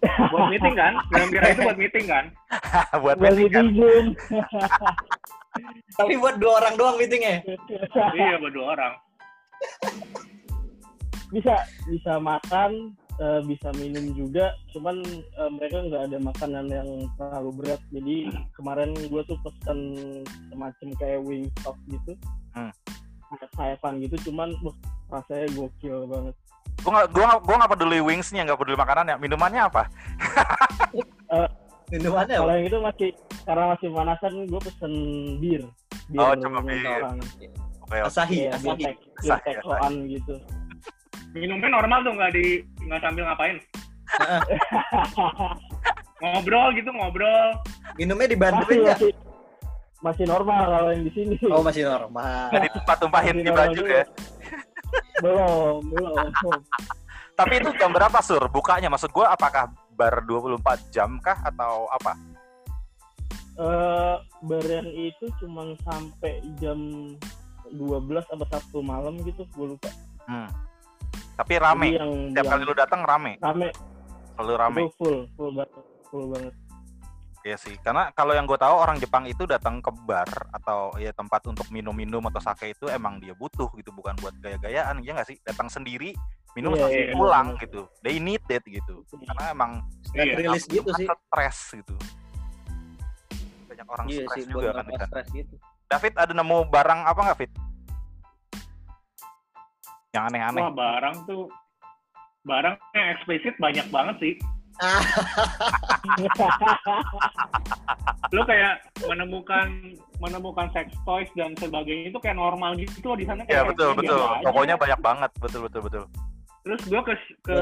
Buat 0.00 0.48
meeting 0.48 0.72
kan? 0.74 0.92
Dalam 1.12 1.28
kira 1.28 1.46
itu 1.50 1.60
buat 1.60 1.76
meeting 1.76 2.04
kan? 2.06 2.24
buat 3.02 3.16
meeting 3.16 3.48
kan? 3.50 3.66
tapi 5.98 6.14
buat 6.14 6.36
dua 6.38 6.52
orang 6.58 6.74
doang 6.76 6.96
meetingnya 6.96 7.42
Iya, 8.14 8.38
buat 8.38 8.52
dua 8.54 8.66
orang. 8.70 8.92
bisa 11.30 11.54
bisa 11.84 12.18
makan 12.18 12.90
eh, 13.16 13.40
bisa 13.44 13.68
minum 13.76 14.02
juga 14.12 14.50
cuman 14.70 14.98
eh, 15.12 15.50
mereka 15.52 15.84
nggak 15.84 16.02
ada 16.08 16.18
makanan 16.18 16.66
yang 16.66 16.88
terlalu 17.14 17.50
berat 17.54 17.80
jadi 17.90 18.16
kemarin 18.52 18.90
gue 18.96 19.22
tuh 19.24 19.38
pesen 19.40 19.78
semacam 20.48 20.88
kayak 20.96 21.20
wingstop 21.22 21.76
gitu 21.86 22.12
Hmm. 22.56 22.72
sayap 23.30 23.50
sayapan 23.54 23.92
gitu 24.02 24.16
cuman 24.30 24.50
wah, 24.66 24.74
rasanya 25.10 25.46
gokil 25.54 26.06
banget 26.10 26.34
Gue 26.80 26.88
gak, 26.96 27.12
nggak- 27.28 27.42
gua 27.44 27.56
gak 27.60 27.72
peduli 27.76 28.00
wingsnya, 28.00 28.40
gak 28.48 28.56
peduli 28.56 28.72
makanannya. 28.72 29.20
Minumannya 29.20 29.68
apa? 29.68 29.84
minumannya 31.92 32.36
kalau 32.40 32.54
yang 32.56 32.66
itu 32.70 32.78
masih 32.80 33.08
karena 33.44 33.64
masih 33.74 33.86
pemanasan 33.90 34.32
gue 34.46 34.60
pesen 34.62 34.92
bir 35.42 35.62
bir 36.08 36.18
Oh, 36.22 36.32
cuma 36.38 36.62
bir. 36.62 36.80
orang 36.86 37.18
Oke, 37.20 37.46
oke. 37.84 37.96
Asahi 38.06 38.46
bir 38.46 38.54
Asahi 38.54 38.84
Asahi, 39.20 39.54
tekoan 39.58 39.92
gitu 40.06 40.34
Minumnya 41.34 41.68
normal 41.70 41.98
tuh 42.02 42.12
nggak 42.14 42.30
di 42.34 42.46
nggak 42.86 43.00
sambil 43.02 43.22
ngapain? 43.26 43.56
Heeh. 44.18 44.40
Ngobrol 46.22 46.68
gitu 46.74 46.90
ngobrol. 46.90 47.48
minumnya 47.98 48.26
masih 48.26 48.34
dibantuin 48.34 48.78
nggak 48.86 48.98
masih 50.00 50.24
normal 50.24 50.62
kalau 50.68 50.90
yang 50.92 51.04
di 51.04 51.12
sini. 51.12 51.36
Oh 51.52 51.60
masih 51.60 51.84
normal. 51.84 52.48
Jadi 52.52 52.66
tumpah-tumpahin 52.72 53.36
di 53.40 53.50
baju 53.52 53.76
juga. 53.76 54.00
ya. 54.00 54.04
belum, 55.20 55.80
belum. 55.92 56.26
Tapi 57.40 57.54
itu 57.56 57.70
jam 57.80 57.92
berapa 57.92 58.18
sur? 58.20 58.42
Bukanya 58.52 58.92
maksud 58.92 59.12
gua 59.12 59.32
apakah 59.32 59.72
bar 59.96 60.24
24 60.28 60.92
jam 60.92 61.16
kah 61.20 61.40
atau 61.44 61.88
apa? 61.88 62.12
Eh, 63.60 64.16
bar 64.20 64.64
yang 64.64 64.88
itu 64.88 65.28
cuma 65.40 65.76
sampai 65.84 66.40
jam 66.60 66.80
12 67.68 68.24
atau 68.24 68.46
satu 68.48 68.78
malam 68.80 69.20
gitu, 69.20 69.44
gue 69.52 69.66
lupa. 69.76 69.92
Hmm. 70.24 70.48
Tapi 71.36 71.54
rame. 71.60 71.92
Jadi 71.92 72.00
yang 72.00 72.12
Tiap 72.32 72.44
yang 72.44 72.52
kali 72.56 72.62
lu 72.64 72.74
datang 72.76 73.00
rame. 73.04 73.36
rame, 73.40 73.68
Selalu 74.36 74.54
rame. 74.56 74.80
itu 74.80 74.92
full, 74.96 75.18
full 75.36 75.50
banget, 75.52 75.84
full 76.08 76.26
banget. 76.32 76.54
Iya 77.40 77.56
sih. 77.56 77.72
Karena 77.80 78.12
kalau 78.12 78.36
yang 78.36 78.44
gue 78.44 78.60
tahu 78.60 78.74
orang 78.76 79.00
Jepang 79.00 79.24
itu 79.24 79.48
datang 79.48 79.80
ke 79.80 79.88
bar 80.04 80.28
atau 80.52 80.92
ya 81.00 81.08
tempat 81.16 81.40
untuk 81.48 81.64
minum-minum 81.72 82.20
atau 82.28 82.36
sake 82.36 82.76
itu 82.76 82.84
emang 82.92 83.16
dia 83.16 83.32
butuh 83.32 83.72
gitu, 83.80 83.88
bukan 83.96 84.12
buat 84.20 84.36
gaya-gayaan. 84.44 85.00
Ya 85.00 85.16
nggak 85.16 85.28
sih? 85.32 85.40
Datang 85.40 85.72
sendiri, 85.72 86.12
minum 86.52 86.76
Iya, 86.76 86.84
terus 86.84 86.92
iya, 86.92 87.14
pulang 87.16 87.48
iya. 87.56 87.60
gitu. 87.64 87.80
They 88.04 88.20
need 88.20 88.44
it 88.52 88.60
gitu. 88.68 89.00
Karena 89.08 89.56
emang 89.56 89.72
Iya. 90.12 90.36
rilis 90.36 90.68
gitu 90.68 90.92
sih. 90.92 91.08
stres 91.08 91.58
gitu. 91.80 91.96
Banyak 93.72 93.86
orang 93.88 94.06
Iya 94.12 94.24
stres 94.28 94.36
sih, 94.36 94.52
juga 94.52 94.68
kan. 94.76 94.84
di 94.84 94.92
ngelepas 94.92 95.00
sana. 95.00 95.08
stres 95.08 95.28
gitu. 95.32 95.54
David 95.88 96.14
ada 96.20 96.32
nemu 96.36 96.58
barang 96.68 97.00
apa 97.08 97.20
nggak 97.24 97.38
Fit? 97.40 97.52
Yang 100.12 100.24
aneh-aneh. 100.28 100.60
Wah 100.60 100.74
barang 100.74 101.16
tuh 101.24 101.42
barang 102.40 102.74
yang 102.92 103.08
eksplisit 103.16 103.54
banyak 103.56 103.86
banget 103.88 104.16
sih. 104.20 104.34
Lu 108.34 108.42
kayak 108.48 108.80
menemukan 109.04 109.68
menemukan 110.20 110.68
sex 110.72 110.92
toys 111.04 111.28
dan 111.36 111.56
sebagainya 111.56 112.10
itu 112.12 112.18
kayak 112.20 112.36
normal 112.40 112.76
gitu 112.76 113.08
loh 113.12 113.18
di 113.18 113.26
sana. 113.28 113.44
Ya 113.48 113.64
kayak 113.64 113.76
betul 113.76 113.94
biasa 113.96 114.00
betul. 114.00 114.20
aja. 114.20 114.44
Pokoknya 114.48 114.76
banyak 114.80 115.00
banget. 115.04 115.30
Betul 115.40 115.62
betul 115.68 115.82
betul. 115.84 116.04
Terus 116.60 116.84
gua 116.88 117.02
ke 117.04 117.16
ke 117.44 117.54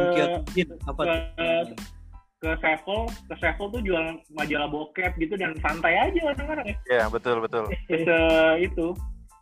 apa 0.86 1.02
ke, 1.06 1.14
ke 2.38 2.50
Sevel, 2.62 3.00
ke 3.30 3.34
Sevel 3.38 3.66
tuh 3.70 3.82
jual 3.82 4.04
majalah 4.34 4.68
bokep 4.70 5.12
gitu 5.18 5.36
dan 5.38 5.54
santai 5.62 5.94
aja 5.98 6.20
orang-orang 6.22 6.66
ya. 6.70 6.76
Iya 6.90 7.04
betul 7.10 7.40
betul. 7.42 7.64
Terus 7.86 8.06
eh, 8.06 8.54
itu. 8.66 8.94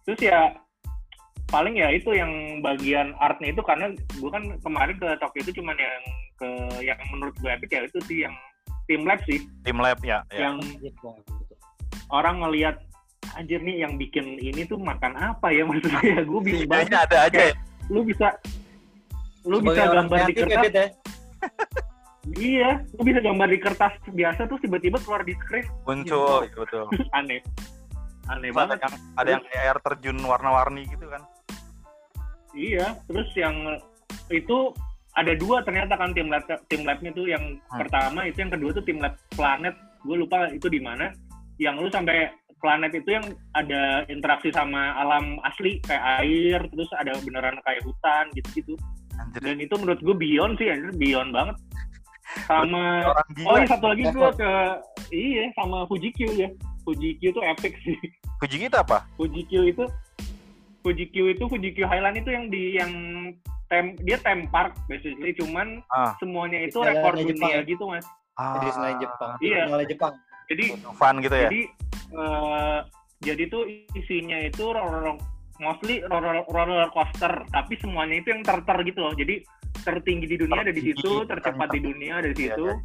Terus 0.06 0.20
ya 0.22 0.54
paling 1.47 1.78
ya 1.78 1.88
itu 1.94 2.11
yang 2.11 2.30
bagian 2.59 3.14
artnya 3.22 3.55
itu 3.55 3.62
karena 3.62 3.86
gue 3.94 4.30
kan 4.30 4.42
kemarin 4.66 4.97
ke 4.99 5.09
Tokyo 5.22 5.40
itu 5.47 5.53
cuman 5.62 5.76
yang 5.78 6.05
ke 6.36 6.49
yang 6.82 6.99
menurut 7.14 7.34
gue 7.38 7.51
epic 7.51 7.70
ya 7.70 7.80
itu 7.86 7.99
sih 8.05 8.18
yang 8.26 8.34
tim 8.86 9.07
lab 9.07 9.22
sih 9.24 9.38
Tim 9.62 9.78
lab 9.78 9.99
ya. 10.03 10.26
ya. 10.30 10.51
yang 10.51 10.59
Gitu. 10.82 11.09
orang 12.11 12.42
ngelihat 12.42 12.76
anjir 13.34 13.59
nih 13.62 13.86
yang 13.86 13.94
bikin 13.94 14.38
ini 14.38 14.66
tuh 14.66 14.78
makan 14.78 15.14
apa 15.14 15.51
ya 15.51 15.62
maksudnya 15.68 16.03
ya 16.03 16.20
gue 16.22 16.40
bingung 16.42 16.66
banget 16.66 16.94
ada 16.99 17.18
aja. 17.30 17.38
ya. 17.51 17.55
lu 17.90 18.03
bisa 18.03 18.34
lu 19.47 19.62
Sebagai 19.62 19.70
bisa 19.78 19.94
gambar 19.94 20.18
di 20.26 20.34
kertas 20.34 20.59
Fit, 20.66 20.74
ya? 20.74 20.86
iya 22.51 22.70
lu 22.99 23.03
bisa 23.07 23.20
gambar 23.22 23.47
di 23.47 23.59
kertas 23.62 23.92
biasa 24.11 24.40
tuh 24.51 24.59
tiba-tiba 24.59 24.99
keluar 24.99 25.22
di 25.22 25.34
screen 25.38 25.66
Muncul 25.86 26.42
ya, 26.42 26.51
betul. 26.59 26.84
aneh 27.22 27.38
aneh 28.26 28.51
Terus 28.51 28.59
ada 28.59 28.66
banget 28.66 28.78
yang 28.82 28.94
ada 29.14 29.28
yang 29.30 29.42
kayak 29.47 29.62
air 29.62 29.78
terjun 29.78 30.18
warna-warni 30.26 30.82
gitu 30.90 31.07
kan. 31.07 31.22
Iya, 32.57 32.96
terus 33.04 33.28
yang 33.36 33.54
itu 34.32 34.72
ada 35.16 35.32
dua 35.36 35.61
ternyata 35.64 35.96
kan 35.96 36.12
tim 36.16 36.28
lab 36.32 36.44
tim 36.68 36.82
labnya 36.84 37.12
tuh 37.12 37.28
yang 37.28 37.61
Hmm. 37.72 37.78
pertama 37.84 38.24
itu 38.24 38.40
yang 38.40 38.52
kedua 38.52 38.70
tuh 38.72 38.84
tim 38.84 38.98
lab 39.00 39.14
planet. 39.36 39.76
Gue 40.04 40.16
lupa 40.24 40.48
itu 40.48 40.66
di 40.72 40.80
mana. 40.80 41.12
Yang 41.61 41.76
lu 41.84 41.88
sampai 41.92 42.32
planet 42.61 42.92
itu 42.96 43.09
yang 43.16 43.24
ada 43.52 44.04
interaksi 44.09 44.48
sama 44.52 44.96
alam 44.96 45.36
asli 45.44 45.76
kayak 45.84 46.24
air 46.24 46.61
terus 46.72 46.88
ada 46.96 47.12
beneran 47.20 47.57
kayak 47.64 47.84
hutan 47.84 48.32
gitu 48.32 48.48
gitu 48.57 48.74
Anjir. 49.20 49.40
dan 49.44 49.57
itu 49.61 49.74
menurut 49.76 50.00
gue 50.00 50.16
beyond 50.16 50.57
sih 50.57 50.72
anjir 50.72 50.92
beyond 50.96 51.36
banget. 51.36 51.57
Sama 52.48 53.12
oh 53.46 53.57
iya 53.57 53.68
satu 53.68 53.86
lagi 53.92 54.04
gue 54.09 54.30
ke 54.40 54.52
iya 55.12 55.44
sama 55.57 55.84
Fuji 55.88 56.11
Q 56.12 56.20
ya. 56.36 56.48
Fuji 56.84 57.16
Q 57.20 57.32
tuh 57.32 57.44
epic 57.44 57.76
sih. 57.84 57.96
Fuji 58.40 58.57
kita 58.68 58.84
apa? 58.84 59.04
Fuji 59.16 59.44
Q 59.48 59.72
itu 59.72 59.84
Fuji 60.87 61.05
Q 61.09 61.16
itu 61.32 61.45
Fuji 61.45 61.70
Q 61.72 61.82
Highland 61.84 62.16
itu 62.16 62.30
yang 62.30 62.47
di 62.47 62.62
yang 62.72 62.93
tem 63.66 63.99
dia 63.99 64.14
theme 64.18 64.47
park 64.47 64.78
basically 64.87 65.34
cuman 65.34 65.82
Ah. 65.91 66.14
semuanya 66.16 66.62
itu 66.62 66.78
Jalannya 66.78 67.03
rekor 67.03 67.12
Jepang 67.18 67.34
dunia 67.43 67.59
ya? 67.59 67.62
gitu 67.66 67.84
mas 67.84 68.07
Ah, 68.37 68.61
Di 68.61 68.68
Senayan 68.68 68.97
Jepang. 69.01 69.32
Iya. 69.41 69.61
Senayan 69.66 69.89
Jepang. 69.89 70.12
jadi 70.47 70.64
Fun 70.93 71.16
gitu 71.18 71.34
ya. 71.34 71.49
jadi 71.49 71.61
eh, 72.12 72.78
jadi 73.18 73.43
tuh 73.49 73.62
isinya 73.93 74.39
itu 74.41 74.62
roller 74.62 75.18
mostly 75.57 76.05
roller, 76.05 76.45
roller 76.47 76.87
coaster 76.89 77.32
tapi 77.49 77.74
semuanya 77.76 78.14
itu 78.16 78.28
yang 78.28 78.45
terter 78.45 78.76
gitu 78.82 79.01
loh 79.01 79.11
jadi 79.11 79.43
tertinggi 79.82 80.26
di 80.28 80.37
dunia 80.39 80.61
ada 80.61 80.70
di 80.70 80.82
situ 80.84 81.24
tercepat 81.24 81.68
di 81.72 81.80
dunia 81.82 82.12
ada 82.16 82.28
di 82.28 82.39
Iya, 82.39 82.55
situ 82.55 82.64
iya. 82.64 82.76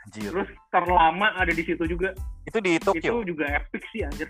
Anjir. 0.00 0.28
terus 0.28 0.48
terlama 0.68 1.28
ada 1.34 1.48
di 1.50 1.62
situ 1.62 1.84
juga 1.86 2.12
Itu 2.42 2.58
di 2.58 2.70
itu 2.74 2.90
Tokyo. 2.90 3.22
juga 3.22 3.46
epic 3.48 3.82
sih 3.88 4.02
anjir 4.02 4.28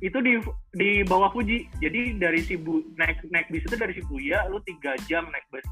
itu 0.00 0.18
di 0.18 0.38
di 0.72 0.90
bawah 1.02 1.30
Fuji 1.30 1.70
jadi 1.78 2.14
dari 2.14 2.40
Shibu 2.40 2.82
naik 2.94 3.22
naik 3.28 3.46
bis 3.48 3.62
itu 3.62 3.74
dari 3.74 3.92
Shibuya 3.92 4.46
lu 4.46 4.58
tiga 4.62 4.94
jam 5.04 5.26
naik 5.26 5.46
bus 5.48 5.64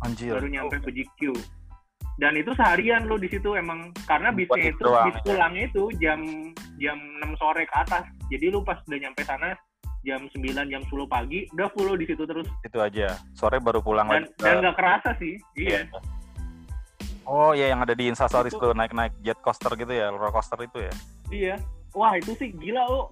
Anjir. 0.00 0.32
baru 0.32 0.48
nyampe 0.48 0.80
Fuji 0.80 1.04
Q 1.16 1.32
dan 2.16 2.34
itu 2.34 2.52
seharian 2.52 3.04
lu 3.04 3.16
di 3.16 3.26
situ 3.26 3.54
emang 3.54 3.92
karena 4.04 4.28
Buat 4.28 4.38
bisnya 4.50 4.64
itu 4.66 4.74
itu 4.74 4.84
doang, 4.84 5.06
bis 5.06 5.14
ya. 5.14 5.22
pulangnya 5.24 5.64
itu 5.66 5.82
jam 5.96 6.20
jam 6.76 6.98
6 7.22 7.36
sore 7.36 7.62
ke 7.64 7.74
atas 7.74 8.04
jadi 8.28 8.46
lu 8.48 8.60
pas 8.60 8.76
udah 8.82 8.98
nyampe 8.98 9.22
sana 9.22 9.56
jam 10.00 10.20
9 10.26 10.40
jam 10.66 10.82
10 10.82 10.88
pagi 11.06 11.44
udah 11.50 11.68
full 11.70 11.92
di 11.94 12.04
situ 12.04 12.24
terus 12.24 12.48
Itu 12.60 12.80
aja. 12.80 13.20
Sore 13.32 13.60
baru 13.60 13.80
pulang 13.80 14.08
dan 14.08 14.24
lagi. 14.24 14.32
dan 14.38 14.54
nggak 14.60 14.76
kerasa 14.76 15.10
sih 15.16 15.36
iya 15.54 15.84
Oh 17.24 17.52
iya 17.52 17.70
yang 17.70 17.80
ada 17.80 17.94
di 17.94 18.08
Instastories 18.08 18.50
Itu- 18.50 18.60
tuh 18.60 18.72
naik-naik 18.74 19.14
jet 19.20 19.38
coaster 19.38 19.70
gitu 19.74 19.92
ya, 19.92 20.10
roller 20.10 20.28
coaster 20.30 20.58
itu 20.58 20.78
ya. 20.80 20.92
iya 21.30 21.54
wah 21.92 22.14
itu 22.14 22.34
sih 22.34 22.50
gila 22.50 22.82
lu 22.84 23.02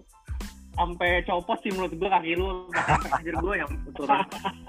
sampai 0.78 1.26
copot 1.26 1.58
sih 1.66 1.74
menurut 1.74 1.92
gua 1.98 2.08
kaki 2.14 2.38
lu 2.38 2.70
anjir 3.10 3.34
gua 3.42 3.54
yang 3.58 3.70
turun 3.98 4.18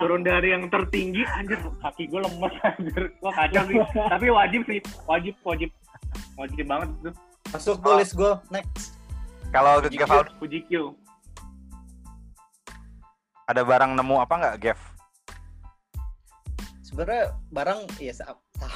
turun 0.02 0.22
dari 0.26 0.58
yang 0.58 0.66
tertinggi 0.74 1.22
anjir 1.38 1.62
kaki 1.86 2.10
gua 2.10 2.26
lemes 2.26 2.54
anjir 2.66 3.04
gua 3.22 3.32
kacau 3.38 3.64
sih 3.70 3.78
tapi 3.96 4.28
wajib 4.34 4.62
sih 4.66 4.82
wajib 5.06 5.38
wajib 5.46 5.70
wajib 6.36 6.66
banget 6.66 6.90
tuh 7.06 7.14
Masuk 7.50 7.82
tulis 7.82 8.14
gue 8.14 8.34
next. 8.54 8.94
Kalau 9.50 9.82
Gev 9.82 10.06
Fuji 10.38 10.62
Q. 10.70 10.94
ada 13.50 13.66
barang 13.66 13.98
nemu 13.98 14.22
apa 14.22 14.34
nggak, 14.38 14.56
Gev? 14.62 14.80
Sebenarnya 16.86 17.34
barang 17.50 17.90
ya 17.98 18.14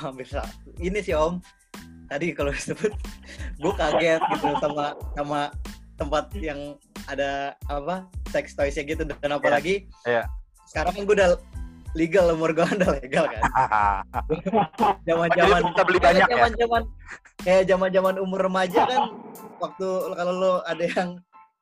hampir. 0.01 0.25
Ini 0.81 0.97
sih 1.05 1.13
Om. 1.13 1.38
Tadi 2.09 2.34
kalau 2.34 2.49
disebut 2.49 2.89
gue 3.61 3.73
kaget 3.77 4.21
gitu 4.34 4.49
sama 4.57 4.97
sama 5.13 5.41
tempat 6.04 6.26
yang 6.38 6.60
ada 7.08 7.56
apa 7.68 8.08
sex 8.30 8.54
toys 8.54 8.76
gitu 8.76 9.04
dan 9.04 9.32
apalagi 9.32 9.88
Iya. 10.04 10.28
sekarang 10.68 10.93
kan 10.95 11.04
gue 11.08 11.16
udah 11.16 11.32
legal 11.93 12.26
umur 12.34 12.51
gue 12.51 12.66
udah 12.78 12.89
legal 12.99 13.26
kan 13.30 13.41
zaman 15.06 15.30
zaman 15.32 15.62
bisa 15.72 15.82
beli 15.86 15.99
banyak 16.01 16.26
ya? 16.26 16.32
zaman 16.34 16.51
zaman 16.58 16.82
kayak 17.43 17.64
zaman 17.70 17.89
zaman 17.93 18.16
umur 18.20 18.39
remaja 18.49 18.82
kan 18.88 19.04
waktu 19.62 19.88
kalau 20.18 20.34
lo 20.34 20.54
ada 20.66 20.84
yang 20.84 21.10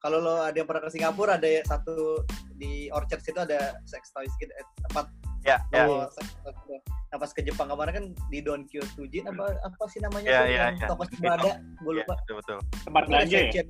kalau 0.01 0.17
lo 0.17 0.41
ada 0.41 0.55
yang 0.57 0.65
pernah 0.65 0.81
ke 0.81 0.89
Singapura 0.89 1.37
ada 1.37 1.49
satu 1.67 2.25
di 2.57 2.89
Orchard 2.89 3.21
situ 3.21 3.37
ada 3.37 3.77
sex 3.85 4.09
toys 4.15 4.31
gitu 4.39 4.49
eh, 4.53 4.65
tempat 4.89 5.05
ya, 5.43 5.57
ya. 5.73 5.85
toys 5.85 6.15
gitu. 6.17 6.75
Nah 7.11 7.17
pas 7.19 7.27
ke 7.27 7.41
Jepang 7.43 7.67
kemarin 7.67 7.93
kan 7.93 8.05
di 8.31 8.39
Don 8.39 8.63
Kyotujin 8.65 9.27
apa 9.27 9.59
apa 9.61 9.83
sih 9.91 9.99
namanya 9.99 10.29
Iya, 10.31 10.39
tuh 10.39 10.47
iya, 10.47 10.61
yang 10.63 10.75
iya. 10.79 10.87
toko 10.87 11.03
Sembada 11.11 11.51
gue 11.59 11.91
Iya, 11.91 12.01
lupa 12.07 12.13
betul 12.23 12.35
betul. 12.39 12.57
tempat 12.87 13.03
belanja 13.11 13.37
ya 13.37 13.63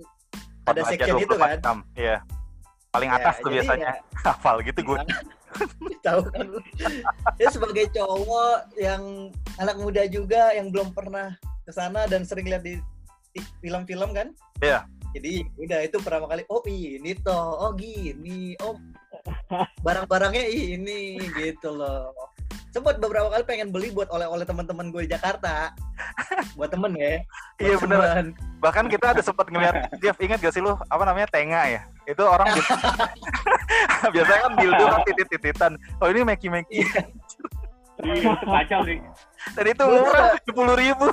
ada 0.64 0.82
section 0.86 1.18
itu 1.18 1.34
24 1.34 1.59
kan 1.59 1.78
Iya. 1.93 2.18
Paling 2.91 3.07
Ya, 3.07 3.18
atas 3.18 3.36
tuh 3.39 3.49
biasanya. 3.49 3.88
ya, 3.88 3.93
Hafal 4.28 4.55
gitu 4.62 4.82
gue. 4.84 4.99
tahu 6.01 6.22
kan 6.32 6.47
lu. 6.47 6.59
dia 7.36 7.49
sebagai 7.51 7.91
cowok 7.91 8.72
yang 8.80 9.30
anak 9.59 9.76
muda 9.78 10.07
juga 10.07 10.55
yang 10.55 10.72
belum 10.72 10.95
pernah 10.95 11.36
ke 11.62 11.72
sana 11.72 12.07
dan 12.07 12.24
sering 12.24 12.47
lihat 12.47 12.64
di, 12.64 12.80
di 13.32 13.39
film-film 13.59 14.16
kan 14.16 14.32
Iya. 14.57 14.88
jadi 15.12 15.43
udah 15.59 15.80
itu 15.84 15.97
pertama 15.99 16.26
kali 16.26 16.47
oh 16.47 16.64
ini 16.66 17.12
toh 17.20 17.68
oh 17.68 17.76
gini 17.76 18.55
oh 18.64 18.80
barang-barangnya 19.84 20.47
ini 20.47 21.20
gitu 21.36 21.76
loh 21.76 22.16
sempat 22.71 22.97
beberapa 22.97 23.27
kali 23.29 23.43
pengen 23.43 23.69
beli 23.69 23.91
buat 23.91 24.07
oleh-oleh 24.09 24.45
teman-teman 24.47 24.91
gue 24.91 25.05
di 25.07 25.11
Jakarta 25.11 25.75
buat 26.57 26.71
temen 26.71 26.93
ya 26.95 27.21
Iya 27.61 27.77
Buat 27.77 27.81
bener. 27.85 27.99
temen. 28.01 28.25
Bahkan 28.61 28.85
kita 28.89 29.05
ada 29.13 29.21
sempat 29.21 29.49
ngeliat, 29.49 29.89
Gev 30.01 30.17
ingat 30.21 30.41
gak 30.41 30.53
sih 30.53 30.61
lu 30.61 30.73
apa 30.89 31.03
namanya 31.05 31.29
tenga 31.29 31.61
ya? 31.65 31.81
Itu 32.09 32.25
orang 32.25 32.49
biasanya 34.13 34.41
kan 34.49 34.53
dildo 34.57 34.85
kan 34.89 35.01
titit-tititan. 35.05 35.71
Oh 36.01 36.09
ini 36.09 36.25
meki-meki. 36.25 36.81
iya 38.01 38.33
itu 38.33 38.45
kacau 38.49 38.81
sih 38.89 38.97
Dan 39.53 39.65
itu 39.69 39.83
murah 39.85 40.33
tujuh 40.41 40.53
puluh 40.57 40.73
ribu. 40.73 41.05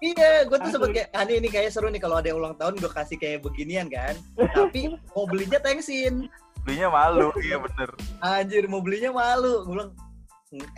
Iya, 0.00 0.48
gue 0.48 0.56
tuh 0.64 0.72
sempet 0.72 0.90
kayak, 0.96 1.08
ah 1.12 1.28
ini, 1.28 1.44
ini 1.44 1.48
kayak 1.52 1.76
seru 1.76 1.92
nih 1.92 2.00
kalau 2.00 2.16
ada 2.18 2.32
yang 2.32 2.40
ulang 2.40 2.56
tahun 2.56 2.80
gue 2.80 2.88
kasih 2.88 3.20
kayak 3.20 3.44
beginian 3.44 3.84
kan. 3.92 4.16
Tapi 4.56 4.96
mau 5.12 5.28
belinya 5.28 5.60
thanksin. 5.60 6.24
Belinya 6.64 6.88
malu, 6.88 7.28
iya 7.44 7.60
bener. 7.60 7.92
Anjir, 8.24 8.64
mau 8.64 8.80
belinya 8.80 9.12
malu. 9.12 9.60
Gue 9.68 9.72
bilang, 9.76 9.92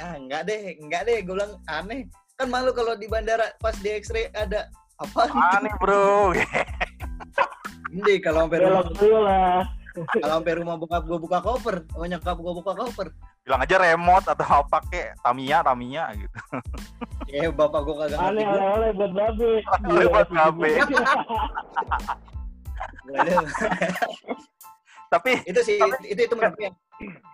ah 0.01 0.15
enggak 0.21 0.43
deh, 0.49 0.77
enggak 0.77 1.03
deh. 1.09 1.19
Gue 1.25 1.35
bilang, 1.37 1.57
aneh. 1.69 2.05
Kan 2.37 2.49
malu 2.49 2.73
kalau 2.73 2.97
di 2.97 3.09
bandara 3.09 3.53
pas 3.61 3.77
di 3.81 3.89
x-ray 3.93 4.29
ada 4.37 4.69
apa? 5.01 5.29
Aneh 5.57 5.73
bro. 5.81 6.33
Ini 7.93 8.25
kalau 8.25 8.49
sampai 8.49 8.59
rumah, 8.65 8.89
lah. 9.21 9.69
kalau 10.17 10.41
sampai 10.41 10.55
rumah 10.57 10.81
bokap 10.81 11.05
gue 11.05 11.19
buka 11.21 11.39
koper, 11.45 11.85
sama 11.93 12.09
nyokap 12.09 12.37
gue 12.41 12.53
buka 12.57 12.73
koper. 12.73 13.13
Bilang 13.45 13.61
aja 13.61 13.77
remote 13.77 14.27
atau 14.33 14.47
apa 14.65 14.81
kek, 14.89 15.13
Tamiya, 15.21 15.61
Tamiya 15.61 16.05
gitu. 16.17 16.39
Ya 17.29 17.53
bapak 17.59 17.85
gue 17.85 17.95
kagak 18.01 18.17
ngerti 18.17 18.33
Aneh 18.33 18.45
oleh-oleh 18.49 18.91
buat 18.97 19.13
babe. 19.13 19.61
Oleh 19.93 20.07
buat 20.09 20.29
babe. 20.33 20.73
Tapi 25.13 25.45
itu 25.45 25.61
sih, 25.61 25.77
itu 26.09 26.21
itu 26.25 26.33
menurut 26.33 26.57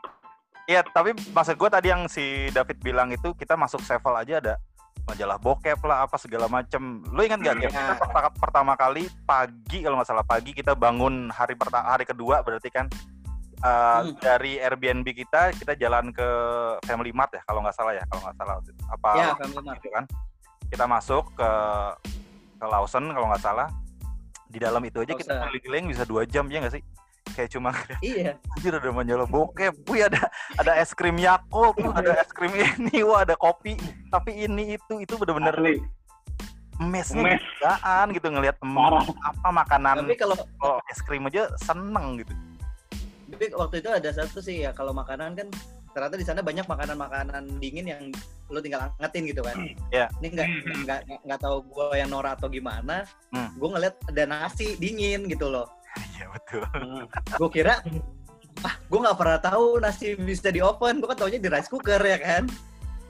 Iya, 0.68 0.84
tapi 0.84 1.16
maksud 1.32 1.56
gue 1.56 1.70
tadi 1.72 1.88
yang 1.88 2.04
si 2.06 2.52
David 2.52 2.76
bilang 2.78 3.08
itu 3.08 3.32
kita 3.32 3.56
masuk 3.56 3.80
sevel 3.80 4.12
aja 4.12 4.36
ada 4.36 4.54
majalah 5.08 5.40
bokep 5.40 5.80
lah 5.80 6.04
apa 6.04 6.20
segala 6.20 6.44
macem. 6.44 7.00
Lu 7.08 7.24
ingat 7.24 7.40
gak? 7.40 7.56
Iya. 7.56 7.72
Kita 7.72 7.96
perta- 7.96 8.36
pertama 8.36 8.76
kali 8.76 9.08
pagi 9.24 9.80
kalau 9.80 9.96
nggak 9.96 10.06
salah 10.06 10.20
pagi 10.22 10.52
kita 10.52 10.76
bangun 10.76 11.32
hari 11.32 11.56
pertama 11.56 11.88
hari 11.88 12.04
kedua 12.04 12.44
berarti 12.44 12.68
kan 12.68 12.84
uh, 13.58 14.04
Hmm. 14.04 14.12
dari 14.20 14.60
Airbnb 14.60 15.08
kita 15.08 15.56
kita 15.56 15.72
jalan 15.74 16.12
ke 16.12 16.28
Family 16.84 17.16
Mart 17.16 17.32
ya 17.32 17.40
kalau 17.42 17.64
nggak 17.64 17.72
salah 17.72 17.96
ya 17.96 18.04
kalau 18.04 18.20
nggak 18.22 18.36
salah 18.36 18.54
apa 18.92 19.10
ya 19.16 19.26
family 19.34 19.64
mart. 19.64 19.76
gitu 19.80 19.88
kan. 19.88 20.04
Kita 20.68 20.84
masuk 20.84 21.32
ke 21.32 21.50
ke 22.54 22.64
Lawson 22.66 23.08
kalau 23.08 23.26
nggak 23.26 23.40
salah. 23.40 23.72
Di 24.44 24.60
dalam 24.60 24.84
itu 24.84 25.00
aja 25.00 25.16
kita 25.16 25.32
Lawson. 25.32 25.48
keliling 25.56 25.88
bisa 25.88 26.04
dua 26.04 26.28
jam 26.28 26.44
ya 26.46 26.60
nggak 26.60 26.76
sih? 26.76 26.84
Kayak 27.36 27.50
cuma 27.54 27.70
Iya, 28.00 28.36
Anjir 28.56 28.72
ada 28.76 28.90
majalah 28.90 29.26
bokep, 29.26 29.74
wih 29.88 30.02
ada 30.06 30.28
ada 30.56 30.72
es 30.78 30.92
krim 30.92 31.16
Yakult, 31.18 31.76
tuh, 31.78 31.92
ada 31.92 32.20
es 32.20 32.30
krim 32.32 32.52
ini, 32.54 33.02
wah 33.04 33.22
ada 33.24 33.34
kopi. 33.34 33.76
Tapi 34.08 34.46
ini 34.46 34.76
itu 34.76 34.94
itu 35.02 35.14
bener-bener 35.16 35.54
Asli. 35.54 35.76
mesnya 36.78 37.34
Mes. 37.34 37.42
gilaan 37.58 38.06
gitu 38.14 38.30
ngelihat 38.30 38.54
apa 38.62 39.48
makanan 39.50 40.06
tapi 40.06 40.14
kalau 40.14 40.38
oh, 40.62 40.78
es 40.86 41.02
krim 41.02 41.26
aja 41.26 41.50
seneng 41.58 42.22
gitu. 42.22 42.30
tapi 43.34 43.50
waktu 43.50 43.82
itu 43.82 43.90
ada 43.90 44.10
satu 44.14 44.38
sih 44.38 44.62
ya 44.62 44.70
kalau 44.70 44.94
makanan 44.94 45.34
kan 45.34 45.50
ternyata 45.90 46.14
di 46.14 46.22
sana 46.22 46.40
banyak 46.40 46.62
makanan-makanan 46.70 47.58
dingin 47.58 47.90
yang 47.90 48.02
lu 48.48 48.62
tinggal 48.62 48.88
angetin 48.96 49.28
gitu 49.28 49.42
kan. 49.44 49.56
Iya. 49.92 50.06
Ini 50.22 50.26
nggak 50.32 50.48
nggak 50.48 51.00
nggak- 51.04 51.22
nggak 51.26 51.40
tahu 51.42 51.56
gua 51.68 51.92
yang 51.98 52.08
Nora 52.08 52.32
atau 52.38 52.48
gimana. 52.48 53.04
Hmm. 53.34 53.50
Gua 53.58 53.76
ngeliat 53.76 53.98
ada 54.08 54.24
nasi 54.24 54.78
dingin 54.78 55.28
gitu 55.28 55.50
loh. 55.50 55.66
Iya 55.96 56.26
betul. 56.32 56.62
Gue 57.38 57.50
kira 57.52 57.80
ah 58.66 58.74
gue 58.90 58.98
nggak 58.98 59.18
pernah 59.18 59.38
tahu 59.38 59.78
nasi 59.80 60.18
bisa 60.18 60.52
di 60.52 60.60
oven. 60.60 61.00
Gue 61.00 61.08
kan 61.10 61.18
taunya 61.18 61.40
di 61.40 61.48
rice 61.48 61.70
cooker 61.70 62.00
ya 62.00 62.18
kan. 62.20 62.44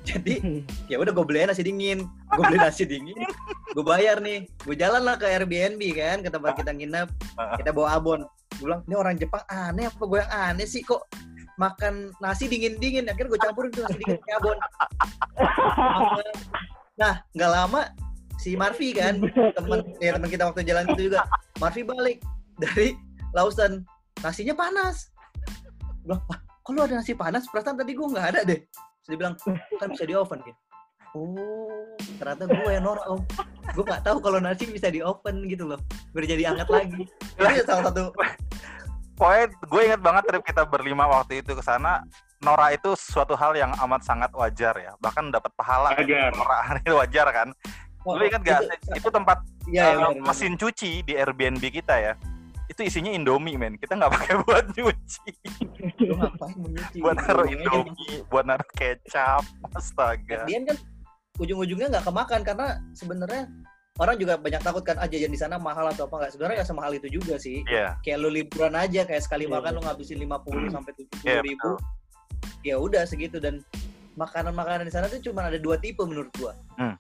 Jadi 0.07 0.65
ya 0.89 0.97
udah 1.03 1.13
gue 1.13 1.25
beli 1.27 1.49
nasi 1.49 1.67
dingin. 1.67 2.07
Gue 2.33 2.43
beli 2.47 2.59
nasi 2.61 2.85
dingin. 2.87 3.19
Gue 3.75 3.85
bayar 3.85 4.23
nih. 4.23 4.49
Gue 4.65 4.77
jalan 4.79 5.05
lah 5.05 5.19
ke 5.19 5.27
Airbnb 5.29 5.83
kan 5.99 6.23
ke 6.23 6.29
tempat 6.31 6.57
kita 6.57 6.73
nginep. 6.73 7.09
Kita 7.61 7.71
bawa 7.75 7.99
abon. 7.99 8.21
Gue 8.59 8.65
bilang 8.71 8.83
ini 8.89 8.95
orang 8.97 9.15
Jepang 9.21 9.45
aneh 9.51 9.87
apa 9.87 10.03
gue 10.03 10.19
yang 10.19 10.33
aneh 10.33 10.67
sih 10.67 10.83
kok 10.83 11.07
makan 11.59 12.15
nasi 12.23 12.47
dingin 12.47 12.79
dingin 12.79 13.11
akhirnya 13.11 13.35
gue 13.35 13.41
campurin 13.43 13.71
tuh 13.75 13.83
nasi 13.83 13.99
dingin 13.99 14.17
pakai 14.23 14.35
abon 14.39 14.57
nah 16.95 17.15
nggak 17.35 17.51
lama 17.51 17.83
si 18.39 18.55
Marvi 18.55 18.95
kan 18.95 19.19
teman 19.59 19.83
ya 19.99 20.15
teman 20.15 20.31
kita 20.31 20.47
waktu 20.47 20.63
jalan 20.63 20.87
itu 20.95 21.11
juga 21.11 21.27
Marvi 21.59 21.83
balik 21.83 22.23
dari 22.59 22.99
Lawson 23.33 23.87
nasinya 24.21 24.55
panas 24.55 25.15
Gua 26.05 26.19
bilang 26.19 26.21
Wah, 26.27 26.39
kok 26.43 26.71
lu 26.75 26.81
ada 26.83 26.95
nasi 26.99 27.13
panas 27.15 27.47
perasaan 27.49 27.79
tadi 27.79 27.93
gue 27.95 28.07
nggak 28.07 28.27
ada 28.35 28.41
deh 28.45 28.61
Terus 28.67 29.07
dia 29.09 29.19
bilang 29.19 29.35
kan 29.79 29.89
bisa 29.95 30.05
di 30.05 30.15
oven 30.19 30.41
ya 30.45 30.55
oh 31.17 31.89
ternyata 32.21 32.45
gue 32.45 32.69
yang 32.69 32.85
norak 32.85 33.05
om 33.09 33.21
gue 33.73 33.85
nggak 33.85 34.05
tahu 34.05 34.19
kalau 34.21 34.39
nasi 34.43 34.69
bisa 34.69 34.93
di 34.93 35.01
oven 35.01 35.49
gitu 35.49 35.65
loh 35.65 35.81
biar 36.13 36.25
jadi 36.29 36.53
hangat 36.53 36.69
lagi 36.69 37.09
itu 37.09 37.65
salah 37.65 37.89
satu 37.89 38.13
Pokoknya 39.19 39.47
gue 39.51 39.83
inget 39.83 40.01
banget 40.01 40.23
trip 40.31 40.45
kita 40.47 40.63
berlima 40.63 41.11
waktu 41.11 41.43
itu 41.43 41.59
ke 41.59 41.59
sana. 41.59 42.07
Nora 42.39 42.71
itu 42.71 42.95
suatu 42.95 43.35
hal 43.35 43.59
yang 43.59 43.75
amat 43.83 44.07
sangat 44.07 44.31
wajar 44.31 44.71
ya. 44.79 44.95
Bahkan 45.03 45.35
dapat 45.35 45.51
pahala. 45.59 45.91
Wajar. 45.99 46.31
Nora 46.39 46.59
itu 46.87 46.95
wajar 46.95 47.27
kan. 47.35 47.49
Lu 48.07 48.23
inget 48.23 48.41
gak? 48.47 48.63
Itu, 48.95 49.11
tempat 49.11 49.43
Iya, 49.67 49.85
uh, 49.85 49.89
iya, 49.91 49.97
benar, 50.01 50.11
benar. 50.17 50.27
mesin 50.33 50.55
cuci 50.55 51.03
di 51.03 51.13
Airbnb 51.19 51.61
kita 51.61 51.99
ya. 51.99 52.15
Itu 52.79 52.87
isinya 52.87 53.11
Indomie 53.11 53.59
men. 53.59 53.75
Kita 53.75 53.99
nggak 53.99 54.13
pakai 54.15 54.35
buat 54.47 54.71
nyuci. 54.71 55.31
Buat 57.03 57.17
naruh. 57.19 57.51
Indomie, 57.51 58.23
buat 58.31 58.47
naruh 58.47 58.71
kecap. 58.79 59.43
Astaga. 59.75 60.47
Dia 60.47 60.63
kan 60.63 60.79
ujung-ujungnya 61.43 61.91
nggak 61.91 62.07
kemakan 62.07 62.47
karena 62.47 62.79
sebenarnya 62.95 63.51
orang 63.99 64.15
juga 64.15 64.39
banyak 64.39 64.63
takut 64.63 64.87
kan 64.87 64.95
ah 64.95 65.11
jajan 65.11 65.27
di 65.27 65.35
sana 65.35 65.59
mahal 65.59 65.91
atau 65.91 66.07
apa 66.07 66.23
nggak 66.23 66.31
sebenarnya 66.31 66.57
nggak 66.63 66.71
semahal 66.71 66.93
itu 66.95 67.11
juga 67.11 67.35
sih 67.35 67.67
Iya. 67.67 67.99
kayak 68.03 68.19
lu 68.19 68.31
liburan 68.31 68.75
aja 68.75 69.03
kayak 69.03 69.23
sekali 69.23 69.47
Iya, 69.47 69.59
makan 69.59 69.71
iya. 69.71 69.75
lu 69.75 69.81
ngabisin 69.83 70.19
50 70.23 70.71
sampai 70.71 70.93
70 70.95 71.27
Iya, 71.27 71.39
ribu 71.43 71.71
ya 72.63 72.75
udah 72.79 73.03
segitu 73.07 73.39
dan 73.39 73.63
makanan-makanan 74.15 74.87
di 74.87 74.95
sana 74.95 75.07
tuh 75.07 75.19
cuma 75.19 75.47
ada 75.47 75.59
dua 75.59 75.79
tipe 75.79 75.99
menurut 76.03 76.31
gua 76.39 76.55
Hmm. 76.79 76.95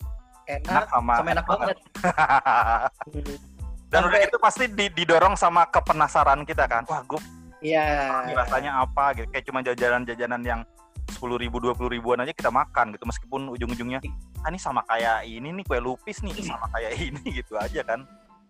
enak 0.46 0.86
sama, 0.90 1.12
sama 1.18 1.28
enak 1.34 1.46
banget 1.46 1.76
Dan 3.88 4.04
udah 4.04 4.20
itu 4.20 4.36
pasti 4.36 4.68
di- 4.68 4.92
didorong 4.92 5.32
sama 5.32 5.64
kepenasaran 5.68 6.44
kita 6.44 6.68
kan. 6.68 6.84
Wah, 6.84 7.00
gue 7.08 7.20
iya 7.64 8.22
rasanya 8.36 8.84
apa 8.84 9.16
gitu. 9.16 9.26
Kayak 9.32 9.44
cuma 9.48 9.60
jajanan-jajanan 9.64 10.42
yang 10.44 10.60
sepuluh 11.08 11.40
ribu, 11.40 11.56
dua 11.56 11.72
puluh 11.72 11.96
ribuan 11.96 12.20
aja 12.20 12.36
kita 12.36 12.52
makan 12.52 12.92
gitu. 12.92 13.08
Meskipun 13.08 13.48
ujung-ujungnya, 13.56 14.04
ah 14.44 14.48
ini 14.52 14.60
sama 14.60 14.84
kayak 14.84 15.24
ini 15.24 15.48
nih 15.56 15.64
kue 15.64 15.80
lupis 15.80 16.20
nih, 16.20 16.36
sama 16.44 16.68
kayak 16.76 16.92
ini 17.08 17.22
gitu 17.40 17.56
aja 17.56 17.80
kan. 17.82 18.04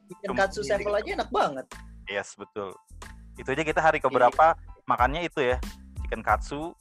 chicken 0.09 0.33
katsu 0.33 0.65
sevel 0.65 0.97
aja 0.97 1.21
enak 1.21 1.29
banget 1.29 1.69
Yes, 2.09 2.33
betul. 2.33 2.73
Itu 3.37 3.53
aja 3.53 3.61
kita 3.61 3.77
hari 3.85 4.01
keberapa 4.01 4.57
makannya 4.89 5.29
itu 5.29 5.45
ya. 5.45 5.61
Chicken 6.03 6.25
katsu 6.25 6.73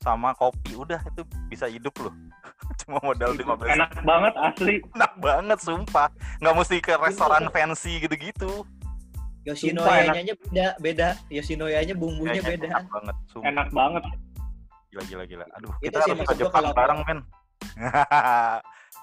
sama 0.00 0.32
kopi. 0.32 0.72
Udah 0.74 0.98
itu 1.04 1.22
bisa 1.46 1.68
hidup 1.68 1.92
loh. 2.00 2.12
Cuma 2.84 2.98
modal 3.04 3.36
15 3.36 3.76
Enak 3.76 3.92
banget 4.02 4.34
asli. 4.40 4.74
enak 4.96 5.12
banget 5.20 5.58
sumpah. 5.60 6.08
Nggak 6.40 6.54
mesti 6.56 6.76
ke 6.80 6.92
restoran 6.96 7.44
fancy 7.52 8.00
gitu-gitu. 8.00 8.64
Yoshinoya-nya 9.40 10.36
beda 10.36 10.66
beda 10.84 11.08
Yoshinoya-nya 11.32 11.96
bumbunya 11.96 12.44
Kayaknya 12.44 12.50
beda 12.60 12.66
Enak 12.68 12.84
banget, 12.92 13.16
sumpah. 13.28 13.48
Enak 13.48 13.68
banget. 13.72 14.02
Gila 14.90 15.02
gila 15.06 15.24
gila. 15.24 15.44
Aduh, 15.56 15.72
Itu 15.80 15.84
kita 15.88 15.98
sih 16.04 16.10
harus 16.12 16.26
ke 16.28 16.34
Jepang 16.36 16.64
kalau- 16.64 16.76
bareng, 16.76 17.00
men. 17.06 17.18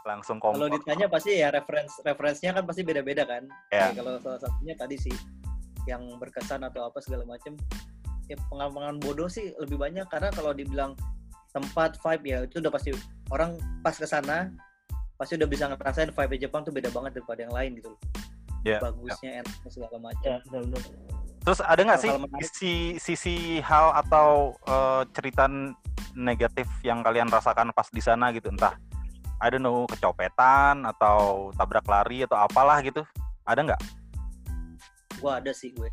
Langsung 0.07 0.37
kompor. 0.39 0.55
kalau 0.55 0.69
ditanya 0.71 1.05
pasti 1.11 1.35
ya 1.35 1.51
reference 1.51 1.99
referensinya 1.99 2.59
kan 2.59 2.63
pasti 2.63 2.81
beda-beda 2.83 3.27
kan 3.27 3.43
Ya. 3.69 3.91
Kayak 3.91 3.99
kalau 3.99 4.13
salah 4.23 4.39
satunya 4.39 4.75
tadi 4.79 4.95
sih 4.95 5.15
yang 5.83 5.99
berkesan 6.15 6.63
atau 6.63 6.87
apa 6.87 6.99
segala 7.03 7.27
macem 7.27 7.59
ya 8.27 8.35
pengalaman 8.51 8.99
bodoh 8.99 9.31
sih 9.31 9.55
lebih 9.59 9.79
banyak 9.79 10.07
karena 10.11 10.29
kalau 10.35 10.51
dibilang 10.51 10.93
tempat 11.55 11.95
vibe 11.97 12.23
ya 12.27 12.37
itu 12.43 12.59
udah 12.59 12.71
pasti 12.71 12.91
orang 13.31 13.55
pas 13.81 13.95
ke 13.95 14.05
sana 14.05 14.51
pasti 15.17 15.33
udah 15.39 15.49
bisa 15.49 15.65
ngerasain 15.71 16.13
vibe 16.13 16.35
Jepang 16.37 16.61
tuh 16.61 16.69
beda 16.69 16.93
banget 16.93 17.17
daripada 17.17 17.41
yang 17.41 17.55
lain 17.55 17.71
gitu. 17.81 17.89
Loh. 17.89 17.99
Ya, 18.61 18.77
bagusnya 18.83 19.41
enaknya 19.41 19.69
segala 19.71 19.97
macam. 19.97 20.27
Ya 20.27 20.37
benar-benar. 20.45 20.81
Terus 21.47 21.59
ada 21.63 21.81
nggak 21.81 22.01
sih 22.03 22.11
sisi 22.43 22.75
sisi 22.99 23.35
hal 23.63 23.95
atau 23.95 24.53
eh, 24.67 25.01
cerita 25.15 25.47
negatif 26.13 26.67
yang 26.83 27.01
kalian 27.01 27.31
rasakan 27.31 27.71
pas 27.73 27.87
di 27.89 28.03
sana 28.03 28.29
gitu? 28.35 28.51
Entah 28.51 28.75
I 29.41 29.47
don't 29.49 29.63
know 29.63 29.87
kecopetan 29.89 30.85
atau 30.85 31.49
tabrak 31.55 31.87
lari 31.87 32.27
atau 32.27 32.37
apalah 32.37 32.83
gitu. 32.83 33.01
Ada 33.47 33.63
nggak? 33.63 33.81
Gua 35.23 35.41
ada 35.41 35.49
sih 35.55 35.73
gue. 35.73 35.89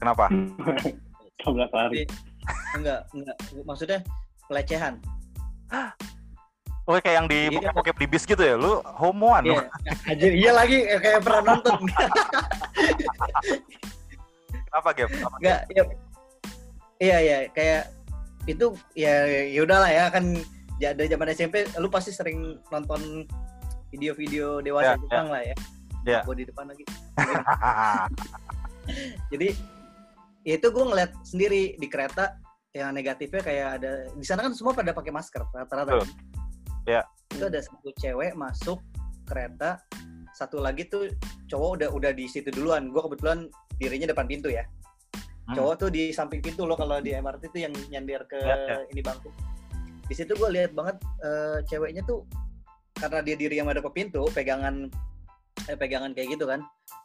Kenapa 0.00 0.28
Tabrak 1.44 1.70
lari. 1.70 2.02
enggak 2.76 3.00
enggak 3.12 3.36
maksudnya 3.64 4.00
pelecehan 4.48 4.94
Oke 6.84 7.00
kayak 7.00 7.16
yang 7.16 7.28
di 7.32 7.40
Iya, 7.48 7.72
bokep 7.72 7.96
di 7.96 8.06
bis 8.08 8.28
gitu 8.28 8.44
ya 8.44 8.60
lu 8.60 8.84
homoan 8.84 9.48
lu 9.48 9.56
iya 9.56 9.64
Anjir, 10.12 10.32
iya 10.36 10.52
lagi 10.52 10.84
kayak 10.84 11.20
pernah 11.24 11.56
nonton 11.56 11.80
kenapa 14.68 14.90
Gap? 14.90 15.10
Enggak, 15.38 15.60
ya. 15.70 15.82
Iya 16.98 17.16
iya 17.22 17.38
kayak 17.54 17.82
itu 18.50 18.74
ya 18.98 19.14
ya 19.48 19.60
udahlah 19.62 19.88
ya 19.88 20.04
kan 20.10 20.34
ya, 20.82 20.90
dari 20.92 21.08
zaman 21.08 21.30
SMP 21.30 21.64
lu 21.78 21.88
pasti 21.88 22.10
sering 22.10 22.58
nonton 22.68 23.24
video-video 23.94 24.58
dewasa 24.58 24.98
Ya, 24.98 25.00
Jepang 25.00 25.30
lah 25.30 25.42
ya. 25.46 25.56
Ya. 26.04 26.20
Gue 26.26 26.42
di 26.42 26.44
depan 26.44 26.68
lagi. 26.68 26.84
Jadi 29.32 29.48
ya 30.44 30.60
itu 30.60 30.68
gue 30.70 30.84
ngeliat 30.84 31.10
sendiri 31.24 31.74
di 31.80 31.86
kereta 31.88 32.36
yang 32.76 32.92
negatifnya 32.92 33.40
kayak 33.42 33.68
ada 33.80 33.92
di 34.12 34.26
sana 34.26 34.44
kan 34.44 34.52
semua 34.52 34.74
pada 34.74 34.90
pakai 34.92 35.10
masker 35.14 35.42
rata-rata. 35.54 35.98
Betul. 35.98 36.10
Ya. 36.84 37.02
Itu 37.32 37.48
ada 37.48 37.60
satu 37.64 37.90
cewek 37.96 38.36
masuk 38.36 38.78
kereta 39.24 39.80
satu 40.34 40.58
lagi 40.58 40.84
tuh 40.90 41.08
cowok 41.46 41.70
udah 41.80 41.88
udah 41.94 42.10
di 42.12 42.26
situ 42.26 42.50
duluan 42.50 42.90
gue 42.90 43.00
kebetulan 43.00 43.46
dirinya 43.78 44.10
depan 44.10 44.26
pintu 44.28 44.50
ya 44.50 44.66
Hmm. 45.44 45.60
cowok 45.60 45.74
tuh 45.76 45.88
di 45.92 46.08
samping 46.08 46.40
pintu 46.40 46.64
loh 46.64 46.72
kalau 46.72 47.04
di 47.04 47.12
MRT 47.12 47.52
tuh 47.52 47.60
yang 47.68 47.74
nyender 47.92 48.24
ke 48.24 48.40
Ya, 48.40 48.56
ya. 48.64 48.76
ini 48.88 49.04
bangku 49.04 49.28
di 50.08 50.14
situ 50.16 50.32
gue 50.32 50.48
lihat 50.48 50.72
banget 50.72 50.96
eh, 51.20 51.60
ceweknya 51.68 52.00
tuh 52.08 52.24
karena 52.96 53.20
dia 53.20 53.36
diri 53.36 53.60
yang 53.60 53.68
ada 53.68 53.84
ke 53.84 53.92
pintu 53.92 54.24
pegangan 54.32 54.88
eh, 55.66 55.76
pegangan 55.76 56.12
kayak 56.12 56.34
gitu 56.34 56.44
kan 56.44 56.60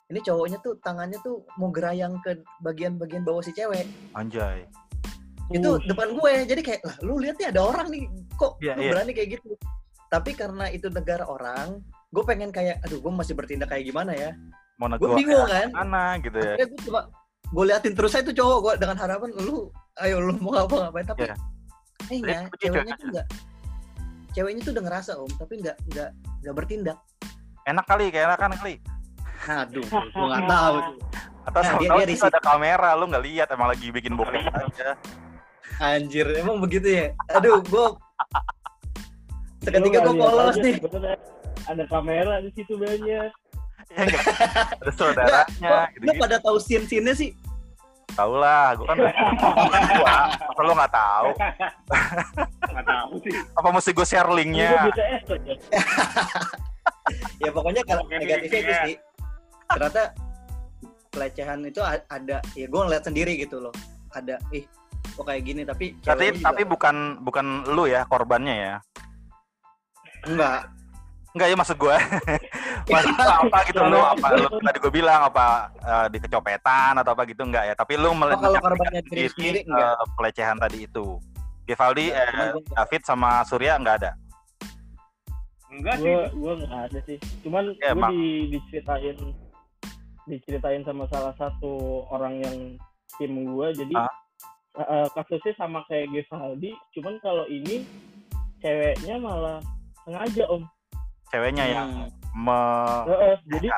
ini 0.10 0.20
cowoknya 0.20 0.58
tuh 0.60 0.74
tangannya 0.82 1.20
tuh 1.22 1.46
mau 1.56 1.70
gerayang 1.70 2.18
ke 2.22 2.34
bagian-bagian 2.60 3.22
bawah 3.22 3.40
si 3.40 3.52
cewek 3.52 3.86
Anjay. 4.14 4.66
itu 5.50 5.66
Uh. 5.66 5.82
depan 5.86 6.14
gue 6.14 6.32
jadi 6.46 6.62
kayak 6.62 6.82
lah 6.86 6.96
lu 7.02 7.18
lihat 7.18 7.36
nih 7.38 7.50
ada 7.50 7.62
orang 7.64 7.88
nih 7.90 8.06
kok 8.36 8.58
Iya, 8.62 8.74
lu 8.78 8.82
iya. 8.86 8.92
berani 8.94 9.12
kayak 9.14 9.30
gitu 9.38 9.50
tapi 10.10 10.32
karena 10.34 10.66
itu 10.70 10.90
negara 10.90 11.26
orang 11.26 11.82
gue 12.10 12.24
pengen 12.26 12.50
kayak 12.50 12.82
aduh 12.82 12.98
gue 12.98 13.12
masih 13.12 13.34
bertindak 13.34 13.70
kayak 13.70 13.86
gimana 13.86 14.14
ya 14.14 14.34
Mau 14.78 14.88
gue 14.90 15.10
bingung 15.14 15.46
kan 15.46 15.70
mana 15.76 16.18
gitu 16.18 16.38
ya. 16.40 16.54
akhirnya 16.56 16.68
gue 16.70 16.80
coba 16.90 17.02
gue 17.50 17.64
liatin 17.66 17.94
terus 17.98 18.14
aja 18.14 18.26
tuh 18.26 18.36
cowok 18.38 18.58
gue 18.62 18.74
dengan 18.82 18.98
harapan 18.98 19.30
lu 19.42 19.70
ayo 20.02 20.18
lu 20.22 20.34
mau 20.38 20.54
apa 20.56 20.76
ngapain 20.90 21.06
tapi 21.06 21.22
Iya. 21.26 21.36
kayaknya 22.10 22.38
ceweknya 22.58 22.94
tuh 22.96 23.08
enggak 23.10 23.28
ceweknya 24.32 24.62
tuh 24.62 24.72
udah 24.78 24.84
ngerasa 24.86 25.12
om 25.18 25.32
tapi 25.36 25.54
nggak 25.60 25.78
nggak 25.90 26.10
nggak 26.42 26.56
bertindak 26.56 26.98
Enak 27.70 27.86
kali, 27.86 28.10
kayak 28.10 28.26
enakan 28.28 28.52
kali. 28.56 28.76
aduh 29.42 29.86
gue 30.12 30.26
nggak 30.26 30.46
tahu. 30.46 30.78
Atau 31.42 31.60
Nah, 31.60 31.74
dia- 31.78 31.90
tahu 31.90 32.00
dia 32.04 32.28
ada 32.28 32.42
kamera, 32.44 32.90
lu 32.94 33.06
nggak 33.06 33.24
lihat 33.24 33.48
emang 33.50 33.70
lagi 33.70 33.88
bikin 33.90 34.14
bokep 34.14 34.44
aja. 34.44 34.98
anjir 35.80 36.28
emang 36.36 36.60
begitu 36.60 36.92
ya 36.92 37.06
aduh 37.30 37.64
gue 37.64 37.86
seketika 39.64 39.98
gue 39.98 40.12
nggak 40.12 40.28
lihat 40.28 40.28
polos 40.36 40.52
aja 40.52 40.60
nih 40.60 40.76
ada 41.66 41.84
kamera 41.88 42.36
di 42.44 42.52
situ 42.52 42.76
banyak 42.76 43.32
Ya 43.90 43.96
enggak. 43.98 44.22
Ada 44.76 44.92
saudaranya 44.92 45.88
gitu. 45.90 46.04
lu 46.04 46.12
pada 46.20 46.38
tahu 46.38 46.58
scene-scene 46.60 47.10
sih 47.12 47.32
Tahu 48.12 48.34
lah, 48.36 48.76
gua 48.76 48.86
kan 48.86 48.98
gua. 49.00 50.18
Masa 50.36 50.62
lu 50.62 50.74
nggak 50.76 50.92
tahu? 50.92 51.30
Nggak 52.70 52.86
tahu 52.86 53.14
sih. 53.22 53.34
Apa 53.54 53.68
mesti 53.70 53.90
gue 53.94 54.04
share 54.04 54.30
linknya? 54.30 54.70
BTS 54.84 55.24
aja 55.32 55.54
ya 57.44 57.50
pokoknya 57.50 57.82
kalau 57.84 58.04
negatifnya 58.08 58.60
itu 58.60 58.74
sih 58.86 58.96
ternyata 59.70 60.04
pelecehan 61.10 61.60
itu 61.64 61.82
ada 61.84 62.38
ya 62.54 62.66
gue 62.66 62.82
ngeliat 62.82 63.04
sendiri 63.04 63.34
gitu 63.36 63.60
loh 63.60 63.74
ada 64.14 64.38
ih 64.50 64.66
kok 65.10 65.26
kayak 65.26 65.44
gini 65.44 65.62
tapi 65.66 65.98
Tapi 66.00 66.32
juga- 66.32 66.46
tapi 66.50 66.62
bukan 66.64 66.96
bukan 67.22 67.46
lu 67.70 67.86
ya 67.86 68.06
korbannya 68.06 68.56
ya. 68.56 68.76
enggak 70.26 70.70
Enggak 71.30 71.48
ya 71.54 71.56
maksud 71.56 71.78
gue. 71.78 71.94
maksud 72.90 73.14
gua 73.14 73.36
apa 73.38 73.58
gitu 73.70 73.82
lu 73.86 74.02
apa 74.02 74.28
lu 74.34 74.50
tadi 74.66 74.78
gue 74.82 74.90
bilang 74.92 75.30
apa 75.30 75.70
eh, 75.78 76.06
di 76.10 76.18
kecopetan 76.18 76.98
atau 76.98 77.14
apa 77.14 77.22
gitu 77.30 77.46
enggak 77.46 77.70
ya. 77.70 77.74
Tapi 77.78 77.94
lu 77.96 78.10
oh, 78.10 78.18
kalau 78.18 78.58
korbannya 78.58 79.02
diri 79.06 79.30
sendiri 79.30 79.60
enggak 79.62 79.94
pelecehan 80.18 80.58
tadi 80.58 80.90
itu. 80.90 81.22
Givaldi, 81.70 82.10
eh, 82.10 82.34
gua- 82.50 82.66
David 82.82 83.02
sama 83.06 83.46
Surya 83.46 83.78
enggak 83.78 84.02
ada. 84.02 84.12
Enggak 85.70 85.96
sih. 85.98 86.06
gue 86.06 86.22
gue 86.34 86.54
nggak 86.60 86.82
ada 86.90 87.00
sih 87.06 87.18
cuman 87.42 87.64
Ya, 87.78 87.94
gue 87.94 88.10
di, 88.10 88.22
diceritain 88.52 89.18
diceritain 90.26 90.82
sama 90.82 91.06
salah 91.08 91.34
satu 91.36 91.72
orang 92.10 92.42
yang 92.42 92.58
tim 93.16 93.34
gue 93.46 93.68
jadi 93.76 93.96
Ah. 93.96 94.10
eh, 94.78 95.08
kasusnya 95.12 95.54
sama 95.56 95.82
kayak 95.86 96.10
Gevaldi 96.10 96.72
cuman 96.94 97.18
kalau 97.20 97.46
ini 97.46 97.86
ceweknya 98.58 99.18
malah 99.18 99.60
sengaja 100.04 100.46
om 100.48 100.64
Ceweknya 101.30 101.66
yang 101.68 101.90
Hmm. 102.10 102.10
me 102.36 102.62
Eh, 103.06 103.20
eh, 103.28 103.38
jadi 103.48 103.70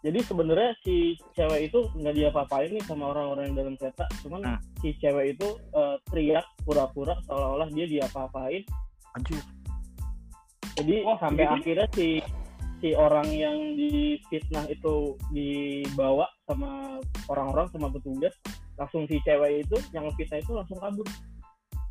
jadi 0.00 0.18
sebenarnya 0.24 0.72
si 0.80 1.12
cewek 1.30 1.68
itu 1.68 1.84
nggak 1.92 2.16
diapa-apain 2.16 2.72
nih 2.72 2.84
sama 2.84 3.12
orang-orang 3.12 3.52
yang 3.52 3.56
dalam 3.58 3.74
kereta 3.76 4.08
cuman 4.20 4.40
Hmm. 4.46 4.60
si 4.80 4.96
cewek 4.96 5.36
itu 5.36 5.48
eh, 5.72 5.96
teriak 6.08 6.44
pura-pura 6.64 7.12
seolah-olah 7.26 7.68
dia 7.68 7.84
diapa-apain 7.86 8.64
anjir. 9.12 9.40
Jadi 10.80 10.94
Oh, 11.04 11.16
sampai 11.16 11.44
begitu? 11.44 11.56
akhirnya 11.60 11.88
si 11.92 12.06
si 12.80 12.88
orang 12.92 13.28
yang 13.28 13.56
difitnah 13.74 14.64
itu 14.66 14.94
dibawa 15.30 16.24
sama 16.44 16.96
orang-orang 17.26 17.68
sama 17.68 17.88
petugas 17.88 18.32
langsung 18.74 19.04
si 19.04 19.20
cewek 19.20 19.62
itu 19.62 19.76
yang 19.90 20.08
fitnah 20.14 20.40
itu 20.40 20.52
langsung 20.52 20.80
kabur 20.80 21.04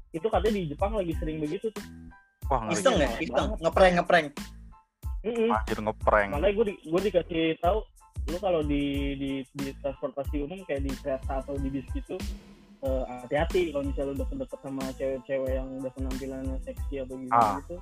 itu 0.09 0.25
katanya 0.25 0.53
di 0.55 0.65
Jepang 0.67 0.91
lagi 0.91 1.13
sering 1.15 1.37
begitu 1.37 1.69
tuh 1.69 1.85
Wah, 2.49 2.65
iseng 2.67 2.97
ya 2.97 3.09
iseng 3.19 3.53
ngeprank 3.59 3.93
ngeprank 3.95 4.27
Mm-mm. 5.19 5.51
Anjir 5.51 5.77
ngeprank. 5.77 6.29
makanya 6.31 6.53
gue 6.55 6.65
di, 6.65 6.75
gue 6.81 7.01
dikasih 7.03 7.45
tahu 7.59 7.79
lu 8.25 8.37
kalau 8.37 8.61
di, 8.61 8.83
di 9.15 9.31
di 9.53 9.69
transportasi 9.77 10.41
umum 10.41 10.61
kayak 10.63 10.81
di 10.81 10.91
kereta 10.95 11.39
atau 11.39 11.53
di 11.53 11.69
bis 11.69 11.85
gitu 11.91 12.17
eh, 12.81 13.03
hati-hati 13.05 13.69
kalau 13.69 13.85
misalnya 13.85 14.09
lu 14.09 14.19
deket-deket 14.19 14.59
sama 14.59 14.83
cewek-cewek 14.95 15.51
yang 15.51 15.67
udah 15.75 15.91
penampilannya 15.91 16.57
seksi 16.63 16.95
atau 16.99 17.15
gitu 17.15 17.29
Ah. 17.31 17.57
gitu 17.59 17.75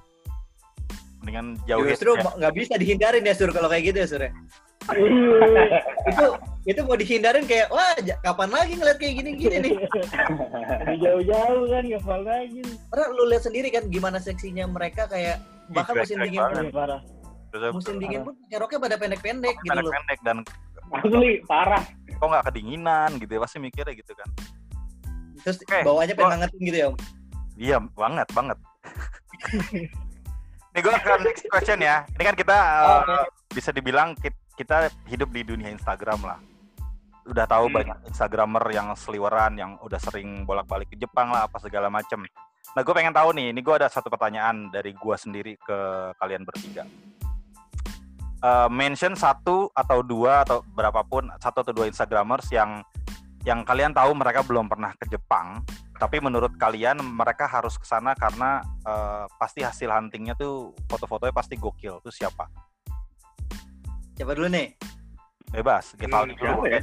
Mendingan 1.28 1.59
jauhin 1.67 1.91
justru 1.91 2.15
ya. 2.15 2.23
nggak 2.39 2.53
bisa 2.55 2.73
dihindarin 2.80 3.28
ya 3.28 3.36
sur 3.36 3.51
kalau 3.51 3.67
kayak 3.67 3.91
gitu 3.91 3.97
ya 3.99 4.07
sur 4.07 4.23
ya 4.23 4.32
Iya. 4.88 5.84
itu 6.07 6.25
itu 6.63 6.80
mau 6.88 6.95
dihindarin 6.95 7.43
kayak 7.43 7.67
wah 7.67 7.91
kapan 8.23 8.47
lagi 8.47 8.80
ngeliat 8.80 8.95
kayak 8.95 9.19
gini 9.19 9.32
gini 9.36 9.57
nih 9.59 9.73
jauh-jauh 11.03 11.67
kan 11.67 11.84
ngefal 11.84 12.21
lagi 12.23 12.63
karena 12.63 13.05
lu 13.11 13.23
lihat 13.28 13.43
sendiri 13.43 13.67
kan 13.67 13.84
gimana 13.91 14.15
seksinya 14.23 14.63
mereka 14.63 15.11
kayak 15.11 15.43
bahkan 15.75 15.91
Ih, 15.91 16.07
musim 16.07 16.17
dingin 16.23 16.39
pun. 16.39 16.55
Iya, 16.55 16.71
parah 16.71 17.01
musim 17.75 17.95
dingin 17.99 18.21
pun 18.23 18.34
pakai 18.47 18.57
roknya 18.63 18.80
pada 18.80 18.95
pendek-pendek 18.95 19.55
gitu 19.59 19.75
loh 19.75 19.91
pendek-pendek 19.91 20.19
dan 20.23 20.38
Asli, 20.88 21.43
parah. 21.43 21.84
kok 22.07 22.23
nggak 22.23 22.45
kedinginan 22.47 23.09
gitu 23.19 23.32
ya 23.36 23.43
pasti 23.43 23.59
mikirnya 23.59 23.91
gitu 23.91 24.15
kan. 24.15 24.30
terus 25.43 25.59
Oke, 25.67 25.84
bawahnya 25.84 26.15
pengen 26.15 26.39
ngangetin 26.39 26.61
gitu 26.63 26.78
ya 26.80 26.86
om 26.88 26.95
Iya, 27.57 27.78
banget, 27.91 28.28
banget. 28.32 28.57
Ini 30.78 30.86
gue 30.86 30.93
akan 30.93 31.25
next 31.25 31.49
question 31.49 31.82
ya. 31.82 32.05
Ini 32.05 32.21
kan 32.21 32.36
kita 32.38 32.53
uh, 32.53 33.01
Oke. 33.01 33.17
bisa 33.49 33.73
dibilang 33.73 34.13
ki- 34.13 34.45
kita 34.53 34.93
hidup 35.09 35.34
di 35.34 35.41
dunia 35.41 35.73
Instagram 35.73 36.21
lah. 36.21 36.38
Udah 37.25 37.49
tahu 37.49 37.65
Hmm. 37.65 37.82
banyak 37.82 37.97
Instagramer 38.05 38.61
yang 38.69 38.93
seliweran, 38.93 39.57
yang 39.57 39.82
udah 39.82 39.97
sering 39.97 40.45
bolak-balik 40.45 40.93
ke 40.93 41.01
Jepang 41.01 41.34
lah, 41.34 41.49
apa 41.49 41.57
segala 41.57 41.89
macem. 41.89 42.21
Nah, 42.78 42.86
gue 42.86 42.93
pengen 42.93 43.09
tahu 43.09 43.34
nih. 43.34 43.57
Ini 43.57 43.59
gue 43.65 43.73
ada 43.73 43.89
satu 43.89 44.13
pertanyaan 44.13 44.69
dari 44.69 44.93
gue 44.93 45.15
sendiri 45.17 45.57
ke 45.57 45.78
kalian 46.13 46.45
bertiga. 46.45 46.86
Uh, 48.38 48.69
mention 48.69 49.17
satu 49.17 49.73
atau 49.73 50.05
dua 50.05 50.45
atau 50.45 50.61
berapapun 50.61 51.25
satu 51.41 51.65
atau 51.65 51.73
dua 51.73 51.89
Instagramers 51.89 52.45
yang 52.53 52.86
yang 53.41 53.65
kalian 53.65 53.97
tahu 53.97 54.13
mereka 54.13 54.45
belum 54.45 54.69
pernah 54.69 54.93
ke 54.93 55.09
Jepang 55.09 55.65
tapi 55.98 56.22
menurut 56.22 56.54
kalian 56.56 57.02
mereka 57.02 57.50
harus 57.50 57.76
ke 57.76 57.84
sana 57.84 58.14
karena 58.14 58.62
eh, 58.86 59.26
pasti 59.36 59.66
hasil 59.66 59.89
huntingnya 59.89 60.38
tuh 60.38 60.72
foto-fotonya 60.86 61.34
pasti 61.34 61.58
gokil. 61.58 62.00
Tuh 62.00 62.14
siapa? 62.14 62.45
Coba 64.18 64.32
dulu 64.34 64.48
nih? 64.50 64.74
Bebas 65.54 65.93
Gevaldi 65.98 66.34
Hmm, 66.34 66.41
dulu 66.41 66.66
siapa 66.66 66.66
ya? 66.70 66.82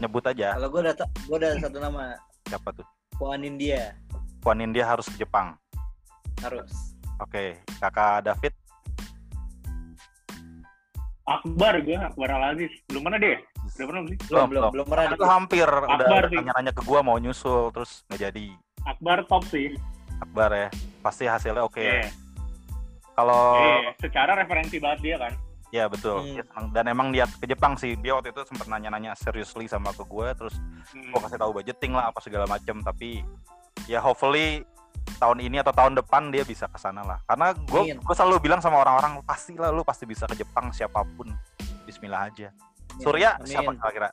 nyebut 0.00 0.24
aja. 0.24 0.48
Kalau 0.56 0.68
gue 0.72 0.80
ada 0.84 0.92
gue 1.06 1.36
ada 1.36 1.48
satu 1.60 1.78
nama. 1.80 2.16
Siapa 2.48 2.68
tuh? 2.72 2.86
Puan 3.20 3.44
India. 3.44 3.92
Puan 4.40 4.60
India 4.60 4.84
harus 4.88 5.04
ke 5.08 5.20
Jepang. 5.20 5.56
Harus. 6.40 6.96
Oke 7.20 7.60
kakak 7.80 8.24
David? 8.24 8.56
Akbar 11.28 11.78
gue, 11.84 11.94
Akbar 11.94 12.28
Al 12.32 12.56
Aziz. 12.56 12.72
Belum 12.90 13.06
pernah 13.06 13.20
deh. 13.22 13.38
Udah 13.72 13.86
pernah 13.86 14.00
belum 14.00 14.06
sih? 14.08 14.18
belum 14.26 14.46
belum 14.48 14.62
belum 14.70 14.86
pernah 14.86 15.04
itu 15.08 15.24
hampir 15.24 15.66
Akbar 15.66 15.94
udah 15.96 16.06
nanya-nanya 16.28 16.72
ke 16.72 16.82
gua 16.82 17.00
mau 17.00 17.16
nyusul 17.16 17.70
terus 17.70 18.02
nggak 18.06 18.20
jadi 18.26 18.46
Akbar 18.82 19.18
top 19.24 19.44
sih. 19.46 19.76
Akbar 20.18 20.50
ya 20.50 20.68
pasti 21.00 21.24
hasilnya 21.24 21.62
oke 21.62 21.78
Iya. 21.78 22.12
kalau 23.12 23.56
Iya, 23.56 23.90
secara 23.98 24.32
referensi 24.34 24.76
banget 24.76 25.00
dia 25.02 25.16
kan. 25.18 25.32
ya 25.70 25.86
betul 25.86 26.18
Hmm. 26.20 26.34
Senang. 26.36 26.66
dan 26.72 26.84
emang 26.86 27.08
dia 27.08 27.30
ke 27.30 27.46
Jepang 27.46 27.72
sih 27.74 27.94
dia 27.94 28.10
waktu 28.10 28.30
itu 28.30 28.42
sempat 28.44 28.66
nanya-nanya 28.66 29.14
seriously 29.14 29.64
sama 29.64 29.90
ke 29.90 30.02
gue 30.02 30.28
terus 30.34 30.58
Hmm. 30.90 31.08
gue 31.08 31.20
kasih 31.20 31.38
tahu 31.38 31.50
budgeting 31.52 31.92
lah 31.92 32.10
apa 32.10 32.18
segala 32.18 32.42
macam 32.44 32.82
tapi 32.82 33.22
ya 33.86 33.98
hopefully 33.98 34.66
tahun 35.16 35.38
ini 35.40 35.56
atau 35.58 35.70
tahun 35.70 35.94
depan 35.94 36.28
dia 36.28 36.42
bisa 36.42 36.66
ke 36.66 36.74
sana 36.74 37.00
lah 37.00 37.18
karena 37.24 37.54
gue 37.54 37.80
gue 37.94 38.14
selalu 38.14 38.42
bilang 38.42 38.58
sama 38.58 38.76
orang-orang 38.78 39.22
pasti 39.22 39.54
lah 39.54 39.70
lu 39.70 39.80
pasti 39.80 40.04
bisa 40.04 40.26
ke 40.26 40.34
Jepang 40.34 40.68
siapa 40.70 41.06
pun 41.06 41.30
Bismillah 41.86 42.26
aja 42.26 42.50
Surya 42.98 43.38
Amin. 43.38 43.46
siapa 43.46 43.70
kira-kira? 43.78 44.08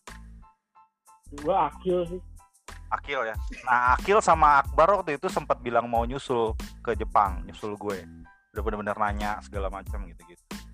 Gue 1.42 1.56
akil 1.58 2.00
sih. 2.08 2.22
Akil 2.88 3.20
ya. 3.28 3.36
Nah 3.68 4.00
Akil 4.00 4.22
sama 4.24 4.64
Akbar 4.64 5.02
waktu 5.02 5.20
itu 5.20 5.28
sempat 5.28 5.60
bilang 5.60 5.92
mau 5.92 6.06
nyusul 6.08 6.56
ke 6.86 6.94
Jepang 6.96 7.44
nyusul 7.44 7.74
gue. 7.76 8.06
Udah 8.56 8.62
bener-bener 8.64 8.96
nanya 8.96 9.42
segala 9.44 9.68
macam 9.68 10.08
gitu-gitu 10.08 10.67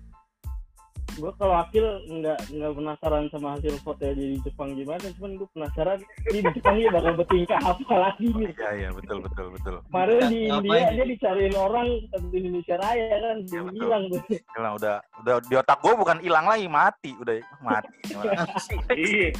gue 1.14 1.30
kalau 1.38 1.54
Akil 1.62 1.86
nggak 2.10 2.38
nggak 2.50 2.72
penasaran 2.74 3.24
sama 3.30 3.54
hasil 3.54 3.74
foto 3.86 4.02
dia 4.02 4.14
di 4.14 4.38
Jepang 4.42 4.74
gimana 4.74 5.06
cuman 5.18 5.32
gue 5.38 5.48
penasaran 5.54 5.98
ini 6.30 6.38
di 6.42 6.50
Jepang 6.58 6.76
dia 6.78 6.90
bakal 6.90 7.12
bertingkah 7.14 7.60
apa 7.62 7.94
lagi 7.94 8.26
nih 8.34 8.50
Iya 8.54 8.70
iya 8.74 8.88
betul 8.90 9.18
betul 9.22 9.46
betul. 9.54 9.74
kemarin 9.90 10.20
di 10.26 10.40
India 10.50 10.90
dia? 10.90 10.90
dia 10.90 11.06
dicariin 11.14 11.54
orang 11.54 11.88
satu 12.10 12.26
Indonesia 12.34 12.74
Raya 12.78 13.16
kan 13.22 13.36
dia 13.46 13.60
betul. 13.62 13.78
hilang 13.78 14.02
tuh 14.10 14.22
Hilang 14.58 14.72
udah 14.78 14.96
udah 15.22 15.34
di 15.46 15.54
otak 15.54 15.78
gue 15.82 15.92
bukan 15.94 16.16
hilang 16.24 16.46
lagi 16.50 16.66
mati 16.66 17.10
udah 17.18 17.34
mati. 17.62 17.92
Iya. 18.94 19.30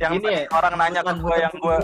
yang 0.00 0.12
Ini 0.20 0.28
ya, 0.28 0.40
orang 0.56 0.74
nanya 0.80 1.00
ke 1.04 1.12
gue 1.16 1.36
yang 1.36 1.54
gue 1.56 1.76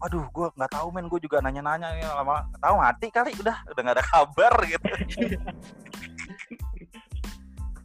aduh 0.00 0.24
gue 0.32 0.46
nggak 0.56 0.72
tahu 0.72 0.88
men 0.96 1.12
gue 1.12 1.20
juga 1.20 1.44
nanya-nanya 1.44 1.92
ya 2.00 2.16
lama 2.16 2.48
tahu 2.56 2.74
mati 2.80 3.12
kali 3.12 3.36
udah 3.36 3.56
udah 3.68 3.80
nggak 3.84 3.96
ada 4.00 4.06
kabar 4.08 4.54
gitu 4.64 4.88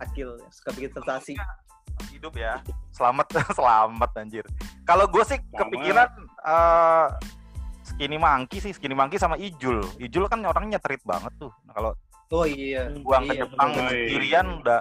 Akil 0.06 0.30
suka 0.49 0.70
bikin 0.72 0.91
sensasi. 0.93 1.34
hidup 2.12 2.36
ya 2.36 2.60
selamat 2.91 3.28
selamat 3.58 4.10
anjir 4.18 4.43
kalau 4.84 5.08
gue 5.08 5.24
sih 5.24 5.39
Selamat. 5.39 5.60
kepikiran 5.62 6.10
eh 6.43 7.08
skinny 7.86 8.18
monkey 8.18 8.60
sih 8.60 8.72
skinny 8.72 8.91
monkey 8.91 9.16
sama 9.16 9.36
ijul 9.38 9.80
ijul 9.97 10.26
kan 10.26 10.43
orangnya 10.43 10.78
treat 10.78 10.99
banget 11.01 11.32
tuh 11.38 11.51
nah, 11.64 11.74
kalau 11.74 11.91
Oh 12.28 12.41
iya. 12.43 12.89
buang 12.99 13.30
ke 13.30 13.34
Iya, 13.34 13.45
Jepang 13.45 13.70
betul. 13.70 13.86
sendirian 13.86 14.47
udah 14.60 14.80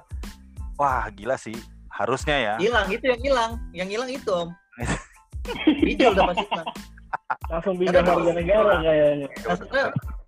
wah 0.75 1.07
gila 1.13 1.37
sih 1.37 1.55
harusnya 1.89 2.37
ya 2.37 2.55
Hilang 2.57 2.89
itu 2.89 3.05
yang 3.05 3.21
hilang, 3.21 3.53
yang 3.71 3.87
hilang 3.87 4.11
itu 4.11 4.31
om. 4.33 4.49
Hijau 5.87 6.11
udah 6.11 6.25
pasti 6.33 6.41
hilang. 6.43 6.69
langsung 7.47 7.75
pindah 7.77 8.01
warga 8.03 8.33
negara 8.33 8.73
kayaknya 8.81 9.29
Maksudnya 9.39 9.85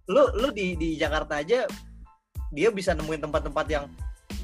lu 0.07 0.23
lu 0.37 0.49
di 0.53 0.77
di 0.77 0.95
Jakarta 0.95 1.41
aja 1.41 1.65
dia 2.53 2.69
bisa 2.71 2.93
nemuin 2.93 3.19
tempat-tempat 3.23 3.67
yang 3.67 3.85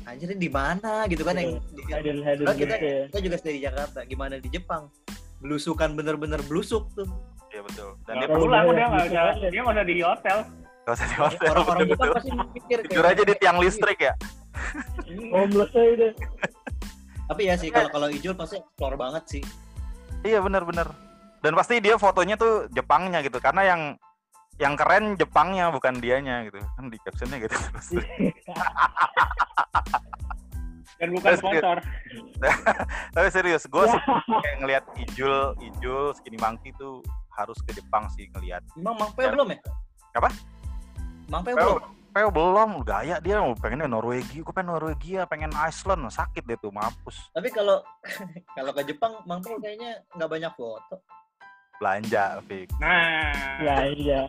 anjir 0.03 0.35
di 0.35 0.51
mana 0.51 1.07
gitu 1.07 1.23
kan 1.23 1.39
yang, 1.39 1.59
di- 1.63 1.87
yang 1.87 1.99
hidden 2.03 2.19
hidden 2.23 2.47
Kan 2.47 2.57
kita 2.59 2.75
gitu 2.75 2.87
ya. 2.87 3.03
kita 3.09 3.19
juga 3.23 3.37
stay 3.39 3.53
di 3.55 3.63
Jakarta 3.63 3.99
gimana 4.05 4.35
di 4.37 4.49
Jepang? 4.49 4.91
Belusukan 5.39 5.95
bener-bener 5.95 6.39
belusuk 6.43 6.91
tuh. 6.95 7.07
Iya 7.51 7.63
betul. 7.63 7.99
Dan 8.07 8.15
Nggak 8.19 8.29
dia 8.29 8.37
pulang 8.39 8.65
udah 8.67 8.87
nggak 8.89 9.05
aja. 9.07 9.49
dia 9.51 9.61
nggak 9.61 9.75
usah 9.75 9.87
di 9.87 9.95
hotel. 10.01 10.39
nggak 10.83 10.95
usah 10.95 11.07
di 11.07 11.17
hotel. 11.17 11.49
Orang-orang 11.51 11.81
betul, 11.81 11.91
Jepang 11.93 12.09
betul. 12.09 12.17
pasti 12.19 12.31
mikir 12.57 12.79
tidur 12.87 13.07
aja 13.07 13.23
di 13.23 13.35
tiang 13.37 13.57
listrik 13.59 13.99
ya. 14.01 14.15
Homeless 15.31 15.73
aja 15.73 15.93
deh 15.99 16.13
tapi 17.23 17.49
ya 17.49 17.57
sih 17.57 17.73
kalau 17.73 17.89
kalau 17.89 18.09
Ijul 18.13 18.37
pasti 18.37 18.61
explore 18.61 19.01
banget 19.01 19.25
sih. 19.25 19.43
Iya 20.21 20.45
benar-benar 20.45 20.93
dan 21.41 21.57
pasti 21.57 21.81
dia 21.81 21.97
fotonya 21.97 22.37
tuh 22.37 22.69
Jepangnya 22.69 23.25
gitu. 23.25 23.41
Karena 23.41 23.63
yang 23.65 23.81
yang 24.57 24.75
keren 24.77 25.17
Jepangnya 25.17 25.73
bukan 25.73 25.97
dianya 25.97 26.45
gitu. 26.45 26.61
Kan 26.77 26.89
di 26.89 26.99
captionnya 27.01 27.39
gitu. 27.41 27.55
Terus 27.55 27.89
Dan 31.03 31.19
bukan 31.19 31.31
dia- 31.35 31.41
sponsor. 31.41 31.77
tapi 33.15 33.29
serius 33.31 33.67
gue 33.67 33.85
sih 33.87 34.01
kayak 34.43 34.57
ngelihat 34.63 34.85
Ijul 34.99 35.35
Ijul 35.59 36.15
Skinny 36.15 36.39
Monkey 36.39 36.71
tuh 36.75 37.03
harus 37.35 37.59
ke 37.63 37.75
Jepang 37.75 38.07
sih 38.15 38.31
ngelihat 38.35 38.63
emang 38.75 38.99
Mang 38.99 39.11
Peo 39.15 39.31
belum 39.31 39.51
ya? 39.51 39.59
Apa? 40.15 40.31
Mang 41.27 41.43
Peo, 41.43 41.55
belum? 41.59 41.83
Peo 42.13 42.29
belum 42.31 42.71
gaya 42.87 43.19
dia 43.19 43.43
mau 43.43 43.55
pengennya 43.55 43.91
Norwegia 43.91 44.43
gue 44.43 44.55
pengen 44.55 44.71
Norwegia 44.75 45.27
pengen 45.27 45.51
Iceland 45.59 46.07
sakit 46.07 46.47
deh 46.47 46.59
tuh 46.59 46.71
mampus. 46.71 47.19
Tapi 47.35 47.51
kalau 47.51 47.83
kalau 48.59 48.71
ke 48.71 48.83
Jepang 48.87 49.23
Mang 49.27 49.43
Peo 49.43 49.59
kayaknya 49.59 50.07
nggak 50.15 50.31
banyak 50.31 50.53
foto 50.55 51.03
belanja 51.83 52.39
Fik 52.47 52.71
Nah. 52.79 53.35
ya 53.59 53.77
iya 53.91 54.21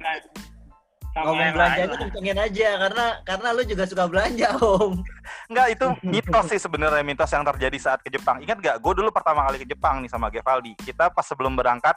Sama 1.14 1.30
ngomong 1.30 1.54
belanja 1.54 1.82
itu 1.86 1.96
kencengin 2.02 2.38
aja 2.42 2.70
karena 2.90 3.06
karena 3.22 3.48
lu 3.54 3.62
juga 3.70 3.86
suka 3.86 4.10
belanja 4.10 4.50
om 4.58 4.98
Enggak, 5.46 5.68
itu 5.78 5.86
mitos 6.02 6.46
sih 6.50 6.58
sebenarnya 6.58 7.06
mitos 7.06 7.30
yang 7.30 7.46
terjadi 7.46 7.78
saat 7.78 8.00
ke 8.02 8.10
Jepang. 8.10 8.42
Ingat 8.42 8.58
gak? 8.60 8.76
Gue 8.82 8.98
dulu 8.98 9.14
pertama 9.14 9.46
kali 9.46 9.62
ke 9.62 9.68
Jepang 9.70 10.02
nih 10.02 10.10
sama 10.12 10.28
Gevaldi. 10.34 10.74
Kita 10.76 11.14
pas 11.14 11.24
sebelum 11.24 11.54
berangkat, 11.54 11.96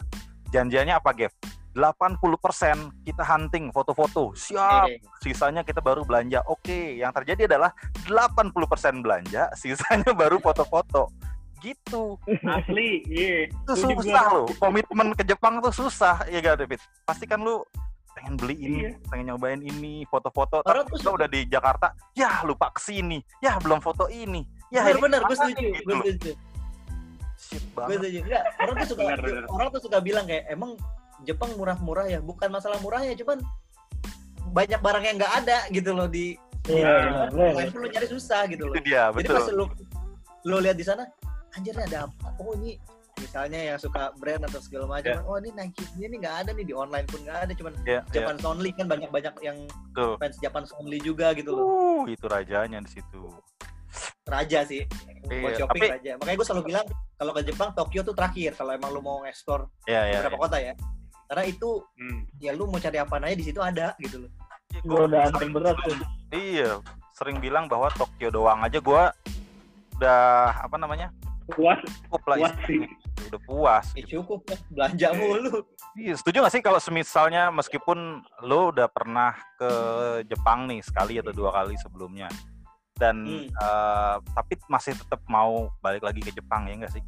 janjiannya 0.52 0.94
apa, 0.94 1.10
Gev? 1.16 1.32
80% 1.76 3.04
kita 3.04 3.22
hunting 3.22 3.68
foto-foto. 3.68 4.32
Siap. 4.32 4.88
Sisanya 5.20 5.60
kita 5.60 5.84
baru 5.84 6.08
belanja. 6.08 6.40
Oke, 6.48 6.96
yang 6.96 7.12
terjadi 7.12 7.44
adalah 7.44 7.76
80% 8.08 9.04
belanja, 9.04 9.52
sisanya 9.60 10.10
baru 10.16 10.40
foto-foto. 10.40 11.12
Gitu. 11.66 12.04
Asli, 12.46 13.02
iya. 13.06 13.50
Itu 13.50 13.72
susah 13.74 14.24
loh. 14.30 14.46
Komitmen 14.56 15.10
ke 15.12 15.22
Jepang 15.22 15.58
tuh 15.58 15.74
susah. 15.74 16.22
Iya 16.24 16.38
gak, 16.44 16.62
David? 16.62 16.78
Pasti 17.02 17.26
kan 17.26 17.42
lu 17.42 17.66
pengen 18.14 18.38
beli 18.38 18.56
ini, 18.56 18.78
Iya. 18.80 18.90
pengen 19.06 19.24
nyobain 19.28 19.60
ini, 19.60 20.06
foto-foto. 20.06 20.62
Orang 20.62 20.86
Tapi 20.86 21.02
tuh 21.02 21.12
udah 21.12 21.28
di 21.28 21.44
Jakarta, 21.44 21.90
ya 22.14 22.40
lupa 22.42 22.70
ke 22.70 22.80
sini, 22.80 23.20
ya 23.42 23.60
belum 23.60 23.76
foto 23.78 24.08
ini, 24.08 24.40
ya 24.72 24.88
bener 24.88 24.96
bener 24.96 25.20
gue 25.20 25.36
setuju 25.36 25.52
gue 25.60 25.76
Gitu 25.76 25.92
loh. 25.92 26.00
setuju 26.00 26.32
Shit 27.36 27.60
gue 27.60 27.76
banget. 27.76 27.98
setuju 28.00 28.18
Nggak, 28.24 28.42
orang 28.56 28.74
tuh 28.74 28.86
suka 28.88 29.02
Bener, 29.04 29.18
bener. 29.20 29.44
orang 29.52 29.68
tuh 29.68 29.80
suka 29.84 29.98
bilang 30.00 30.24
kayak 30.24 30.44
emang 30.48 30.70
Jepang 31.22 31.50
murah-murah 31.54 32.06
ya 32.08 32.18
bukan 32.20 32.48
masalah 32.48 32.80
murahnya 32.80 33.12
cuman 33.14 33.36
banyak 34.48 34.80
barang 34.80 35.04
yang 35.04 35.16
nggak 35.16 35.34
ada 35.44 35.58
gitu 35.68 35.90
loh 35.92 36.08
di 36.08 36.40
iya 36.66 37.28
lain 37.28 37.68
pun 37.68 37.84
lu 37.84 37.88
nyari 37.88 38.08
susah 38.08 38.48
gitu 38.48 38.64
loh 38.64 38.74
Itu 38.74 38.80
dia, 38.82 39.12
jadi 39.12 39.28
pas 39.28 39.44
betul. 39.44 39.56
lu 39.60 39.64
lu 40.46 40.56
lihat 40.58 40.76
di 40.76 40.84
sana 40.84 41.04
anjir 41.56 41.72
ini 41.72 41.84
ada 41.86 41.98
apa 42.04 42.26
oh 42.38 42.52
ini 42.54 42.76
misalnya 43.16 43.60
yang 43.66 43.78
suka 43.78 44.12
brand 44.14 44.44
atau 44.44 44.60
segala 44.60 44.84
macam 44.90 45.08
Ya. 45.10 45.24
oh 45.24 45.36
ini 45.36 45.48
Nike 45.50 45.82
ini 45.96 46.16
nggak 46.16 46.36
ada 46.44 46.50
nih 46.52 46.62
di 46.62 46.74
online 46.74 47.06
pun 47.06 47.20
nggak 47.22 47.38
ada 47.42 47.52
cuman 47.52 47.72
Ya, 47.82 47.92
ya, 47.94 48.00
Japan 48.12 48.36
only 48.44 48.70
kan 48.70 48.86
banyak 48.86 49.08
banyak 49.08 49.34
yang 49.40 49.56
betul. 49.90 50.20
fans 50.20 50.36
Japan 50.38 50.62
only 50.76 50.98
juga 51.00 51.32
gitu 51.32 51.50
loh 51.50 51.64
Uh, 51.66 52.02
itu 52.06 52.24
rajanya 52.24 52.78
di 52.78 52.90
situ. 52.92 53.32
raja 54.26 54.60
sih 54.62 54.84
buat 55.24 55.32
Iya, 55.48 55.56
shopping 55.56 55.80
tapi- 55.80 55.92
raja 55.92 56.10
makanya 56.18 56.36
gue 56.36 56.46
selalu 56.46 56.64
bilang 56.66 56.86
kalau 57.14 57.32
ke 57.32 57.42
Jepang 57.42 57.70
Tokyo 57.72 58.00
tuh 58.02 58.12
terakhir 58.12 58.52
kalau 58.52 58.74
emang 58.74 58.90
lu 58.90 59.00
mau 59.00 59.24
explore 59.24 59.70
Ya, 59.84 60.04
ya. 60.04 60.20
beberapa 60.20 60.44
kota 60.44 60.58
ya 60.58 60.74
karena 61.26 61.44
itu 61.44 61.70
Hmm. 61.96 62.20
ya 62.36 62.52
lu 62.52 62.66
mau 62.66 62.76
cari 62.76 62.98
apa 62.98 63.16
aja 63.16 63.32
di 63.32 63.42
situ 63.42 63.58
ada 63.58 63.96
gitu 63.98 64.20
loh 64.20 64.30
Gua 64.84 65.08
udah 65.08 65.20
antar 65.24 65.46
berat 65.48 65.76
tuh. 65.80 65.96
Iya, 66.28 66.82
sering 67.12 67.40
bilang 67.40 67.64
bahwa 67.64 67.88
Tokyo 67.88 68.28
doang 68.28 68.60
aja 68.60 68.76
gua 68.76 69.08
udah 69.96 70.20
apa 70.60 70.76
namanya? 70.76 71.08
Puas, 71.46 71.78
cukup 72.02 72.22
lah 72.26 72.36
puas 72.42 72.54
sih. 72.66 72.78
udah 73.26 73.40
puas. 73.42 73.86
ya 73.92 74.02
gitu. 74.02 74.18
cukup 74.18 74.40
ya 74.44 74.56
belanja 74.68 75.08
mulu 75.14 75.54
Iya, 75.94 76.14
setuju 76.14 76.42
gak 76.42 76.52
sih 76.52 76.60
kalau 76.60 76.76
semisalnya 76.76 77.48
meskipun 77.48 77.98
lo 78.42 78.68
udah 78.68 78.84
pernah 78.86 79.30
ke 79.56 79.70
Jepang 80.26 80.66
nih 80.66 80.82
sekali 80.82 81.16
atau 81.16 81.30
dua 81.30 81.50
kali 81.52 81.78
sebelumnya 81.78 82.26
dan 82.94 83.22
Hmm. 83.22 83.46
eh, 83.46 84.14
tapi 84.32 84.58
masih 84.66 84.92
tetap 84.94 85.20
mau 85.26 85.70
balik 85.78 86.00
lagi 86.00 86.18
ke 86.18 86.32
Jepang 86.32 86.64
ya 86.64 86.74
enggak 86.74 86.92
sih? 86.92 87.04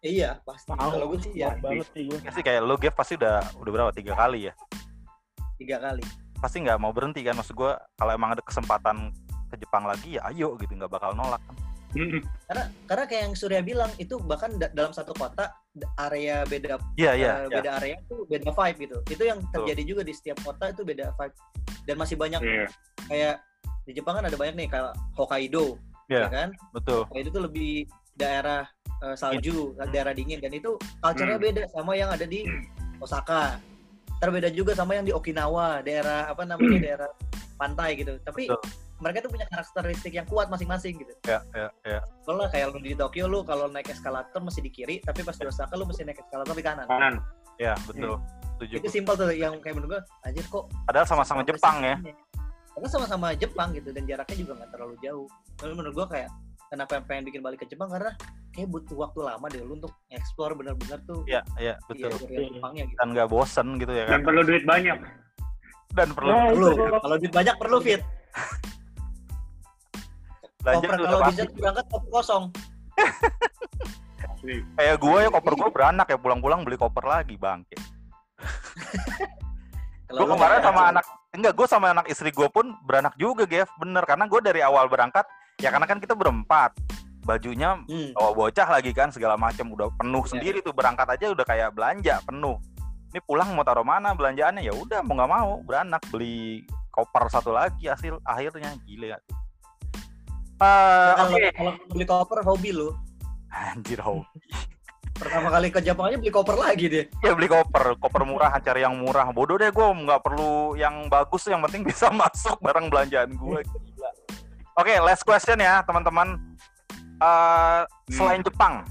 iya 0.00 0.36
pasti 0.40 0.68
Mau. 0.68 0.88
kalau 0.90 1.08
gue 1.08 1.20
sih 1.20 1.32
ya 1.34 1.56
banget 1.58 1.88
sih 1.90 2.04
gue. 2.04 2.18
Nggak 2.18 2.32
sih 2.32 2.42
kayak 2.42 2.60
lo 2.60 2.76
Gev 2.76 2.92
pasti 2.92 3.14
udah 3.14 3.40
udah 3.56 3.70
berapa 3.70 3.90
tiga 3.90 4.12
kali 4.14 4.48
ya? 4.48 4.52
tiga 5.54 5.78
kali 5.78 6.04
Pasti 6.36 6.60
nggak 6.60 6.76
mau 6.76 6.92
berhenti 6.92 7.20
kan? 7.20 7.32
Maksud 7.34 7.52
gua 7.52 7.76
kalau 7.94 8.12
emang 8.12 8.32
ada 8.32 8.40
kesempatan 8.40 9.08
ke 9.48 9.56
Jepang 9.56 9.84
lagi 9.84 10.16
ya 10.16 10.28
ayo 10.28 10.56
gitu 10.56 10.72
nggak 10.72 10.88
bakal 10.88 11.12
nolak 11.12 11.40
kan? 11.40 11.56
Hmm. 11.94 12.20
karena 12.44 12.64
karena 12.84 13.04
kayak 13.06 13.22
yang 13.22 13.34
Surya 13.34 13.60
bilang 13.62 13.90
itu 13.96 14.18
bahkan 14.18 14.50
da- 14.54 14.70
dalam 14.70 14.90
satu 14.90 15.14
kota 15.14 15.54
area 15.96 16.42
beda 16.42 16.76
Iya 16.94 17.12
iya. 17.14 17.32
eh, 17.40 17.46
iya. 17.46 17.54
beda 17.54 17.70
area 17.78 17.96
tuh 18.04 18.26
beda 18.26 18.50
vibe 18.50 18.78
gitu 18.80 18.96
itu 19.08 19.22
yang 19.22 19.38
terjadi 19.48 19.82
juga 19.86 20.02
di 20.02 20.10
setiap 20.10 20.38
kota 20.42 20.70
itu 20.70 20.82
beda 20.82 21.14
vibe 21.14 21.34
dan 21.86 21.94
masih 21.96 22.16
banyak 22.16 22.40
Iya. 22.40 22.66
kayak 23.06 23.34
di 23.84 23.92
Jepang 23.92 24.18
kan 24.18 24.24
ada 24.24 24.34
banyak 24.34 24.54
nih 24.56 24.68
kayak 24.68 24.90
Hokkaido 25.14 25.78
Iya. 26.06 26.20
ya 26.20 26.28
kan 26.28 26.48
Betul. 26.72 27.06
Hokkaido 27.06 27.28
itu 27.30 27.40
lebih 27.40 27.72
daerah 28.14 28.66
eh, 29.00 29.14
salju 29.14 29.72
daerah 29.88 30.10
dingin 30.10 30.38
dan 30.38 30.50
itu 30.50 30.74
culture-nya 30.98 31.38
Hmm. 31.38 31.46
beda 31.46 31.62
sama 31.70 31.94
yang 31.94 32.10
ada 32.10 32.24
di 32.24 32.42
Osaka 32.98 33.58
terbeda 34.18 34.48
juga 34.48 34.72
sama 34.72 34.94
yang 34.94 35.04
di 35.04 35.12
Okinawa 35.12 35.78
daerah 35.80 36.26
apa 36.26 36.42
namanya 36.42 36.78
daerah 36.80 37.08
pantai 37.54 37.94
gitu 37.94 38.16
tapi 38.20 38.48
Betul. 38.48 38.62
Mereka 38.96 39.18
tuh 39.20 39.30
punya 39.30 39.46
karakteristik 39.46 40.12
yang 40.12 40.24
kuat 40.24 40.46
masing-masing 40.46 40.94
gitu 40.94 41.10
Ya 41.24 41.42
ya 41.50 41.66
ya. 41.82 42.00
kalau 42.22 42.46
kayak 42.46 42.70
lu 42.70 42.78
di 42.78 42.92
Tokyo 42.92 43.26
lu 43.26 43.42
kalau 43.42 43.66
naik 43.66 43.86
eskalator 43.86 44.38
mesti 44.38 44.60
di 44.60 44.70
kiri 44.70 44.96
tapi 44.98 45.20
pas 45.20 45.32
di 45.32 45.44
Osaka 45.44 45.74
lu 45.74 45.82
mesti 45.82 46.02
naik 46.02 46.20
eskalator 46.20 46.52
di 46.52 46.62
kanan 46.62 46.86
Kanan. 46.86 47.14
Ya 47.56 47.74
betul. 47.84 48.18
Setuju. 48.54 48.74
itu 48.76 48.88
simpel 48.88 49.14
tuh 49.14 49.30
yang 49.30 49.58
kayak 49.58 49.74
menurut 49.74 49.90
gua 49.92 50.02
anjir 50.22 50.44
kok 50.44 50.70
Padahal 50.84 51.02
sama-sama 51.04 51.42
Jepang 51.42 51.78
ya. 51.80 51.98
karena 52.70 52.88
sama-sama 52.88 53.26
Jepang 53.32 53.70
gitu 53.72 53.90
dan 53.90 54.02
jaraknya 54.04 54.36
juga 54.36 54.52
nggak 54.56 54.70
terlalu 54.70 54.94
jauh 55.00 55.26
tapi 55.56 55.72
menurut 55.72 55.94
gua 55.96 56.06
kayak 56.08 56.30
kenapa 56.66 56.90
yang 56.92 57.04
pengen 57.04 57.24
bikin 57.24 57.40
balik 57.40 57.58
ke 57.58 57.66
Jepang 57.66 57.86
karena 57.86 58.10
kayak 58.50 58.66
butuh 58.68 58.96
waktu 58.96 59.20
lama 59.20 59.46
deh 59.48 59.58
lu 59.60 59.74
untuk 59.74 59.90
explore 60.08 60.54
benar-benar 60.54 61.02
tuh 61.04 61.22
Iya 61.24 61.42
iya 61.56 61.74
betul. 61.84 62.14
iya, 62.28 62.46
Jepangnya 62.48 62.84
gitu 62.84 62.96
Dan 62.96 63.08
nggak 63.10 63.28
bosen 63.28 63.66
gitu 63.76 63.92
ya 63.92 64.04
Dan 64.04 64.12
kan? 64.12 64.20
perlu 64.24 64.40
duit 64.44 64.64
banyak. 64.64 64.98
Dan 65.92 66.08
perlu 66.10 66.30
Nah, 66.30 66.46
perlu 66.48 66.68
kalau 66.96 67.16
duit 67.16 67.32
banyak 67.32 67.54
perlu 67.56 67.76
fit 67.80 68.02
belanja 70.64 70.86
koper 70.86 70.98
kalau 70.98 71.20
bisa 71.28 71.44
berangkat 71.52 71.84
koper 71.86 72.08
kosong. 72.10 72.44
Kayak 74.74 74.96
gue 74.98 75.18
ya 75.20 75.28
koper 75.30 75.52
gue 75.54 75.70
beranak 75.70 76.06
ya 76.06 76.16
pulang-pulang 76.16 76.64
beli 76.64 76.76
koper 76.76 77.04
lagi 77.04 77.36
bangke. 77.36 77.76
Gue 80.04 80.30
kemarin 80.30 80.62
sama 80.62 80.80
ada- 80.84 80.90
anak 80.94 81.04
enggak 81.34 81.52
gue 81.52 81.66
sama 81.66 81.86
anak 81.90 82.06
istri 82.06 82.30
gue 82.30 82.46
pun 82.46 82.76
beranak 82.84 83.16
juga 83.16 83.48
Gev 83.48 83.66
bener 83.76 84.04
karena 84.04 84.30
gue 84.30 84.38
dari 84.38 84.60
awal 84.62 84.86
berangkat 84.86 85.26
Ya 85.58 85.70
karena 85.70 85.86
kan 85.86 85.98
kita 85.98 86.14
berempat. 86.14 86.70
Bajunya 87.24 87.78
Hmm. 87.82 88.12
bawa 88.12 88.30
bocah 88.36 88.68
lagi 88.68 88.90
kan 88.90 89.08
segala 89.08 89.34
macam 89.34 89.70
udah 89.70 89.90
penuh 89.96 90.22
Iya. 90.22 90.30
sendiri 90.30 90.58
tuh 90.60 90.70
berangkat 90.70 91.08
aja 91.08 91.32
udah 91.32 91.42
kayak 91.42 91.72
belanja 91.72 92.20
penuh. 92.22 92.60
Ini 93.10 93.20
pulang 93.22 93.54
mau 93.54 93.62
taruh 93.62 93.82
mana 93.82 94.12
belanjaannya 94.12 94.60
ya 94.60 94.70
udah 94.70 95.00
mau 95.02 95.14
nggak 95.16 95.30
mau 95.30 95.50
beranak 95.62 96.02
beli 96.10 96.62
koper 96.90 97.26
satu 97.26 97.50
lagi 97.50 97.86
hasil 97.86 98.20
akhirnya 98.22 98.76
gile 98.84 99.14
ya. 99.14 99.18
Eh, 100.54 101.12
Kalau 101.18 101.72
beli 101.90 102.06
koper 102.06 102.38
hobi 102.46 102.70
lu. 102.70 102.94
Anjir 103.50 103.98
hobi. 104.02 104.38
Pertama 105.14 105.46
kali 105.46 105.70
ke 105.70 105.78
Jepang 105.78 106.10
aja 106.10 106.18
beli 106.18 106.34
koper 106.34 106.58
lagi 106.58 106.86
deh. 106.90 107.04
Ya 107.22 107.38
beli 107.38 107.46
koper, 107.46 107.94
koper 108.02 108.26
murah, 108.26 108.50
cari 108.58 108.82
yang 108.82 108.98
murah. 108.98 109.30
Bodoh 109.30 109.54
deh 109.54 109.70
gue 109.70 109.86
nggak 109.86 110.20
perlu 110.26 110.74
yang 110.74 111.06
bagus, 111.06 111.46
yang 111.46 111.62
penting 111.62 111.86
bisa 111.86 112.10
masuk 112.22 112.58
barang 112.58 112.90
belanjaan 112.90 113.30
gue. 113.34 113.62
Gila. 113.62 114.10
Oke, 114.74 114.94
last 114.98 115.22
question 115.22 115.62
ya 115.62 115.86
teman-teman. 115.86 116.34
Eh, 117.22 117.82
selain 118.10 118.42
Jepang, 118.42 118.82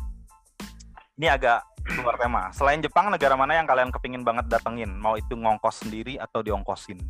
ini 1.20 1.28
agak 1.28 1.60
keluar 1.84 2.16
tema. 2.16 2.48
Selain 2.56 2.80
Jepang, 2.80 3.12
negara 3.12 3.36
mana 3.36 3.60
yang 3.60 3.68
kalian 3.68 3.92
kepingin 3.92 4.24
banget 4.24 4.48
datengin? 4.48 4.96
Mau 4.96 5.20
itu 5.20 5.36
ngongkos 5.36 5.84
sendiri 5.84 6.16
atau 6.16 6.40
diongkosin? 6.40 7.04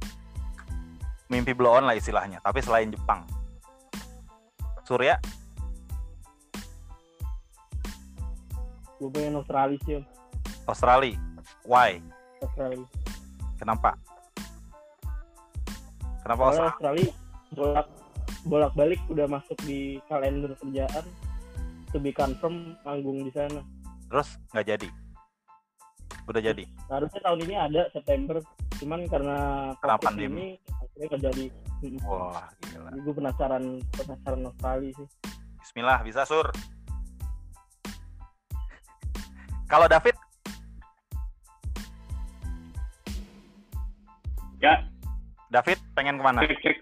Mimpi 1.30 1.54
blow 1.54 1.78
on 1.78 1.86
lah 1.86 1.93
istilahnya. 1.93 2.41
Tapi 2.41 2.66
selain 2.66 2.89
Jepang, 2.89 3.30
Surya, 4.84 5.16
gue 9.00 9.10
pengen 9.16 9.40
Australia 9.40 9.80
sih. 9.88 10.04
Australia, 10.68 11.16
why? 11.64 12.04
Australia 12.44 12.84
Kenapa? 13.56 13.96
Kenapa 16.20 16.42
Australia? 16.52 16.72
Australia 16.76 17.12
bolak 17.56 17.88
bolak 18.44 18.74
balik 18.76 19.00
udah 19.08 19.28
masuk 19.32 19.56
di 19.64 20.04
kalender 20.12 20.52
kerjaan 20.60 21.06
to 21.96 21.98
be 22.04 22.12
confirm 22.12 22.76
manggung 22.84 23.24
di 23.24 23.32
sana 23.32 23.64
Terus 24.12 24.36
nggak 24.52 24.68
jadi? 24.68 24.90
Udah 26.28 26.42
jadi? 26.44 26.64
harusnya 26.92 27.22
tahun 27.24 27.40
ini 27.48 27.56
ada 27.56 27.82
September 27.96 28.44
cuman 28.82 29.00
karena 29.10 29.38
pandemi. 30.02 30.30
ini 30.30 30.48
akhirnya 30.72 31.06
nggak 31.10 31.22
jadi. 31.30 31.46
Wah, 32.08 32.48
gila. 32.64 32.90
Gue 32.96 33.14
penasaran 33.14 33.64
penasaran 33.92 34.42
Australia 34.48 34.92
sih 34.96 35.08
Bismillah, 35.60 36.00
bisa 36.04 36.24
sur. 36.24 36.48
Kalau 39.68 39.88
David, 39.90 40.16
Ya, 44.64 44.80
David 45.52 45.76
pengen 45.92 46.16
ke 46.16 46.24
mana? 46.24 46.40
cek 46.48 46.56
cek. 46.64 46.78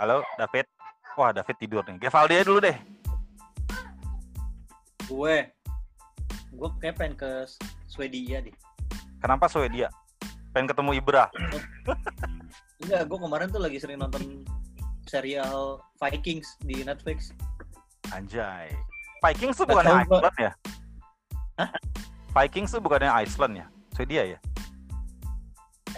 Halo, 0.00 0.24
David. 0.40 0.64
Wah, 1.20 1.36
David 1.36 1.56
tidur 1.60 1.84
nih. 1.84 2.00
Gevaldi 2.00 2.40
dulu 2.48 2.58
deh. 2.64 2.76
Gue, 5.04 5.52
gue 6.52 6.68
kayak 6.78 7.00
pengen 7.00 7.14
ke 7.16 7.30
Swedia 7.88 8.44
deh. 8.44 8.54
Kenapa 9.24 9.48
Swedia? 9.48 9.88
Pengen 10.52 10.68
ketemu 10.68 11.00
Ibra. 11.00 11.32
Enggak, 12.84 13.02
gue 13.08 13.18
kemarin 13.18 13.48
tuh 13.48 13.60
lagi 13.62 13.78
sering 13.80 13.98
nonton 13.98 14.44
serial 15.08 15.80
Vikings 15.98 16.60
di 16.62 16.84
Netflix. 16.84 17.32
Anjay. 18.12 18.68
Vikings 19.24 19.56
tuh 19.56 19.66
Pak. 19.66 19.86
Iceland 19.86 20.36
ya? 20.36 20.52
Vikings 22.34 22.70
tuh 22.74 22.82
bukannya 22.82 23.10
Iceland 23.22 23.54
ya? 23.60 23.66
Swedia 23.96 24.22
ya? 24.36 24.38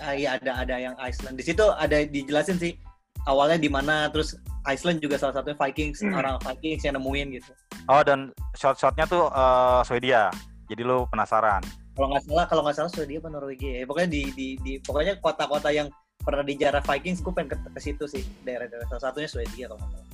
Ah, 0.02 0.12
iya 0.14 0.36
ada 0.36 0.52
ada 0.60 0.76
yang 0.76 0.94
Iceland. 1.00 1.38
Di 1.38 1.44
situ 1.46 1.64
ada 1.64 2.04
dijelasin 2.04 2.58
sih 2.60 2.76
awalnya 3.24 3.56
di 3.56 3.70
mana, 3.72 4.10
terus 4.12 4.36
Iceland 4.64 4.98
juga 5.04 5.20
salah 5.20 5.36
satunya 5.36 5.56
Vikings, 5.60 6.00
Hmm. 6.00 6.16
orang 6.16 6.34
Vikings 6.40 6.82
yang 6.88 6.96
nemuin 6.96 7.26
gitu. 7.40 7.52
Oh, 7.88 8.00
dan 8.00 8.32
shot-shotnya 8.56 9.04
tuh 9.04 9.28
eh, 9.28 9.80
Swedia. 9.84 10.32
Jadi 10.64 10.80
lu 10.80 11.04
penasaran. 11.12 11.60
Kalau 11.94 12.10
nggak 12.10 12.24
salah, 12.26 12.44
kalau 12.48 12.62
nggak 12.64 12.76
salah 12.80 12.90
Swedia 12.90 13.20
apa 13.20 13.28
Norwegia 13.28 13.72
ya. 13.80 13.84
Pokoknya 13.84 14.10
di 14.10 14.22
di, 14.32 14.46
di 14.64 14.72
pokoknya 14.80 15.20
kota-kota 15.20 15.68
yang 15.70 15.92
pernah 16.24 16.40
dijarah 16.40 16.80
Vikings, 16.80 17.20
gue 17.20 17.32
pengen 17.36 17.52
ke, 17.52 17.56
ke 17.68 17.80
situ 17.84 18.04
sih 18.08 18.24
daerah-daerah 18.42 18.88
salah 18.88 19.12
satunya 19.12 19.28
Swedia 19.28 19.68
kalau 19.68 19.78
nggak 19.84 19.92
salah. 19.92 20.08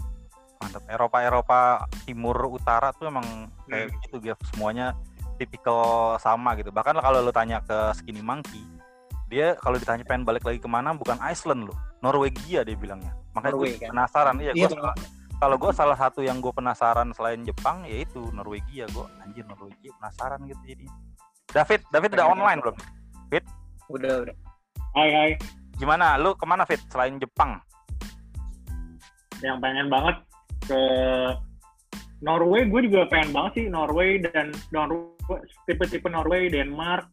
Mantap. 0.61 0.83
Eropa-Eropa 0.93 1.61
timur 2.05 2.37
utara 2.53 2.93
tuh 2.93 3.09
emang 3.09 3.49
kayak 3.65 3.95
gitu 4.05 4.21
gitu 4.21 4.37
semuanya 4.53 4.93
tipikal 5.41 6.19
sama 6.21 6.53
gitu. 6.59 6.69
Bahkan 6.69 7.01
kalau 7.01 7.25
lu 7.25 7.33
tanya 7.33 7.65
ke 7.65 7.97
Skinny 7.97 8.21
Monkey, 8.21 8.61
dia 9.33 9.57
kalau 9.57 9.81
ditanya 9.81 10.05
pengen 10.05 10.29
balik 10.29 10.45
lagi 10.45 10.61
ke 10.61 10.69
mana 10.69 10.93
bukan 10.93 11.17
Iceland 11.25 11.65
loh, 11.71 11.79
Norwegia 12.05 12.61
dia 12.61 12.77
bilangnya. 12.77 13.17
Makanya 13.37 13.55
gue 13.55 13.69
Norway, 13.69 13.81
kan? 13.81 13.91
penasaran. 13.95 14.35
Iya, 14.41 14.53
Iya, 14.53 14.67
gue 14.67 14.71
salah, 14.75 14.95
kalau 15.41 15.57
gue 15.57 15.73
salah 15.73 15.97
satu 15.97 16.21
yang 16.21 16.39
gue 16.43 16.53
penasaran 16.53 17.09
selain 17.17 17.41
Jepang 17.47 17.87
yaitu 17.87 18.21
Norwegia. 18.35 18.85
Gue 18.91 19.07
anjir 19.23 19.45
Norwegia 19.47 19.91
penasaran 19.97 20.41
gitu 20.47 20.63
jadi. 20.67 20.87
David, 21.51 21.81
David 21.91 22.11
udah 22.15 22.27
online 22.31 22.59
belum? 22.63 22.77
Udah 23.91 24.15
udah. 24.23 24.37
Hai 24.95 25.11
hai. 25.11 25.31
Gimana? 25.79 26.15
Lu 26.19 26.39
ke 26.39 26.47
mana 26.47 26.63
Fit 26.63 26.79
selain 26.91 27.19
Jepang? 27.19 27.59
Yang 29.43 29.59
pengen 29.59 29.87
banget 29.91 30.17
ke 30.69 30.81
Norway, 32.21 32.69
gue 32.69 32.81
juga 32.87 33.09
pengen 33.09 33.33
banget 33.33 33.53
sih 33.57 33.65
Norway 33.73 34.21
dan 34.21 34.53
Norway, 34.71 35.09
tipe-tipe 35.65 36.05
Norway, 36.07 36.53
Denmark, 36.53 37.09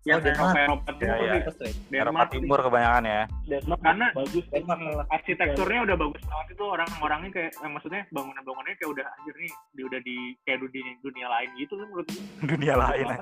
yang 0.00 0.16
Oh, 0.16 0.24
Denmark. 0.24 0.56
Eropa 0.56 0.64
Eropa 0.64 0.80
Ya, 0.80 0.96
Timur 0.96 1.20
ya. 1.20 1.28
sih. 1.28 1.42
Terus, 1.44 1.60
Eropa 1.60 2.00
Denmark 2.08 2.30
Timur 2.32 2.58
kebanyakan 2.62 3.04
ya. 3.04 3.22
Denmark 3.46 3.80
Karena- 3.80 4.12
bagus 4.16 4.44
Denmark 4.48 4.80
arsitekturnya 5.10 5.80
udah 5.84 5.96
bagus 5.98 6.22
banget 6.24 6.46
itu 6.50 6.64
orang-orangnya 6.64 7.30
kayak 7.30 7.52
eh, 7.54 7.70
maksudnya 7.70 8.00
bangunan-bangunannya 8.08 8.76
kayak 8.76 8.90
udah 8.90 9.04
anjir 9.06 9.34
nih 9.36 9.52
di 9.70 9.82
udah 9.84 10.00
di 10.00 10.16
kayak 10.42 10.58
dunia 10.58 10.92
dunia 11.00 11.26
lain 11.28 11.48
gitu 11.54 11.72
kan 11.74 11.86
menurut 11.86 12.06
gue. 12.08 12.24
dunia 12.56 12.74
lain. 12.74 13.06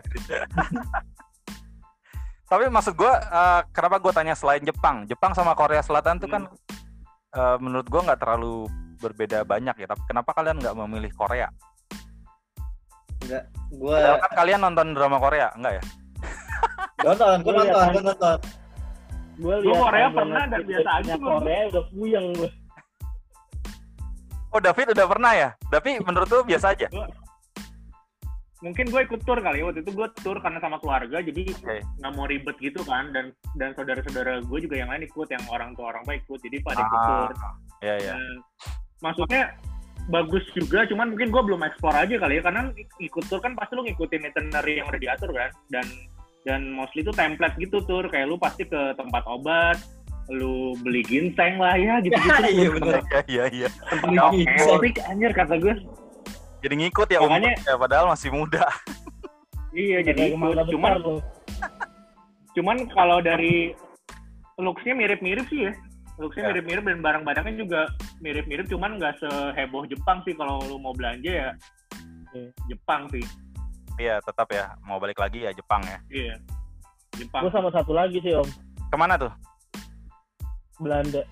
Tapi 2.48 2.64
maksud 2.66 2.94
gua 2.94 3.12
eh, 3.18 3.60
kenapa 3.70 3.96
gua 3.98 4.12
tanya 4.14 4.32
selain 4.32 4.62
Jepang? 4.62 5.04
Jepang 5.04 5.34
sama 5.34 5.52
Korea 5.52 5.82
Selatan 5.82 6.16
tuh 6.16 6.30
kan 6.30 6.46
eh, 7.34 7.56
menurut 7.58 7.84
gua 7.86 8.06
nggak 8.06 8.20
terlalu 8.22 8.70
berbeda 8.96 9.42
banyak 9.42 9.74
ya. 9.76 9.86
Tapi 9.86 10.02
kenapa 10.06 10.30
kalian 10.32 10.56
nggak 10.56 10.78
memilih 10.78 11.10
Korea? 11.12 11.50
Gue 13.68 13.92
Padahal 13.92 14.22
kan 14.22 14.32
kalian 14.32 14.60
nonton 14.62 14.94
drama 14.94 15.18
Korea, 15.18 15.50
enggak 15.52 15.76
ya? 15.76 15.84
Nonton, 17.04 17.36
gue 17.42 17.52
Gua 17.52 17.62
liat 17.62 17.68
nonton, 17.68 17.82
kan. 17.82 17.94
gue 17.94 18.04
nonton. 18.04 18.38
gue 19.38 19.54
Korea 19.62 19.78
timeline 19.78 20.14
pernah 20.18 20.44
dan 20.50 20.60
biasa 20.66 20.90
aja 20.98 21.12
gua. 21.14 21.28
Korea 21.38 21.62
udah 21.70 21.84
puyeng 21.94 22.26
gue 22.34 22.50
Oh 24.48 24.60
David 24.64 24.96
udah 24.96 25.06
pernah 25.06 25.32
ya? 25.36 25.48
Tapi 25.68 26.00
menurut 26.00 26.28
lu 26.32 26.40
biasa 26.40 26.72
aja. 26.72 26.88
Mungkin 28.58 28.90
gue 28.90 29.00
ikut 29.06 29.22
tour 29.22 29.38
kali 29.38 29.62
ya 29.62 29.70
waktu 29.70 29.86
itu 29.86 29.92
gue 29.94 30.08
tour 30.18 30.42
karena 30.42 30.58
sama 30.58 30.82
keluarga 30.82 31.22
jadi 31.22 31.46
nggak 32.02 32.12
mau 32.18 32.26
ribet 32.26 32.58
gitu 32.58 32.82
kan 32.82 33.14
dan 33.14 33.30
dan 33.54 33.70
saudara-saudara 33.78 34.42
gue 34.42 34.58
juga 34.58 34.82
yang 34.82 34.90
lain 34.90 35.06
ikut 35.06 35.30
yang 35.30 35.44
orang 35.46 35.78
tua 35.78 35.94
orang 35.94 36.02
tua 36.02 36.18
ikut 36.18 36.38
jadi 36.42 36.58
pada 36.66 36.82
ikut 36.82 37.00
tour. 37.06 37.30
Ah, 37.38 37.54
ya 37.84 37.94
ya. 38.02 38.12
Dan 38.18 38.42
maksudnya 38.98 39.42
bagus 40.10 40.42
juga 40.56 40.88
cuman 40.90 41.14
mungkin 41.14 41.28
gue 41.30 41.42
belum 41.44 41.62
eksplor 41.68 41.94
aja 41.94 42.16
kali 42.18 42.40
ya 42.40 42.42
karena 42.42 42.72
ikut 42.98 43.24
tour 43.30 43.38
kan 43.38 43.54
pasti 43.54 43.78
lu 43.78 43.86
ngikutin 43.86 44.26
itinerary 44.26 44.80
yang 44.82 44.90
udah 44.90 45.00
diatur 45.06 45.30
kan 45.30 45.52
dan 45.70 45.86
dan 46.48 46.72
mostly 46.72 47.04
itu 47.04 47.12
template 47.12 47.52
gitu 47.58 47.84
tour 47.84 48.04
kayak 48.04 48.24
lu 48.24 48.36
pasti 48.36 48.64
ke 48.64 48.96
tempat 48.96 49.20
obat 49.28 49.76
lu 50.28 50.72
beli 50.78 51.00
ginseng 51.02 51.56
lah 51.56 51.72
ya 51.72 52.00
gitu 52.04 52.16
gitu 52.16 52.40
Iya 52.48 52.68
bener. 52.70 53.00
Iya 53.04 53.20
iya 53.28 53.44
iya. 53.50 53.68
tempat 53.86 54.32
ginseng. 54.34 54.68
obat 54.70 54.96
anjir 55.04 55.32
kata 55.32 55.54
gue 55.58 55.74
Jadi 56.58 56.74
ngikut 56.76 57.06
ya 57.06 57.20
Makanya- 57.20 57.54
umurnya, 57.54 57.74
padahal 57.76 58.06
masih 58.08 58.30
muda. 58.30 58.64
iya 59.70 60.00
jadi 60.00 60.32
ke 60.32 60.34
mana 60.34 60.58
ikut 60.58 60.72
cuman 60.72 60.92
cuman 62.56 62.76
kalau 62.90 63.18
dari 63.20 63.76
looksnya 64.56 64.90
mirip-mirip 64.92 65.44
sih 65.46 65.68
ya 65.68 65.72
looksnya 66.16 66.42
Ya. 66.42 66.50
mirip-mirip 66.50 66.82
dan 66.82 66.98
barang-barangnya 66.98 67.54
juga 67.56 67.80
mirip-mirip 68.18 68.66
cuman 68.66 68.98
nggak 68.98 69.20
seheboh 69.20 69.86
Jepang 69.86 70.18
sih 70.24 70.34
kalau 70.34 70.58
lu 70.66 70.76
mau 70.76 70.90
belanja 70.90 71.30
ya 71.30 71.50
Oke. 72.26 72.50
Jepang 72.66 73.06
sih 73.08 73.22
Iya 73.98 74.22
tetap 74.22 74.46
ya. 74.48 74.78
Mau 74.80 74.96
balik 74.96 75.18
lagi 75.18 75.42
ya 75.42 75.50
Jepang 75.50 75.82
ya. 75.82 75.98
iya 76.08 76.34
Jepang 77.12 77.42
gue 77.42 77.50
sama 77.50 77.68
satu 77.68 77.90
lagi 77.90 78.18
sih 78.18 78.30
om 78.32 78.46
Ke 78.86 78.96
mana 78.96 79.18
tuh? 79.18 79.32
Belanda 80.78 81.22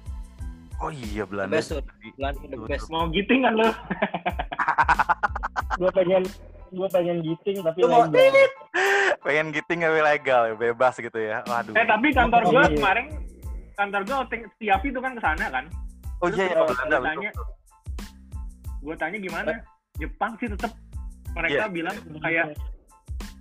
Oh 0.76 0.90
iya 0.90 1.22
The 1.22 1.30
Belanda. 1.30 1.52
best 1.52 1.72
tuh. 1.72 1.80
Belanda 2.12 2.42
the 2.44 2.58
best. 2.66 2.86
mau 2.88 3.06
giting 3.08 3.40
kan 3.40 3.54
lu 3.54 3.70
gue 5.76 5.90
pengen 5.92 6.22
gue 6.68 6.88
pengen 6.90 7.16
giting 7.22 7.56
tapi 7.62 7.78
Lu 7.78 7.86
mau- 7.86 8.04
legal. 8.04 8.34
Pengen 9.22 9.46
giting 9.50 9.80
tapi 9.80 10.00
legal 10.00 10.42
ya, 10.44 10.54
bebas 10.54 10.94
gitu 10.96 11.16
ya. 11.16 11.40
Waduh. 11.44 11.72
eh 11.72 11.84
tapi 11.84 12.10
kantor 12.10 12.42
gue 12.44 12.62
Iya. 12.64 12.74
kemarin 12.74 13.06
kantor 13.74 14.00
gue 14.02 14.16
outing 14.16 14.42
tiap 14.58 14.80
itu 14.82 14.98
kan 14.98 15.12
ke 15.12 15.20
sana 15.20 15.46
kan 15.48 15.64
Oh 16.18 16.28
iya 16.28 16.44
ya 16.48 16.56
Belanda 16.58 16.96
gua 16.96 17.06
tanya, 17.06 17.30
gue 18.80 18.94
tanya 18.96 19.18
gimana 19.20 19.52
Jepang 19.94 20.32
sih 20.36 20.48
tetap 20.48 20.72
mereka 21.37 21.62
Iya. 21.62 21.68
bilang 21.68 21.97
kayak 22.18 22.47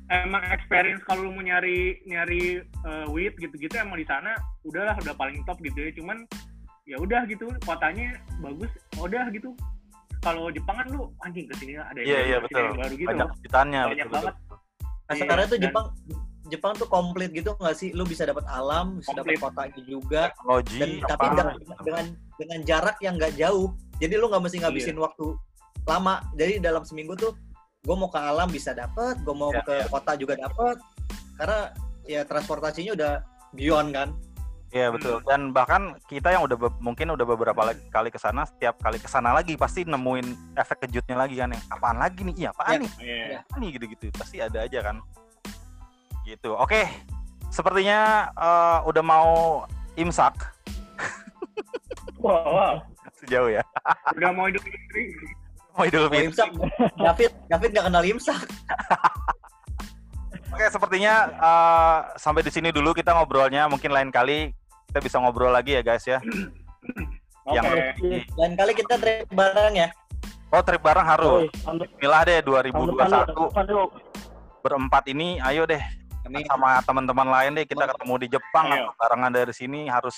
emang 0.05 0.43
experience 0.51 1.01
kalau 1.03 1.25
lu 1.25 1.31
mau 1.31 1.41
nyari 1.41 1.97
nyari 2.05 2.61
eh, 2.61 3.05
weed 3.09 3.33
gitu-gitu 3.35 3.73
emang 3.75 3.97
di 3.97 4.05
sana 4.05 4.35
udahlah 4.61 4.93
udah 4.95 5.15
paling 5.15 5.41
top 5.43 5.57
gitu 5.59 5.79
ya 5.79 5.91
cuman 5.95 6.27
ya 6.85 7.01
udah 7.01 7.25
gitu 7.25 7.49
kotanya 7.65 8.13
bagus 8.37 8.69
udah 8.95 9.25
gitu 9.33 9.57
kalau 10.21 10.49
Jepang 10.49 10.77
kan 10.77 10.87
lu 10.89 11.09
anjing 11.21 11.45
ke 11.45 11.55
sini 11.55 11.73
ada 11.75 11.97
yang 11.97 12.05
Iya, 12.05 12.13
baru, 12.13 12.25
iya, 12.25 12.37
ke 12.37 12.45
sini 12.45 12.53
betul. 12.53 12.61
yang 12.61 12.77
baru 12.77 12.93
gitu 12.93 13.07
banyak 13.07 13.29
kejutannya 13.31 13.81
Banyak 13.81 13.93
betul, 13.95 14.05
betul. 14.05 14.15
banget. 14.15 14.35
Kasarnya 15.05 15.33
Iya, 15.35 15.45
tuh 15.45 15.49
dan- 15.51 15.65
Jepang 15.65 15.87
Jepang 16.45 16.73
tuh 16.75 16.87
komplit 16.87 17.29
gitu 17.31 17.49
nggak 17.57 17.73
sih? 17.73 17.89
Lu 17.91 18.05
bisa 18.05 18.21
dapat 18.21 18.45
alam, 18.45 19.01
bisa 19.01 19.13
dapat 19.13 19.33
kotanya 19.35 19.81
juga, 19.81 20.29
teknologi 20.31 20.77
dan 20.77 20.89
apa, 20.93 21.09
tapi 21.09 21.25
dengan, 21.31 21.55
dengan 21.81 22.05
dengan 22.37 22.59
jarak 22.61 22.97
yang 23.01 23.17
nggak 23.17 23.33
jauh. 23.35 23.73
Jadi 23.97 24.13
lu 24.13 24.29
nggak 24.29 24.43
mesti 24.45 24.57
ngabisin 24.61 24.93
Iya. 24.93 25.01
waktu 25.01 25.25
lama. 25.83 26.15
Jadi 26.35 26.53
dalam 26.59 26.83
seminggu 26.83 27.13
tuh 27.13 27.33
gue 27.85 27.95
mau 27.95 28.09
ke 28.09 28.17
alam 28.17 28.49
bisa 28.49 28.73
dapet, 28.73 29.21
gue 29.21 29.31
mau 29.31 29.53
Iya, 29.53 29.61
ke 29.61 29.75
kota 29.87 30.17
juga 30.17 30.33
dapet. 30.35 30.81
Karena 31.37 31.59
ya 32.03 32.25
transportasinya 32.25 32.91
udah 32.93 33.13
beyond 33.53 33.89
kan. 33.93 34.09
Iya 34.69 34.91
betul. 34.91 35.23
Dan 35.23 35.53
bahkan 35.55 35.95
kita 36.03 36.35
yang 36.35 36.43
udah 36.43 36.57
be- 36.57 36.81
mungkin 36.81 37.07
udah 37.07 37.23
beberapa 37.23 37.61
lagi- 37.63 37.85
kali 37.87 38.09
ke 38.09 38.19
sana, 38.19 38.43
setiap 38.43 38.75
kali 38.81 38.97
ke 38.97 39.07
sana 39.07 39.31
lagi 39.31 39.55
pasti 39.55 39.85
nemuin 39.85 40.57
efek 40.57 40.83
kejutnya 40.83 41.15
lagi 41.15 41.37
kan 41.37 41.53
yang 41.53 41.63
apaan 41.69 41.95
lagi 41.95 42.25
nih? 42.25 42.35
Iya, 42.35 42.49
apaan 42.51 42.67
Iya. 42.67 42.81
nih? 42.81 42.91
Iya. 42.99 43.37
Apa 43.39 43.55
nih 43.55 43.69
gitu-gitu. 43.71 44.05
Pasti 44.11 44.37
ada 44.41 44.59
aja 44.65 44.79
kan. 44.81 44.97
Gitu. 46.25 46.51
Oke. 46.51 46.89
Sepertinya 47.47 48.27
eh, 48.35 48.79
udah 48.83 49.03
mau 49.05 49.31
imsak 49.95 50.35
Wah, 52.19 52.41
wah. 52.43 52.73
sejauh 53.21 53.47
ya. 53.47 53.63
udah 54.11 54.29
mau 54.33 54.49
hidup 54.49 54.59
Mau 55.75 55.83
Idul 55.83 56.07
Fitri. 56.07 56.31
imsak, 56.31 56.49
David, 56.95 57.31
David 57.51 57.69
nggak 57.75 57.85
kenal 57.91 58.03
imsak. 58.07 58.41
Oke, 60.55 60.65
sepertinya 60.71 61.13
eh, 61.35 61.97
sampai 62.15 62.41
di 62.47 62.51
sini 62.51 62.71
dulu 62.71 62.95
kita 62.95 63.11
ngobrolnya. 63.11 63.67
Mungkin 63.67 63.91
lain 63.91 64.07
kali 64.07 64.55
kita 64.87 64.99
bisa 65.03 65.19
ngobrol 65.19 65.51
lagi 65.51 65.75
ya 65.75 65.83
guys 65.83 66.07
ya. 66.07 66.23
oke 67.43 67.51
Yang 67.51 67.65
Lain 68.39 68.53
kali 68.55 68.71
kita 68.71 68.95
trip 68.95 69.27
bareng 69.35 69.75
ya. 69.75 69.91
Oh, 70.55 70.63
trip 70.63 70.79
bareng 70.79 71.03
harus. 71.03 71.51
Bismillah 71.51 72.23
deh 72.23 72.39
tahun 72.39 72.71
depan 72.71 73.07
yuk, 73.11 73.27
2021 73.35 73.35
tahun 73.35 73.47
depan 73.51 73.65
yuk. 73.67 73.89
berempat 74.63 75.03
ini 75.11 75.37
ayo 75.45 75.67
deh 75.69 75.83
Kami 76.25 76.41
sama 76.49 76.81
teman-teman 76.81 77.27
lain 77.29 77.51
deh 77.53 77.69
kita 77.69 77.85
ketemu 77.85 78.13
di 78.17 78.27
Jepang 78.33 78.65
Ayo. 78.73 78.89
atau 78.89 78.93
barengan 78.97 79.29
dari 79.29 79.53
sini 79.53 79.85
harus 79.85 80.17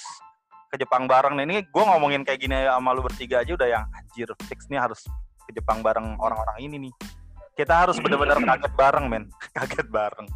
ke 0.72 0.80
Jepang 0.80 1.04
bareng 1.10 1.36
nih. 1.36 1.44
Ini 1.50 1.58
gue 1.68 1.84
ngomongin 1.84 2.22
kayak 2.22 2.40
gini 2.46 2.56
sama 2.64 2.94
lu 2.94 3.02
bertiga 3.02 3.42
aja 3.42 3.52
udah 3.58 3.68
yang 3.68 3.84
anjir 3.92 4.30
fix 4.48 4.70
nih 4.70 4.80
harus 4.80 5.04
ke 5.48 5.56
Jepang 5.56 5.80
bareng 5.80 6.20
orang-orang 6.20 6.58
ini 6.60 6.76
nih. 6.78 6.94
Kita 7.56 7.88
harus 7.88 7.98
benar-benar 7.98 8.38
kaget 8.50 8.74
bareng 8.76 9.06
men, 9.08 9.24
kaget 9.56 9.88
bareng. 9.88 10.28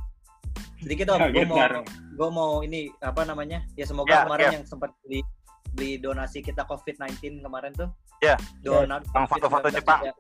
sedikit 0.82 1.14
om, 1.14 1.22
gue 1.22 1.45
mau 1.45 1.57
bareng. 1.59 1.86
gue 2.12 2.30
mau 2.32 2.51
ini 2.62 2.89
apa 2.97 3.22
namanya 3.22 3.62
ya 3.76 3.86
semoga 3.86 4.09
Ya, 4.12 4.26
kemarin 4.26 4.45
ya. 4.47 4.51
yang 4.57 4.66
sempat 4.66 4.89
beli 4.99 5.22
beli 5.72 6.01
donasi 6.01 6.41
kita 6.41 6.66
COVID-19 6.66 7.22
kemarin 7.39 7.70
tuh 7.72 7.86
Ya. 8.18 8.34
donat 8.59 9.05
Yang 9.07 9.26
foto-foto 9.30 9.70
COVID-19 9.70 9.78
Jepang. 9.78 10.01
ya. 10.01 10.14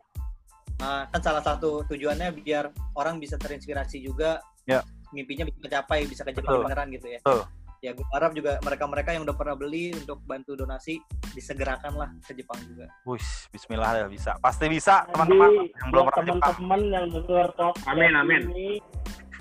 Nah, 0.77 1.09
kan 1.09 1.17
salah 1.19 1.41
satu 1.41 1.81
tujuannya 1.85 2.29
biar 2.35 2.69
orang 2.93 3.17
bisa 3.17 3.37
terinspirasi 3.37 4.01
juga 4.01 4.37
Ya. 4.63 4.85
mimpinya 5.09 5.43
bisa 5.43 5.57
tercapai 5.59 6.05
bisa 6.05 6.21
ke 6.21 6.29
Jepang 6.31 6.53
Betul. 6.53 6.63
beneran 6.63 6.87
gitu 6.91 7.07
ya 7.09 7.19
Betul. 7.19 7.41
Ya 7.81 7.97
gue 7.97 8.05
harap 8.13 8.37
juga 8.37 8.61
mereka-mereka 8.61 9.09
yang 9.17 9.25
udah 9.25 9.33
pernah 9.33 9.57
beli 9.57 9.89
untuk 9.97 10.21
bantu 10.29 10.53
donasi 10.53 11.01
disegerakan 11.33 11.97
lah 11.97 12.13
ke 12.21 12.37
Jepang 12.37 12.61
juga 12.69 12.85
Wih, 13.09 13.25
Bismillah 13.49 13.91
ya 13.97 14.05
bisa, 14.05 14.37
pasti 14.37 14.69
bisa 14.69 15.09
teman-teman 15.09 15.65
yang 15.65 15.89
belum 15.89 16.05
pernah 16.13 16.25
Jepang. 16.29 16.41
teman-teman 16.61 16.81
yang 16.93 17.05
dengar 17.09 17.47
podcast 17.57 17.89
Amin, 17.89 18.13
amin. 18.13 18.41
ini, 18.53 18.71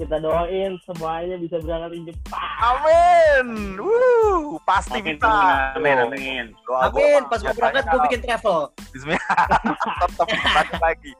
kita 0.01 0.17
doain 0.25 0.81
semuanya 0.89 1.37
bisa 1.37 1.61
berangkat 1.61 1.91
di 1.93 2.01
Jepang. 2.09 2.41
Amin, 2.65 3.47
Wuh, 3.77 4.57
pasti 4.65 4.97
Amin, 5.05 5.21
bisa. 5.21 5.29
amin, 5.77 5.97
amin. 6.09 6.45
Doa 6.65 6.89
gua 6.89 6.97
Amin, 6.97 7.23
pas 7.29 7.41
mau 7.45 7.53
berangkat 7.53 7.85
gue 7.85 8.01
bikin 8.09 8.21
travel 8.25 8.61
Bismillah. 8.97 9.37
Tetap 10.17 10.81
lagi. 10.81 11.13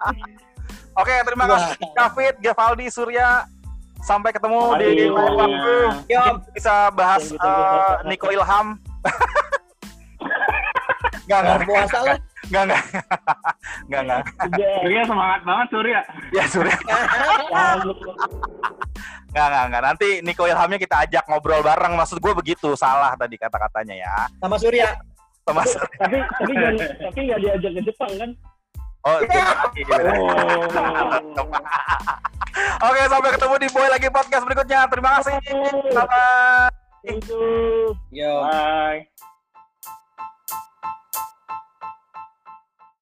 Oke, 1.04 1.14
terima 1.20 1.44
kasih 1.52 1.76
David, 1.92 2.34
Gevaldi, 2.40 2.86
Surya. 2.88 3.44
Sampai 4.00 4.32
ketemu 4.32 4.60
di 4.80 4.84
Aduh. 4.86 5.12
lain 5.12 5.34
waktu. 5.36 5.74
Yo, 6.08 6.20
Kita 6.20 6.50
bisa 6.56 6.74
bahas 6.92 7.22
Thank 7.22 7.36
you, 7.36 7.38
thank 7.38 7.56
you, 7.56 7.78
eh. 7.78 8.08
Niko 8.08 8.26
Ilham. 8.32 8.66
Enggak, 11.30 11.40
enggak, 11.46 11.56
nggak 11.62 11.68
puasa 11.70 11.98
lah 12.02 12.18
enggak, 12.50 12.62
enggak. 12.66 12.82
Enggak, 13.86 14.00
enggak. 14.02 14.20
Udah, 14.50 14.70
Surya 14.82 15.02
semangat 15.06 15.40
banget 15.46 15.66
Surya. 15.70 16.00
Ya, 16.34 16.44
Surya. 16.50 16.76
Enggak, 19.30 19.46
enggak, 19.46 19.64
enggak. 19.70 19.82
Nanti 19.86 20.08
Niko 20.26 20.44
Ilhamnya 20.50 20.78
kita 20.82 20.96
ajak 21.06 21.24
ngobrol 21.30 21.62
bareng. 21.62 21.94
Maksud 21.94 22.18
gue 22.18 22.32
begitu, 22.34 22.74
salah 22.74 23.14
tadi 23.14 23.38
kata-katanya 23.38 23.94
ya. 23.94 24.10
sama 24.42 24.58
Surya 24.58 24.90
Sama 25.46 25.62
Surya. 25.62 25.86
tapi 26.02 26.18
tapi 26.18 26.52
jangan 26.58 26.74
tapi 26.98 27.18
nggak 27.30 27.38
diajak 27.46 27.70
ke 27.78 27.80
Jepang 27.86 28.12
kan? 28.18 28.30
Oh. 29.00 29.16
Oh. 29.16 29.24
Oke, 32.90 33.00
sampai 33.08 33.30
ketemu 33.32 33.54
di 33.60 33.68
Boy 33.72 33.88
lagi 33.88 34.08
podcast 34.12 34.44
berikutnya. 34.44 34.84
Terima 34.92 35.10
kasih. 35.20 35.36
Thank 37.00 37.32
you. 37.32 37.96
yo 38.12 38.44
Bye. 38.44 39.08